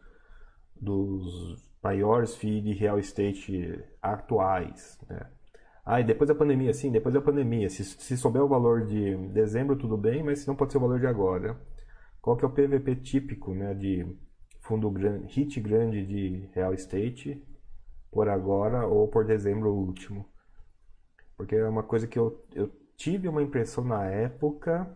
[0.75, 5.25] dos maiores FII de real estate atuais, né?
[5.87, 7.71] Ah, e depois da pandemia, sim, depois da pandemia.
[7.71, 10.99] Se, se souber o valor de dezembro, tudo bem, mas não pode ser o valor
[10.99, 11.57] de agora.
[12.21, 14.05] Qual que é o PVP típico, né, de
[14.61, 17.41] fundo grande, hit grande de real estate
[18.11, 20.29] por agora ou por dezembro último?
[21.37, 24.93] Porque é uma coisa que eu, eu tive uma impressão na época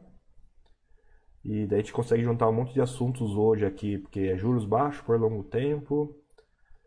[1.44, 4.64] e daí a gente consegue juntar um monte de assuntos hoje aqui, porque é juros
[4.64, 6.14] baixos por longo tempo,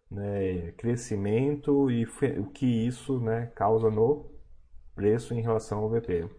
[0.09, 2.05] né, crescimento e
[2.39, 4.29] o que isso né, causa no
[4.95, 6.29] preço em relação ao VP.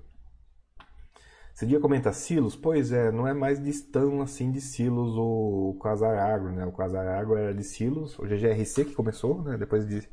[1.54, 2.56] Você dia comenta silos?
[2.56, 6.64] Pois é, não é mais tão assim de silos o Quasar Agro, né?
[6.64, 9.58] O Quasar Agro era de silos, o GGRC que começou, né?
[9.58, 10.08] Depois de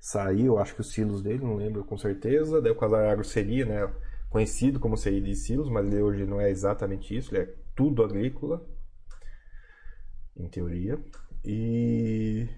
[0.00, 2.60] sair, eu acho que os silos dele, não lembro com certeza.
[2.60, 3.88] Daí o Quasar Agro seria, né?
[4.30, 8.04] Conhecido como CI de silos, mas ele hoje não é exatamente isso, ele é tudo
[8.04, 8.64] agrícola,
[10.36, 10.98] em teoria.
[11.44, 12.48] E.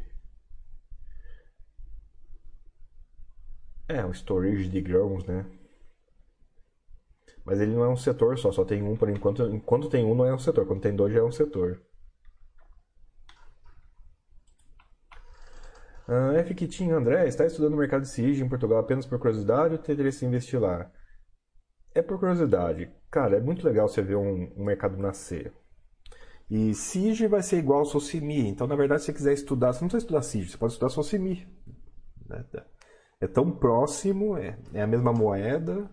[3.89, 5.47] É, um storage de grãos, né?
[7.45, 9.43] Mas ele não é um setor só, só tem um por enquanto.
[9.47, 11.83] Enquanto tem um, não é um setor, quando tem dois, já é um setor.
[16.09, 16.55] Uh, F.
[16.55, 20.25] Kitinho André, está estudando o mercado de SIG em Portugal apenas por curiosidade ou interesse
[20.25, 20.91] em investir lá?
[21.95, 22.91] É por curiosidade.
[23.11, 25.53] Cara, é muito legal você ver um, um mercado nascer.
[26.51, 28.47] E SIG vai ser igual ao Socimi.
[28.49, 30.91] Então, na verdade, se você quiser estudar, você não precisa estudar SIG, você pode estudar
[30.91, 31.47] Socimi.
[32.29, 32.45] Né?
[33.21, 35.91] É tão próximo, é, é a mesma moeda,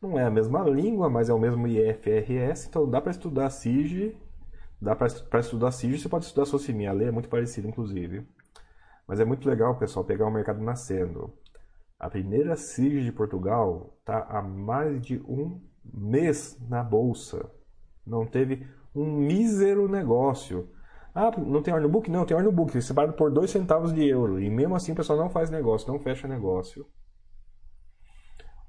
[0.00, 2.68] não é a mesma língua, mas é o mesmo IFRS.
[2.68, 4.16] Então, dá para estudar SIG,
[4.80, 6.86] dá para estudar SIG, você pode estudar Socimi.
[6.86, 8.26] A lei é muito parecida, inclusive.
[9.06, 11.32] Mas é muito legal, pessoal, pegar o mercado nascendo.
[11.98, 17.50] A primeira SIG de Portugal está há mais de um mês na bolsa.
[18.06, 20.70] Não teve um mísero negócio.
[21.14, 22.10] Ah, não tem book?
[22.10, 22.72] Não, tem book.
[22.74, 24.40] Eles separam por 2 centavos de euro.
[24.40, 26.86] E mesmo assim o pessoal não faz negócio, não fecha negócio.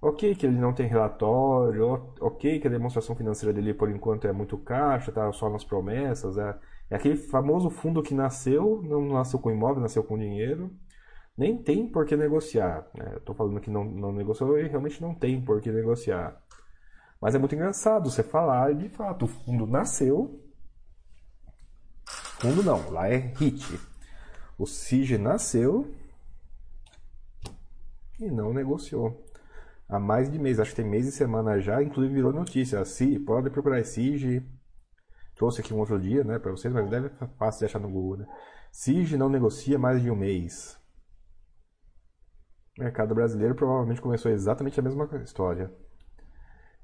[0.01, 1.85] Ok que ele não tem relatório,
[2.21, 6.37] ok que a demonstração financeira dele por enquanto é muito caixa, tá só nas promessas,
[6.37, 6.57] é,
[6.89, 10.71] É aquele famoso fundo que nasceu, não nasceu com imóvel, nasceu com dinheiro.
[11.39, 12.85] Nem tem por que negociar.
[12.93, 13.11] Né?
[13.13, 16.37] Eu tô falando que não, não negociou e realmente não tem por que negociar.
[17.21, 20.43] Mas é muito engraçado você falar, de fato, o fundo nasceu.
[22.41, 23.79] Fundo não, lá é HIT.
[24.57, 25.89] O SIG nasceu
[28.19, 29.25] e não negociou.
[29.87, 32.83] Há mais de mês, acho que tem mês e semana já, inclusive virou notícia.
[32.83, 34.45] Si, pode procurar SIG.
[35.37, 37.07] Trouxe aqui um outro dia, né, para vocês, mas deve
[37.37, 38.27] fácil de achar no Google, né?
[38.73, 40.78] SIG não negocia mais de um mês.
[42.79, 45.69] Mercado brasileiro provavelmente começou exatamente a mesma história.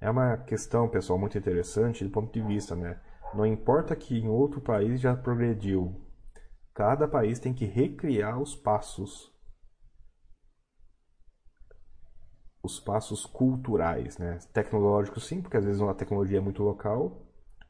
[0.01, 2.99] É uma questão, pessoal, muito interessante do ponto de vista, né?
[3.34, 5.95] Não importa que em outro país já progrediu.
[6.73, 9.34] Cada país tem que recriar os passos.
[12.61, 14.39] Os passos culturais, né?
[14.51, 17.26] Tecnológicos sim, porque às vezes uma tecnologia é muito local,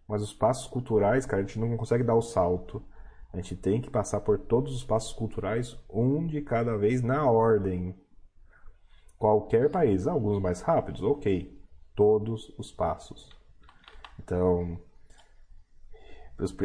[0.07, 2.83] mas os passos culturais, cara, a gente não consegue dar o salto.
[3.31, 7.29] A gente tem que passar por todos os passos culturais, um de cada vez na
[7.29, 7.95] ordem.
[9.17, 11.55] Qualquer país, alguns mais rápidos, ok
[11.95, 13.29] todos os passos.
[14.19, 14.79] Então,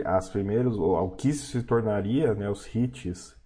[0.04, 3.36] as primeiros, o que se tornaria, né, os hits,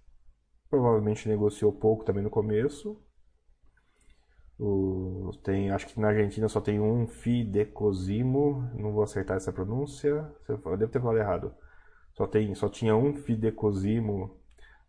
[0.70, 2.98] provavelmente negociou pouco também no começo.
[4.58, 10.32] O, tem, acho que na Argentina só tem um fidecosimo, não vou acertar essa pronúncia,
[10.48, 11.54] eu devo ter falado errado.
[12.12, 14.40] Só, tem, só tinha um fidecosimo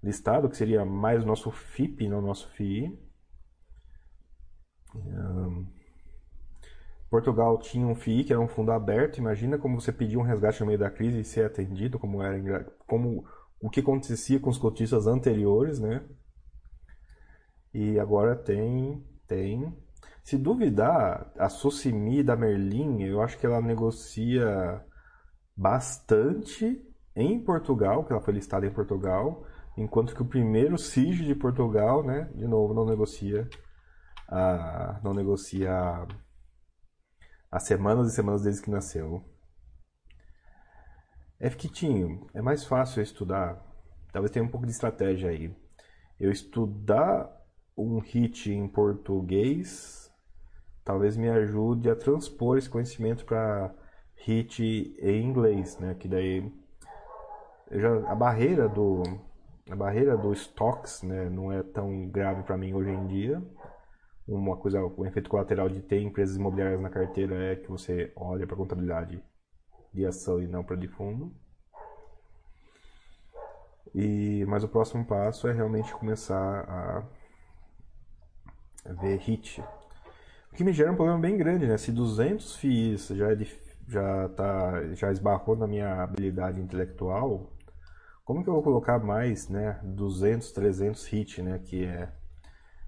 [0.03, 3.04] listado, que seria mais o nosso FIP, não o nosso FII.
[7.09, 9.17] Portugal tinha um FII, que era um fundo aberto.
[9.17, 12.65] Imagina como você pedir um resgate no meio da crise e ser atendido, como era
[12.87, 13.25] como
[13.61, 16.03] o que acontecia com os cotistas anteriores, né?
[17.73, 19.73] E agora tem tem
[20.25, 24.83] se duvidar, a Socimi da Merlin, eu acho que ela negocia
[25.55, 26.83] bastante
[27.15, 29.45] em Portugal, que ela foi listada em Portugal,
[29.77, 33.47] enquanto que o primeiro SIG de Portugal, né, de novo, não negocia,
[34.27, 35.71] a, não negocia
[37.51, 39.23] Há semanas e semanas desde que nasceu.
[41.39, 43.63] É Fquitinho, é mais fácil estudar.
[44.11, 45.55] Talvez tenha um pouco de estratégia aí.
[46.19, 47.31] Eu estudar
[47.77, 50.05] um hit em português
[50.85, 53.73] talvez me ajude a transpor esse conhecimento para
[54.17, 55.95] hit em inglês, né?
[55.95, 56.53] Que daí
[57.71, 59.01] já, a barreira do
[59.69, 63.41] a barreira do stocks, né, não é tão grave para mim hoje em dia
[64.27, 68.47] uma coisa, o efeito colateral de ter empresas imobiliárias na carteira é que você olha
[68.47, 69.23] para a contabilidade
[69.93, 71.31] de ação e não para de fundo.
[73.93, 77.05] E, mas o próximo passo é realmente começar
[78.85, 79.61] a ver HIT.
[80.51, 81.77] O que me gera um problema bem grande, né?
[81.77, 87.53] Se 200 FIIs já, é de, já, tá, já esbarrou na minha habilidade intelectual,
[88.25, 89.79] como que eu vou colocar mais, né?
[89.83, 91.59] 200, 300 HIT, né?
[91.59, 92.11] Que é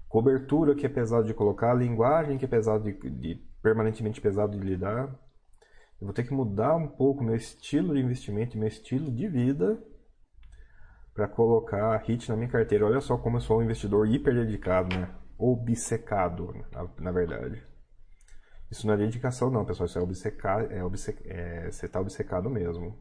[0.08, 4.64] cobertura que é pesado de colocar, linguagem que é pesado de, de permanentemente pesado de
[4.64, 5.08] lidar.
[6.00, 9.82] Eu vou ter que mudar um pouco meu estilo de investimento, meu estilo de vida
[11.18, 12.86] para colocar HIT na minha carteira.
[12.86, 15.10] Olha só como eu sou um investidor hiper dedicado, né?
[15.36, 17.60] Obcecado, na, na verdade.
[18.70, 19.86] Isso não é dedicação não, pessoal.
[19.86, 22.96] Isso é obcecar, é, obce, é você está obcecado mesmo.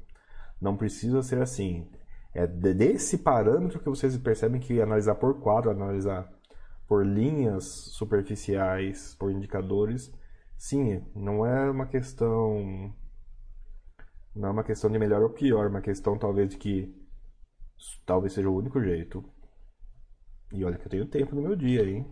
[0.59, 1.87] Não precisa ser assim.
[2.33, 6.27] É desse parâmetro que vocês percebem que analisar por quadro, analisar
[6.87, 10.11] por linhas superficiais, por indicadores,
[10.57, 12.93] sim, não é uma questão
[14.35, 16.95] não é uma questão de melhor ou pior, é uma questão talvez de que
[18.05, 19.23] talvez seja o único jeito.
[20.53, 22.05] E olha que eu tenho tempo no meu dia, hein?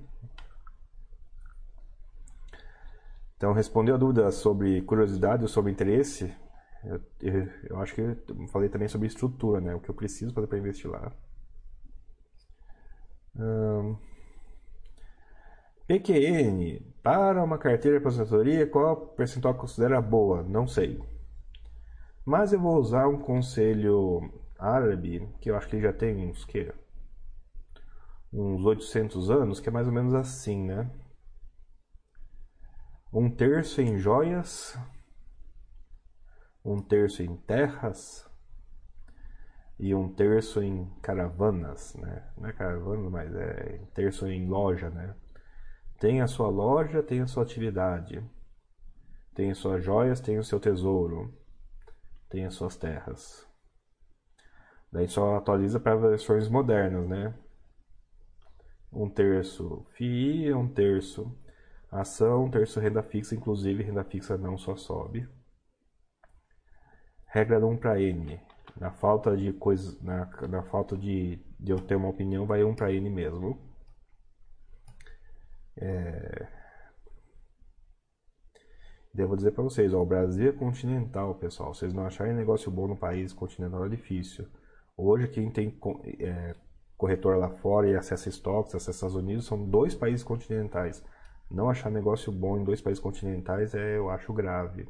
[3.37, 6.33] Então, respondeu a dúvida sobre curiosidade ou sobre interesse,
[6.83, 9.73] eu, eu, eu acho que eu falei também sobre estrutura, né?
[9.75, 11.11] O que eu preciso fazer para investir lá.
[13.35, 13.97] Hum,
[15.87, 20.41] PQN, para uma carteira de aposentadoria, qual percentual considera boa?
[20.41, 20.99] Não sei.
[22.25, 26.73] Mas eu vou usar um conselho árabe, que eu acho que já tem uns que
[28.33, 30.89] uns 800 anos, que é mais ou menos assim, né?
[33.13, 34.77] Um terço em joias,
[36.63, 38.27] um terço em terras
[39.79, 42.27] e um terço em caravanas, né?
[42.35, 45.15] Não é caravana, mas é terço em loja, né?
[46.05, 48.23] Tem a sua loja, tem a sua atividade.
[49.33, 51.33] Tem as suas joias, tem o seu tesouro.
[52.29, 53.43] Tem as suas terras.
[54.91, 57.33] Daí só atualiza para versões modernas, né?
[58.93, 61.35] Um terço FII, um terço
[61.91, 65.27] ação, um terço renda fixa, inclusive renda fixa não só sobe.
[67.25, 68.39] Regra 1 para N.
[68.79, 72.75] Na falta de coisas, na, na falta de, de eu ter uma opinião, vai um
[72.75, 73.64] para ele mesmo.
[75.77, 76.47] É...
[79.13, 81.73] Devo dizer para vocês, ó, o Brasil é continental, pessoal.
[81.73, 84.45] Vocês não acharem negócio bom no país continental é difícil.
[84.97, 85.79] Hoje quem tem
[86.19, 86.53] é,
[86.97, 91.03] corretor lá fora e acessa estoques, acessa Estados Unidos, são dois países continentais.
[91.49, 94.87] Não achar negócio bom em dois países continentais é, eu acho grave.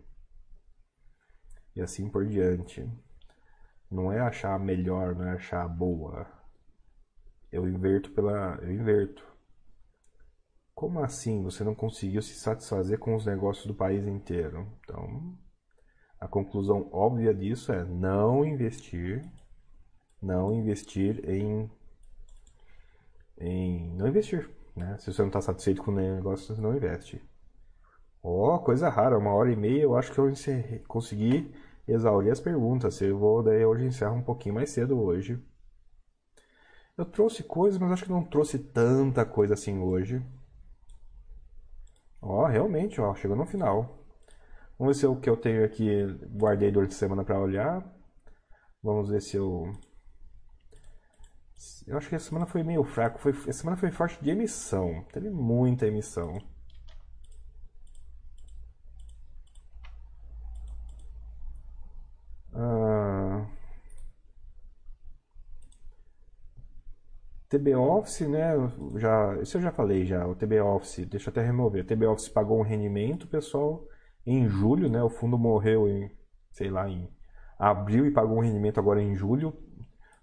[1.76, 2.90] E assim por diante.
[3.92, 6.26] Não é achar melhor, não é achar boa.
[7.52, 9.35] Eu inverto pela, eu inverto.
[10.76, 14.68] Como assim você não conseguiu se satisfazer com os negócios do país inteiro?
[14.82, 15.34] Então,
[16.20, 19.24] a conclusão óbvia disso é não investir,
[20.22, 21.72] não investir em,
[23.38, 24.98] em não investir, né?
[24.98, 27.24] Se você não está satisfeito com o negócio, você não investe.
[28.22, 31.56] Ó, oh, coisa rara, uma hora e meia eu acho que eu encerrei, consegui
[31.88, 33.00] exaurir as perguntas.
[33.00, 35.42] Eu vou daí hoje encerrar um pouquinho mais cedo hoje.
[36.98, 40.22] Eu trouxe coisas, mas acho que não trouxe tanta coisa assim hoje.
[42.28, 44.04] Ó, realmente, ó, chegou no final.
[44.80, 47.86] Vamos ver se o que eu tenho aqui guardei durante a semana para olhar.
[48.82, 49.72] Vamos ver se eu
[51.88, 55.06] eu acho que a semana foi meio fraco, foi a semana foi forte de emissão.
[55.14, 56.40] Teve muita emissão.
[67.50, 68.54] TB Office, né?
[68.98, 70.26] Já, isso eu já falei já.
[70.28, 71.84] O TB Office, deixa eu até remover.
[71.84, 73.88] O TB Office pagou um rendimento, pessoal,
[74.26, 75.02] em julho, né?
[75.04, 76.10] O fundo morreu em,
[76.52, 77.10] sei lá, em
[77.60, 79.54] abril e pagou um rendimento agora em julho.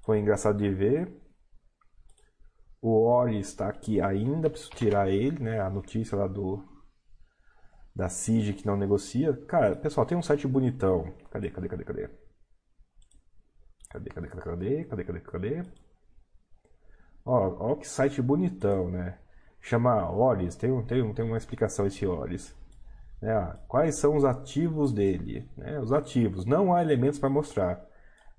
[0.04, 1.20] Foi engraçado de ver.
[2.80, 5.60] O Ori está aqui ainda, preciso tirar ele, né?
[5.60, 6.68] A notícia lá do
[7.94, 9.34] da CIG que não negocia.
[9.46, 11.14] Cara, pessoal, tem um site bonitão.
[11.30, 12.10] Cadê, cadê, cadê, cadê?
[13.90, 14.84] Cadê, cadê, cadê, cadê?
[14.84, 15.62] Cadê, cadê, cadê?
[17.24, 19.18] Ó, ó que site bonitão, né?
[19.60, 22.54] Chama Oris, tem, tem, tem uma explicação esse Oris.
[23.22, 25.48] É, quais são os ativos dele?
[25.56, 25.78] Né?
[25.78, 27.80] Os ativos, não há elementos para mostrar.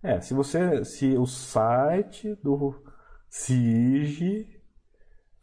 [0.02, 2.76] É, se você, se o site do
[3.30, 4.62] SIG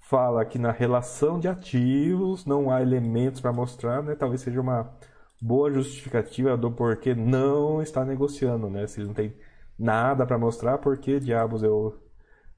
[0.01, 4.15] fala que na relação de ativos não há elementos para mostrar, né?
[4.15, 4.93] Talvez seja uma
[5.41, 8.87] boa justificativa do porquê não está negociando, né?
[8.87, 9.35] Se não tem
[9.79, 11.99] nada para mostrar, por que diabos eu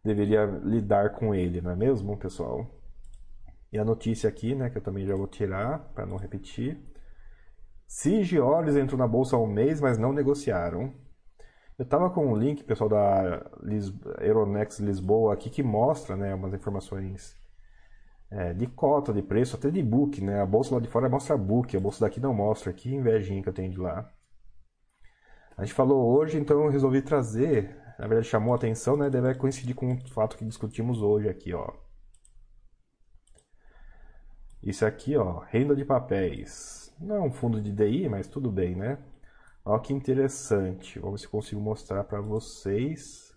[0.04, 2.66] deveria lidar com ele, não é mesmo, pessoal?
[3.72, 6.78] E a notícia aqui, né, que eu também já vou tirar para não repetir.
[7.86, 10.92] Sigioles entrou na bolsa há um mês, mas não negociaram.
[11.78, 13.92] Eu estava com um link, pessoal, da Lis...
[14.80, 17.36] Lisboa aqui que mostra, né, umas informações
[18.32, 20.40] é, de cota, de preço, até de book, né?
[20.40, 22.72] A bolsa lá de fora mostra book, a bolsa daqui não mostra.
[22.72, 24.10] Que invejinha que eu tenho de lá.
[25.56, 29.34] A gente falou hoje, então eu resolvi trazer na verdade chamou a atenção, né, deve
[29.34, 31.72] coincidir com o fato que discutimos hoje aqui, ó.
[34.62, 36.94] Isso aqui, ó, renda de papéis.
[37.00, 38.98] Não é um fundo de DI, mas tudo bem, né?
[39.64, 41.00] Olha que interessante.
[41.00, 43.34] Vamos ver se consigo mostrar para vocês.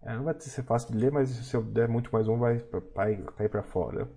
[0.00, 2.58] É, não vai ser fácil de ler, mas se eu der muito mais um, vai
[3.36, 4.08] cair para fora.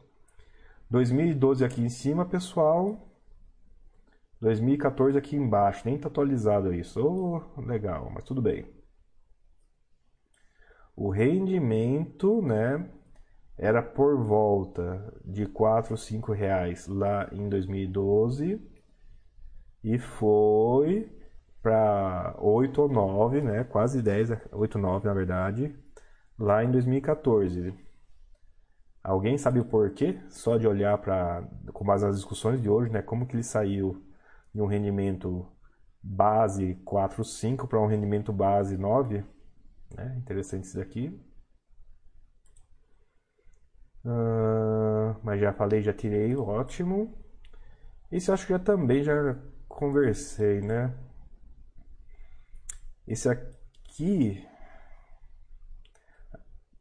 [0.90, 2.98] 2012 aqui em cima, pessoal.
[4.40, 5.84] 2014 aqui embaixo.
[5.86, 7.02] Nem tá atualizado isso.
[7.06, 8.81] Oh, legal, mas tudo bem
[11.04, 12.88] o rendimento, né,
[13.58, 18.62] era por volta de 4 ou 5 reais lá em 2012
[19.84, 21.12] e foi
[21.60, 25.76] para 8 ou 9, né, quase 10, 8 ou 9 na verdade,
[26.38, 27.74] lá em 2014.
[29.04, 30.20] Alguém sabe o porquê?
[30.30, 34.06] Só de olhar para com base nas discussões de hoje, né, como que ele saiu
[34.54, 35.48] de um rendimento
[36.04, 39.26] base 4, 5 para um rendimento base 9?
[39.96, 40.16] Né?
[40.18, 41.20] Interessante isso daqui.
[44.04, 47.14] Uh, mas já falei, já tirei, ótimo.
[48.12, 49.14] Esse acho que já também já
[49.68, 50.94] conversei, né?
[53.08, 54.46] Esse aqui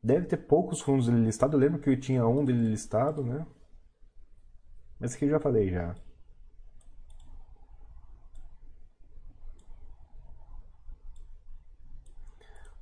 [0.02, 1.56] deve ter poucos fundos dele listado.
[1.56, 3.46] Eu lembro que eu tinha um dele listado, né?
[4.98, 5.94] Mas aqui eu já falei já.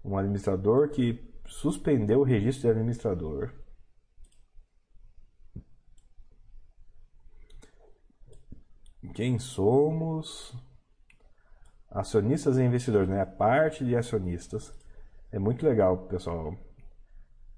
[0.09, 3.53] Um administrador que suspendeu o registro de administrador.
[9.15, 10.55] Quem somos?
[11.91, 13.21] Acionistas e investidores, né?
[13.21, 14.75] A parte de acionistas.
[15.33, 16.55] É muito legal, pessoal.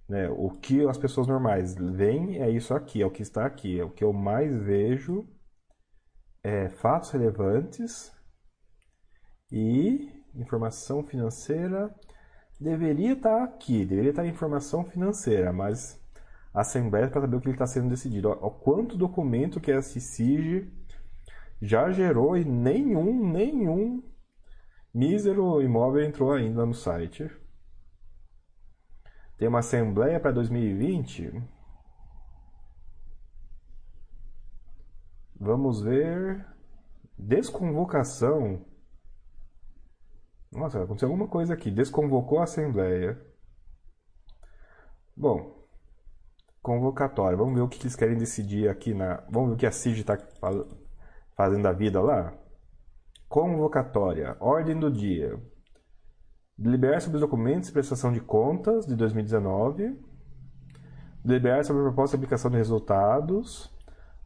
[0.08, 0.28] Né?
[0.30, 3.78] O que as pessoas normais veem é isso aqui, é o que está aqui.
[3.78, 5.26] É o que eu mais vejo
[6.42, 8.12] é fatos relevantes
[9.52, 11.94] e informação financeira
[12.60, 15.98] deveria estar aqui, deveria estar informação financeira, mas
[16.52, 18.30] a Assembleia para saber o que está sendo decidido.
[18.30, 20.70] O quanto documento que a CICIG
[21.62, 24.02] já gerou e nenhum, nenhum
[24.92, 27.30] mísero imóvel entrou ainda no site.
[29.38, 31.32] Tem uma Assembleia para 2020.
[35.38, 36.46] Vamos ver.
[37.16, 38.66] Desconvocação.
[40.52, 41.70] Nossa, aconteceu alguma coisa aqui.
[41.70, 43.20] Desconvocou a Assembleia.
[45.16, 45.66] Bom,
[46.62, 47.36] convocatória.
[47.36, 49.24] Vamos ver o que eles querem decidir aqui na.
[49.30, 50.18] Vamos ver o que a CIG está
[51.36, 52.34] fazendo a vida lá?
[53.28, 54.36] Convocatória.
[54.40, 55.40] Ordem do dia.
[56.58, 59.98] Deliberar sobre os documentos de prestação de contas de 2019.
[61.24, 63.72] Deliberar sobre a proposta de aplicação de resultados.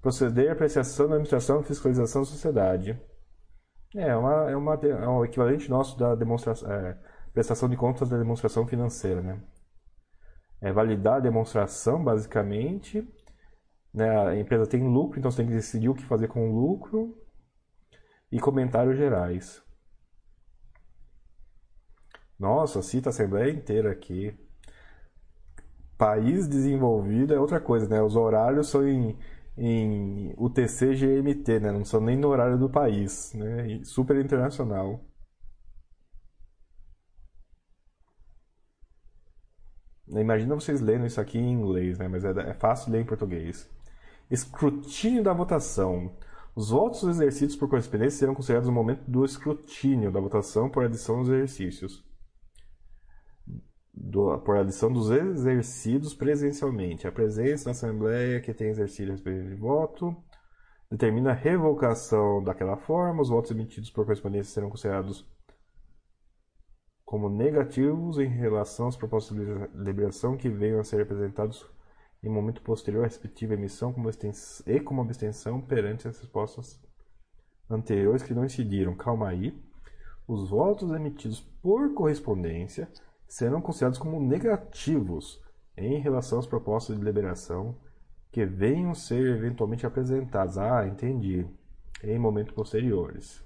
[0.01, 2.99] Proceder à apreciação da administração e fiscalização da sociedade.
[3.95, 6.99] É, uma, é, uma, é um equivalente nosso da demonstração, é,
[7.33, 9.41] prestação de contas da demonstração financeira, né?
[10.61, 13.07] É validar a demonstração, basicamente.
[13.93, 14.09] Né?
[14.27, 17.17] A empresa tem lucro, então você tem que decidir o que fazer com o lucro.
[18.33, 19.63] E comentários gerais.
[22.37, 24.37] Nossa, cita a Assembleia inteira aqui.
[25.97, 28.03] País desenvolvido é outra coisa, né?
[28.03, 29.17] Os horários são em,
[29.57, 31.73] em UTC GMT, né?
[31.73, 33.81] Não são nem no horário do país, né?
[33.85, 35.01] Super internacional.
[40.09, 42.09] Imagina vocês lendo isso aqui em inglês, né?
[42.09, 43.69] Mas é, é fácil ler em português.
[44.31, 46.17] Escrutínio da votação.
[46.55, 51.21] Os votos exercidos por correspondência serão considerados no momento do escrutínio da votação por adição
[51.21, 52.05] dos exercícios.
[53.97, 57.07] Do, por adição dos exercidos presencialmente.
[57.07, 60.15] A presença na Assembleia que tem exercido de voto
[60.91, 63.23] determina a revocação daquela forma.
[63.23, 65.25] Os votos emitidos por correspondência serão considerados
[67.05, 71.65] como negativos em relação às propostas de deliberação que venham a ser apresentados
[72.23, 74.09] em momento posterior à respectiva emissão como
[74.67, 76.83] e como abstenção perante as respostas
[77.71, 78.97] anteriores que não incidiram.
[78.97, 79.57] Calma aí.
[80.27, 82.91] Os votos emitidos por correspondência
[83.35, 85.43] serão considerados como negativos
[85.77, 87.75] em relação às propostas de deliberação
[88.31, 90.57] que venham ser eventualmente apresentadas.
[90.57, 91.45] Ah, entendi.
[92.05, 93.45] Em momentos posteriores.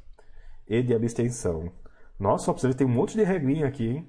[0.66, 1.72] E de abstenção.
[2.20, 4.08] Nossa, só ter um monte de regrinha aqui, hein?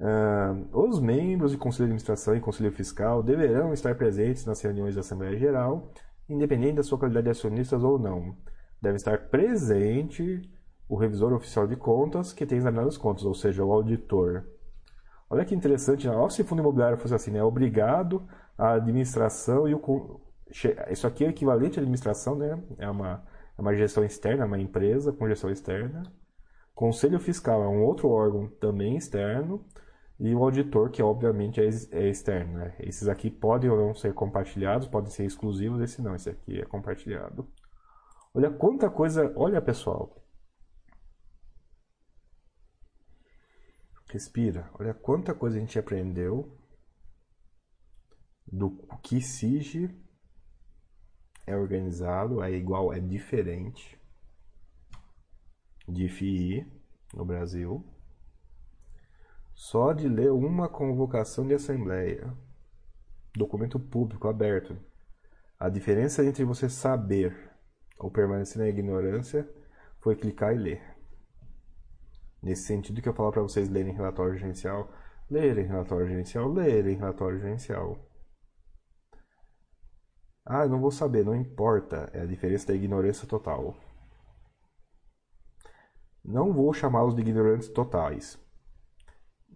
[0.00, 4.94] Uh, os membros do Conselho de Administração e Conselho Fiscal deverão estar presentes nas reuniões
[4.94, 5.92] da Assembleia Geral,
[6.26, 8.34] independente da sua qualidade de acionistas ou não.
[8.80, 10.40] Deve estar presente
[10.88, 14.44] o revisor oficial de contas que tem examinado as contas, ou seja, o auditor.
[15.28, 17.42] Olha que interessante, olha se o fundo imobiliário fosse assim, né?
[17.42, 18.26] Obrigado
[18.56, 20.20] a administração e o.
[20.90, 22.62] Isso aqui é equivalente à administração, né?
[22.78, 23.24] É uma,
[23.58, 26.04] é uma gestão externa, uma empresa com gestão externa.
[26.74, 29.64] Conselho Fiscal é um outro órgão também externo
[30.20, 32.58] e o auditor, que obviamente é, é externo.
[32.58, 32.74] Né?
[32.80, 36.64] Esses aqui podem ou não ser compartilhados, podem ser exclusivos, esse não, esse aqui é
[36.64, 37.48] compartilhado.
[38.34, 40.25] Olha quanta coisa, olha pessoal.
[44.08, 46.56] Respira, olha quanta coisa a gente aprendeu
[48.46, 48.70] do
[49.02, 49.90] que SIG
[51.46, 54.00] é organizado, é igual, é diferente
[55.88, 56.66] de FII
[57.14, 57.84] no Brasil
[59.56, 62.30] só de ler uma convocação de assembleia,
[63.34, 64.76] documento público aberto.
[65.58, 67.34] A diferença entre você saber
[67.98, 69.48] ou permanecer na ignorância
[69.98, 70.95] foi clicar e ler.
[72.46, 74.88] Nesse sentido que eu falo para vocês lerem relatório gerencial,
[75.28, 77.98] lerem relatório gerencial, lerem relatório gerencial.
[80.44, 82.08] Ah, eu não vou saber, não importa.
[82.12, 83.76] É a diferença da ignorância total.
[86.24, 88.38] Não vou chamá-los de ignorantes totais.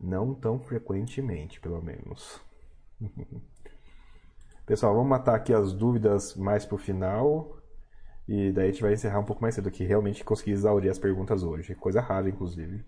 [0.01, 2.41] Não tão frequentemente, pelo menos.
[4.67, 7.60] Pessoal, vamos matar aqui as dúvidas mais pro final.
[8.31, 11.01] E daí a gente vai encerrar um pouco mais cedo, que realmente consegui exaurir as
[11.01, 11.75] perguntas hoje.
[11.75, 12.85] Coisa rara, inclusive.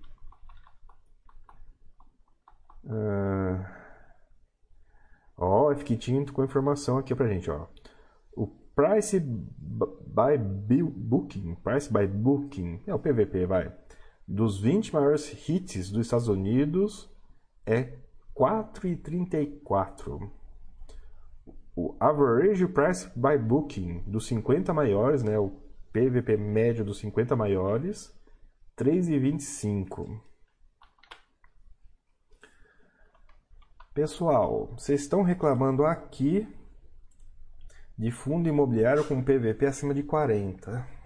[2.84, 3.64] Uh...
[5.36, 7.66] Ó, fiquei tinto com informação aqui pra gente, ó.
[8.36, 13.72] O Price by Booking, Price by Booking, é o PVP, vai
[14.26, 17.10] dos 20 maiores hits dos Estados Unidos
[17.66, 17.98] é
[18.34, 20.30] 4,34.
[21.74, 25.50] O average price by booking dos 50 maiores, né, o
[25.92, 28.12] PVP médio dos 50 maiores,
[28.76, 30.20] 3,25.
[33.94, 36.48] Pessoal, vocês estão reclamando aqui
[37.98, 41.02] de fundo imobiliário com PVP acima de 40.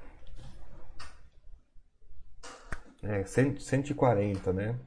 [3.06, 4.78] é, 140, né?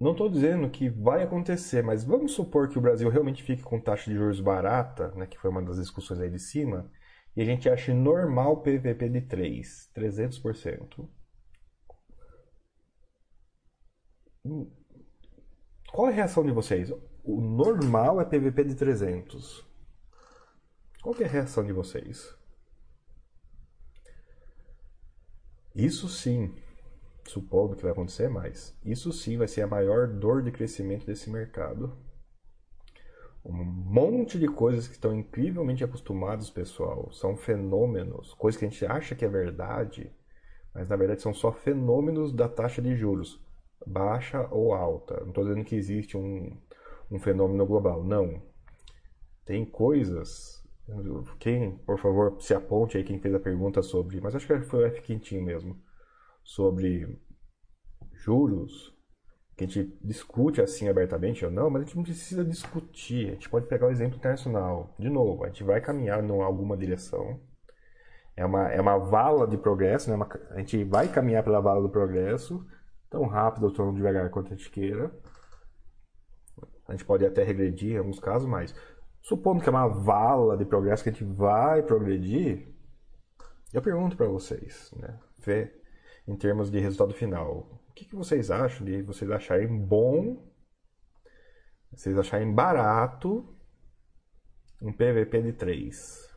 [0.00, 3.78] Não estou dizendo que vai acontecer, mas vamos supor que o Brasil realmente fique com
[3.78, 6.90] taxa de juros barata, né, que foi uma das discussões aí de cima,
[7.36, 11.06] e a gente ache normal PVP de 3, 300%.
[15.92, 16.90] Qual a reação de vocês?
[17.22, 19.66] O normal é PVP de 300.
[21.02, 22.34] Qual é a reação de vocês?
[25.74, 26.54] Isso sim,
[27.30, 31.30] supondo que vai acontecer mais, isso sim vai ser a maior dor de crescimento desse
[31.30, 31.96] mercado.
[33.44, 38.84] Um monte de coisas que estão incrivelmente acostumados, pessoal, são fenômenos, coisas que a gente
[38.84, 40.12] acha que é verdade,
[40.74, 43.40] mas na verdade são só fenômenos da taxa de juros,
[43.86, 45.20] baixa ou alta.
[45.20, 46.54] Não estou dizendo que existe um,
[47.10, 48.42] um fenômeno global, não.
[49.46, 50.60] Tem coisas
[51.38, 54.82] quem, por favor, se aponte aí quem fez a pergunta sobre, mas acho que foi
[54.82, 55.76] o F Quintinho mesmo,
[56.42, 57.20] sobre
[58.14, 58.96] juros,
[59.56, 63.28] que a gente discute assim abertamente ou não, mas a gente não precisa discutir.
[63.28, 64.94] A gente pode pegar o exemplo internacional.
[64.98, 67.40] De novo, a gente vai caminhar em alguma direção.
[68.36, 70.16] É uma, é uma vala de progresso, né?
[70.16, 72.66] Uma, a gente vai caminhar pela vala do progresso,
[73.10, 75.10] tão rápido ou tão devagar quanto a gente queira.
[76.88, 78.74] A gente pode até regredir em alguns casos, mas
[79.22, 82.68] Supondo que é uma vala de progresso que a gente vai progredir,
[83.72, 85.18] eu pergunto para vocês, né?
[85.38, 85.79] Ver
[86.26, 87.80] em termos de resultado final.
[87.88, 90.48] O que, que vocês acham de vocês acharem bom,
[91.90, 93.46] vocês acharem barato
[94.80, 96.30] um PVP de 3?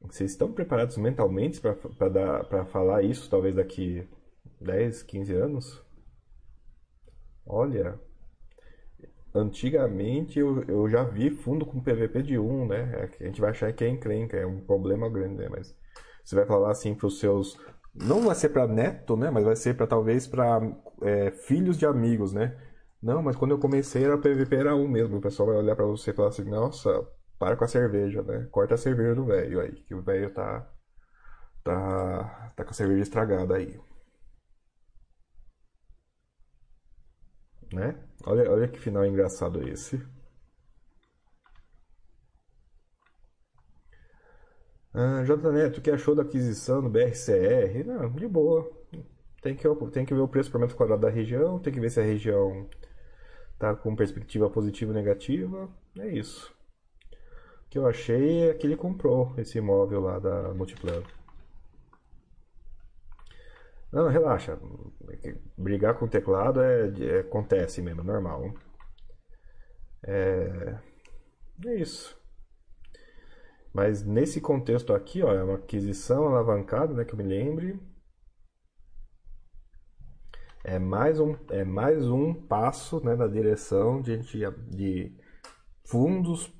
[0.00, 4.08] Vocês estão preparados mentalmente para falar isso, talvez daqui
[4.60, 5.84] 10, 15 anos?
[7.46, 8.00] Olha,
[9.34, 13.08] Antigamente eu, eu já vi fundo com PVP de 1, né?
[13.18, 15.48] É a gente vai achar que é encrenca, é um problema grande, né?
[15.48, 15.74] Mas
[16.24, 17.58] você vai falar assim para os seus.
[17.94, 19.30] Não vai ser para neto, né?
[19.30, 20.60] Mas vai ser para talvez para
[21.02, 22.56] é, filhos de amigos, né?
[23.02, 25.18] Não, mas quando eu comecei era PVP era 1 mesmo.
[25.18, 27.06] O pessoal vai olhar para você e falar assim: nossa,
[27.38, 28.48] para com a cerveja, né?
[28.50, 30.68] Corta a cerveja do velho aí, que o velho tá,
[31.64, 33.78] tá, tá com a cerveja estragada aí.
[37.72, 37.94] Né?
[38.24, 40.00] Olha, olha que final engraçado esse.
[44.92, 47.84] Ah, J Neto, o que achou da aquisição do BRCR?
[47.86, 48.68] Não, de boa.
[49.40, 51.90] Tem que, tem que ver o preço por metro quadrado da região, tem que ver
[51.90, 52.68] se a região
[53.58, 55.68] tá com perspectiva positiva ou negativa.
[55.98, 56.52] É isso.
[57.66, 61.02] O que eu achei é que ele comprou esse imóvel lá da Multiplan.
[63.92, 64.58] Não, relaxa.
[65.56, 68.54] Brigar com o teclado é, é acontece mesmo, normal.
[70.06, 70.78] É,
[71.66, 72.18] é isso.
[73.72, 77.80] Mas nesse contexto aqui, ó, é uma aquisição alavancada, né, que eu me lembre.
[80.62, 84.18] É mais um, é mais um passo né, na direção de,
[84.68, 85.16] de
[85.84, 86.52] fundos,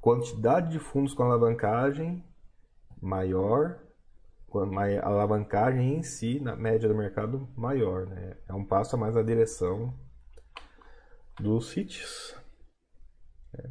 [0.00, 2.24] quantidade de fundos com alavancagem
[3.00, 3.80] maior
[4.54, 8.06] a alavancagem em si, na média do mercado, maior.
[8.06, 8.36] Né?
[8.48, 9.94] É um passo a mais na direção
[11.38, 12.34] dos hits.
[13.54, 13.70] É.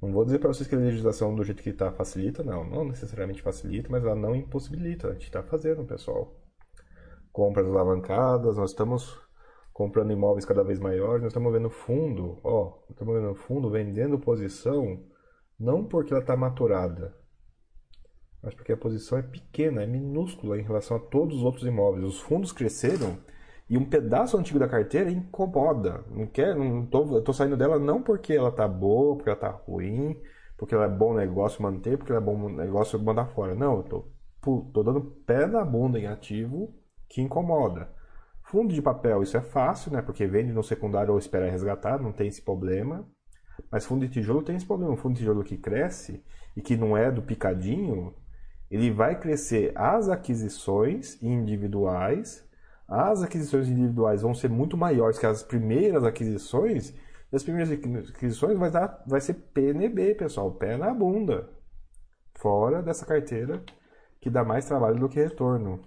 [0.00, 2.64] Não vou dizer para vocês que a legislação do jeito que está facilita, não.
[2.64, 5.08] Não necessariamente facilita, mas ela não impossibilita.
[5.08, 6.34] A gente está fazendo, pessoal.
[7.32, 9.20] Compras alavancadas, nós estamos
[9.72, 15.02] comprando imóveis cada vez maiores, nós estamos vendo fundo, ó, estamos vendo fundo vendendo posição,
[15.58, 17.16] não porque ela está maturada,
[18.42, 22.04] mas porque a posição é pequena, é minúscula em relação a todos os outros imóveis.
[22.04, 23.18] Os fundos cresceram
[23.68, 26.04] e um pedaço antigo da carteira incomoda.
[26.10, 29.38] Não quer, não tô, eu tô saindo dela não porque ela tá boa, porque ela
[29.38, 30.20] tá ruim,
[30.56, 33.54] porque ela é bom negócio manter, porque ela é bom negócio mandar fora.
[33.54, 34.08] Não, eu tô,
[34.72, 36.74] tô dando pé na bunda em ativo
[37.08, 37.92] que incomoda.
[38.42, 40.02] Fundo de papel, isso é fácil, né?
[40.02, 43.06] Porque vende no secundário ou espera resgatar, não tem esse problema.
[43.70, 44.92] Mas fundo de tijolo tem esse problema.
[44.92, 46.24] Um fundo de tijolo que cresce
[46.56, 48.12] e que não é do picadinho,
[48.70, 52.48] ele vai crescer as aquisições individuais.
[52.86, 56.94] As aquisições individuais vão ser muito maiores que as primeiras aquisições.
[57.32, 61.50] E as primeiras aquisições vai, dar, vai ser PNB, pessoal, pé na bunda.
[62.38, 63.62] Fora dessa carteira
[64.20, 65.82] que dá mais trabalho do que retorno.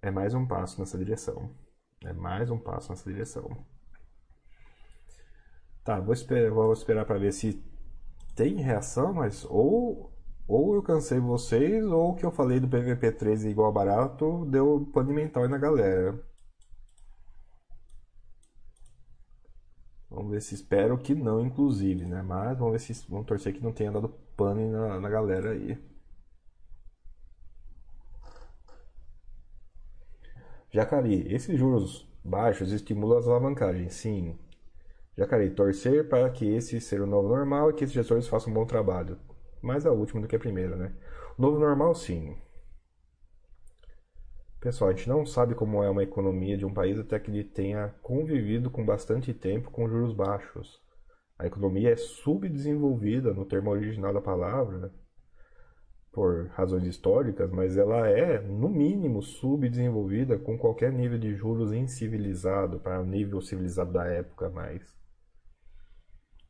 [0.00, 1.50] É mais um passo nessa direção.
[2.04, 3.50] É mais um passo nessa direção.
[5.82, 7.62] Tá, vou esperar, vou esperar para ver se
[8.34, 10.13] tem reação, mas ou
[10.46, 14.88] ou eu cansei vocês, ou o que eu falei do PVP 13 igual barato deu
[14.92, 16.18] pano mental na galera.
[20.10, 22.22] Vamos ver se espero que não, inclusive, né?
[22.22, 25.76] Mas vamos ver se vamos torcer que não tenha dado pane na, na galera aí.
[30.70, 34.38] Jacari, esses juros baixos estimulam as alavancagens, sim.
[35.16, 38.54] Jacari, torcer para que esse seja o novo normal e que esses gestores façam um
[38.54, 39.18] bom trabalho.
[39.64, 40.94] Mais a última do que a primeira, né?
[41.38, 42.36] O novo normal, sim.
[44.60, 47.42] Pessoal, a gente não sabe como é uma economia de um país até que ele
[47.42, 50.82] tenha convivido com bastante tempo com juros baixos.
[51.38, 54.92] A economia é subdesenvolvida no termo original da palavra,
[56.12, 62.78] por razões históricas, mas ela é, no mínimo, subdesenvolvida com qualquer nível de juros incivilizado,
[62.80, 64.94] para o nível civilizado da época mais.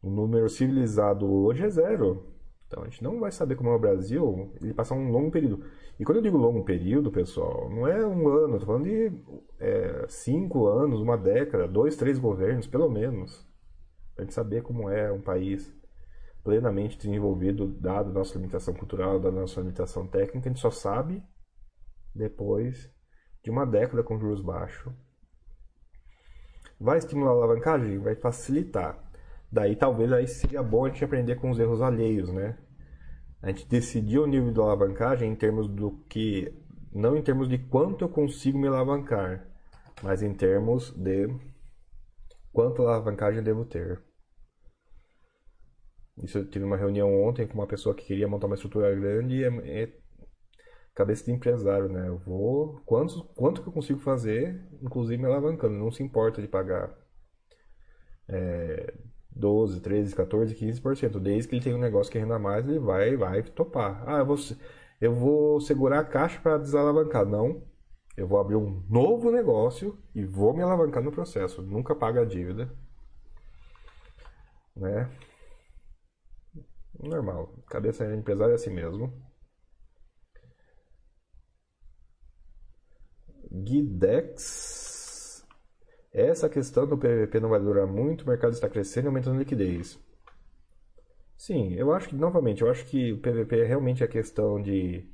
[0.02, 2.33] O número civilizado hoje é zero.
[2.74, 5.64] Então a gente não vai saber como é o Brasil ele passar um longo período.
[5.96, 9.12] E quando eu digo longo período, pessoal, não é um ano, estou falando de
[9.60, 13.48] é, cinco anos, uma década, dois, três governos, pelo menos.
[14.12, 15.72] Para a gente saber como é um país
[16.42, 21.22] plenamente desenvolvido, dado nossa limitação cultural, dada nossa limitação técnica, a gente só sabe
[22.12, 22.92] depois
[23.44, 24.92] de uma década com juros baixos.
[26.80, 27.98] Vai estimular a alavancagem?
[27.98, 28.98] Vai facilitar.
[29.50, 32.58] Daí talvez aí seria bom a gente aprender com os erros alheios, né?
[33.44, 36.50] A gente decidir o nível de alavancagem em termos do que.
[36.90, 39.46] Não em termos de quanto eu consigo me alavancar,
[40.02, 41.28] mas em termos de
[42.50, 44.02] quanto alavancagem eu devo ter.
[46.22, 49.34] Isso eu tive uma reunião ontem com uma pessoa que queria montar uma estrutura grande
[49.34, 49.92] e é, é
[50.94, 52.08] cabeça de empresário, né?
[52.08, 52.80] Eu vou.
[52.86, 56.96] Quanto, quanto que eu consigo fazer, inclusive me alavancando, não se importa de pagar
[58.26, 58.94] é,
[59.34, 61.20] 12, 13, 14, 15%.
[61.20, 64.02] Desde que ele tenha um negócio que renda mais, ele vai, vai topar.
[64.06, 64.36] Ah, eu vou,
[65.00, 67.26] eu vou segurar a caixa para desalavancar.
[67.26, 67.62] Não.
[68.16, 71.62] Eu vou abrir um novo negócio e vou me alavancar no processo.
[71.62, 72.70] Nunca paga a dívida.
[74.76, 75.10] Né?
[77.02, 77.52] Normal.
[77.68, 79.12] Cabeça de empresário é assim mesmo.
[83.50, 84.93] Guidex.
[86.14, 89.38] Essa questão do PVP não vai durar muito, o mercado está crescendo e aumentando a
[89.40, 89.98] liquidez.
[91.36, 95.04] Sim, eu acho que, novamente, eu acho que o PVP é realmente a questão de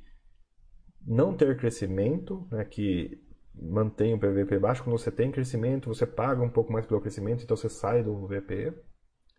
[1.05, 3.19] não ter crescimento, né, que
[3.59, 4.83] mantém o PVP baixo.
[4.83, 8.27] Quando você tem crescimento, você paga um pouco mais pelo crescimento, então você sai do
[8.27, 8.71] VP.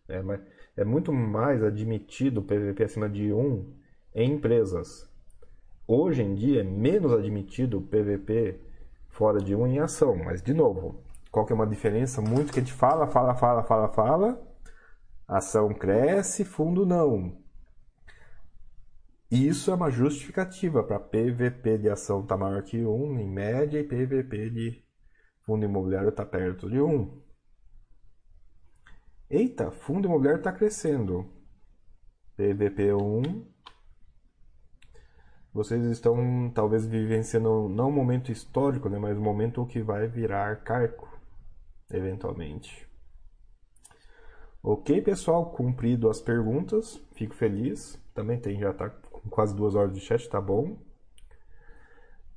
[0.09, 0.40] Né, mas
[0.76, 3.72] é muito mais admitido o PVP acima de 1
[4.16, 5.09] em empresas.
[5.86, 8.59] Hoje em dia é menos admitido o PVP
[9.09, 11.01] fora de 1 em ação, mas de novo,
[11.32, 14.54] qual que é uma diferença muito que a gente fala, fala, fala, fala, fala,
[15.26, 17.40] ação cresce, fundo não.
[19.30, 23.80] Isso é uma justificativa para PVP de ação estar tá maior que 1 em média
[23.80, 24.84] e PVP de
[25.40, 27.22] fundo imobiliário estar tá perto de 1.
[29.30, 31.32] Eita, fundo imobiliário está crescendo.
[32.38, 33.46] PVP1.
[35.54, 40.62] Vocês estão talvez vivenciando não um momento histórico, né, mas um momento que vai virar
[40.62, 41.11] carco,
[41.93, 42.89] eventualmente.
[44.62, 48.01] Ok, pessoal, cumprido as perguntas, fico feliz.
[48.14, 50.77] Também tem, já está com quase duas horas de chat, tá bom.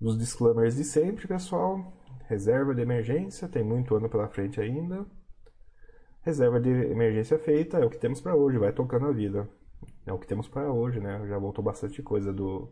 [0.01, 1.93] Os disclaimers de sempre, pessoal.
[2.27, 5.05] Reserva de emergência, tem muito ano pela frente ainda.
[6.21, 9.47] Reserva de emergência feita, é o que temos para hoje, vai tocando a vida.
[10.05, 11.23] É o que temos para hoje, né?
[11.27, 12.67] Já voltou bastante coisa do,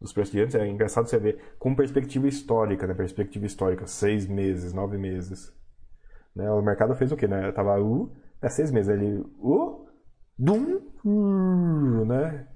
[0.00, 0.54] dos preços de antes.
[0.56, 2.94] É engraçado você ver com perspectiva histórica, né?
[2.94, 5.56] Perspectiva histórica, seis meses, nove meses.
[6.34, 6.50] Né?
[6.50, 7.50] O mercado fez o quê, né?
[7.52, 8.10] Tava uh,
[8.40, 9.86] é seis meses, ele uh,
[10.38, 10.80] dum,
[12.06, 12.46] né?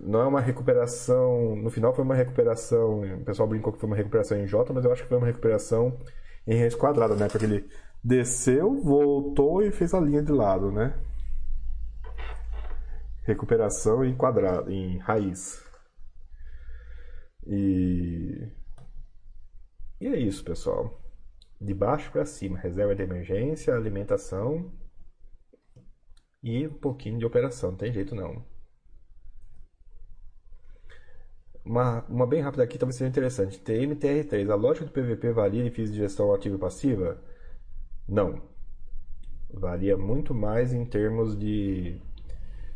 [0.00, 1.56] Não é uma recuperação.
[1.56, 3.02] No final foi uma recuperação.
[3.02, 5.26] O pessoal brincou que foi uma recuperação em J, mas eu acho que foi uma
[5.26, 5.98] recuperação
[6.46, 7.28] em raiz quadrada, né?
[7.28, 7.68] Porque ele
[8.02, 10.94] desceu, voltou e fez a linha de lado, né?
[13.22, 15.64] Recuperação em quadrado, em raiz.
[17.46, 18.46] E
[20.00, 21.00] e é isso, pessoal.
[21.60, 24.70] De baixo para cima, reserva de emergência, alimentação
[26.42, 28.44] e um pouquinho de operação, não tem jeito não.
[31.64, 33.58] Uma, uma bem rápida aqui talvez seja interessante.
[33.58, 37.18] TMTR3, a lógica do PVP varia de FIIs de gestão ativa e passiva?
[38.06, 38.42] Não.
[39.50, 41.98] Varia muito mais em termos de,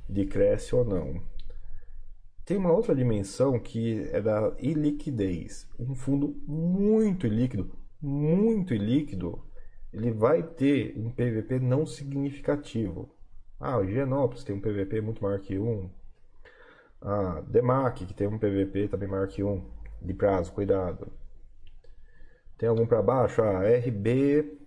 [0.09, 1.21] de cresce ou não.
[2.47, 5.69] Tem uma outra dimensão que é da iliquidez.
[5.79, 7.71] Um fundo muito ilíquido,
[8.01, 9.43] muito ilíquido,
[9.93, 13.15] ele vai ter um PVP não significativo.
[13.59, 15.91] Ah, o Higienópolis tem um PVP muito maior que 1.
[17.01, 19.65] Ah, Demac, que tem um PVP também maior que 1.
[20.03, 21.13] De prazo, cuidado.
[22.57, 23.43] Tem algum para baixo?
[23.43, 24.59] Ah, RB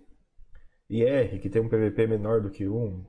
[0.90, 3.04] e R, que tem um PVP menor do que 1.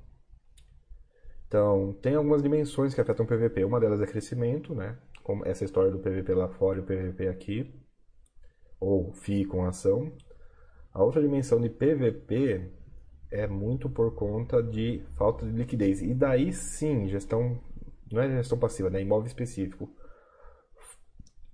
[1.48, 3.64] Então, tem algumas dimensões que afetam o PVP.
[3.64, 4.98] Uma delas é crescimento, né?
[5.22, 7.83] Como essa história do PVP lá fora e o PVP aqui.
[8.84, 10.12] Ou FII com ação.
[10.94, 12.70] A outra dimensão de PVP
[13.32, 16.02] é muito por conta de falta de liquidez.
[16.02, 17.60] E daí sim, gestão,
[18.12, 19.02] não é gestão passiva, né?
[19.02, 19.90] imóvel específico.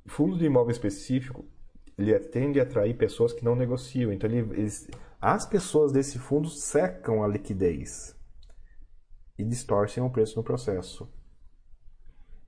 [0.06, 1.46] Fundo de imóvel específico,
[1.98, 4.12] ele tende a atrair pessoas que não negociam.
[4.12, 4.88] Então, ele, eles,
[5.22, 8.18] as pessoas desse fundo secam a liquidez
[9.38, 11.08] e distorcem o preço no processo.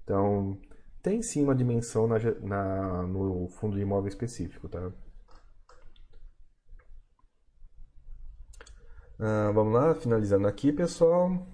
[0.03, 0.57] Então,
[1.01, 4.91] tem sim uma dimensão na, na, no fundo de imóvel específico, tá?
[9.19, 11.47] Ah, vamos lá, finalizando aqui, pessoal.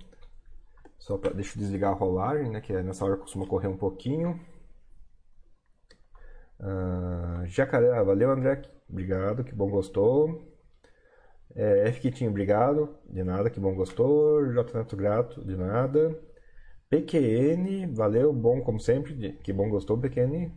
[1.00, 2.62] Só pra, deixa eu desligar a rolagem, né?
[2.62, 4.40] Que é nessa hora costuma correr um pouquinho.
[6.60, 10.42] Ah, jacaré, ah, valeu André, obrigado, que bom gostou.
[11.56, 14.46] É, F Kitinho, obrigado, de nada, que bom gostou.
[14.54, 16.18] J Neto Grato, de nada.
[16.90, 20.52] PQN, valeu, bom como sempre, que bom gostou, PQN.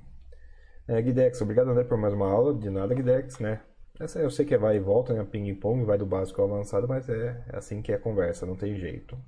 [0.86, 3.60] É, Guidex, obrigado André por mais uma aula, de nada Guidex, né?
[3.98, 5.24] Essa eu sei que é vai e volta, né?
[5.24, 8.56] Ping-pong, vai do básico ao avançado, mas é, é assim que é a conversa, não
[8.56, 9.18] tem jeito.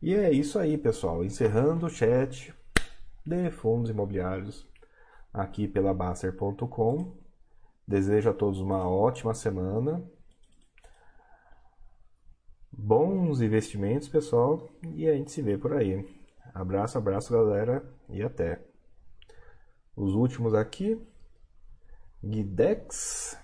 [0.00, 1.24] E é isso aí, pessoal.
[1.24, 2.52] Encerrando o chat
[3.24, 4.66] de fundos imobiliários
[5.32, 7.16] aqui pela Baster.com.
[7.86, 10.02] Desejo a todos uma ótima semana.
[12.72, 14.70] Bons investimentos, pessoal.
[14.94, 16.08] E a gente se vê por aí.
[16.54, 17.84] Abraço, abraço, galera.
[18.08, 18.60] E até.
[19.94, 21.00] Os últimos aqui.
[22.24, 23.38] Guidex.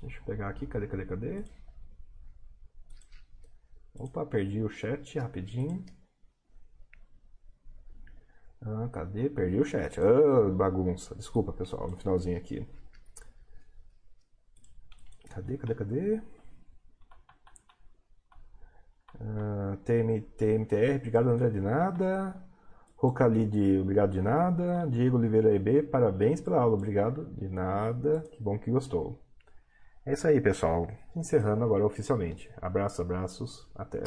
[0.00, 1.44] Deixa eu pegar aqui, cadê, cadê, cadê?
[3.94, 5.84] Opa, perdi o chat rapidinho.
[8.62, 9.28] Ah, cadê?
[9.28, 9.98] Perdi o chat.
[10.00, 11.14] Ah, bagunça.
[11.14, 12.66] Desculpa, pessoal, no finalzinho aqui.
[15.30, 16.22] Cadê, cadê, cadê?
[19.20, 22.34] Ah, TM, TMTR, obrigado André de nada.
[22.96, 24.86] Rocalide, obrigado de nada.
[24.86, 28.24] Diego Oliveira EB, parabéns pela aula, obrigado de nada.
[28.30, 29.18] Que bom que gostou.
[30.04, 30.88] É isso aí, pessoal.
[31.14, 32.50] Encerrando agora oficialmente.
[32.60, 34.02] Abraços, abraços, até.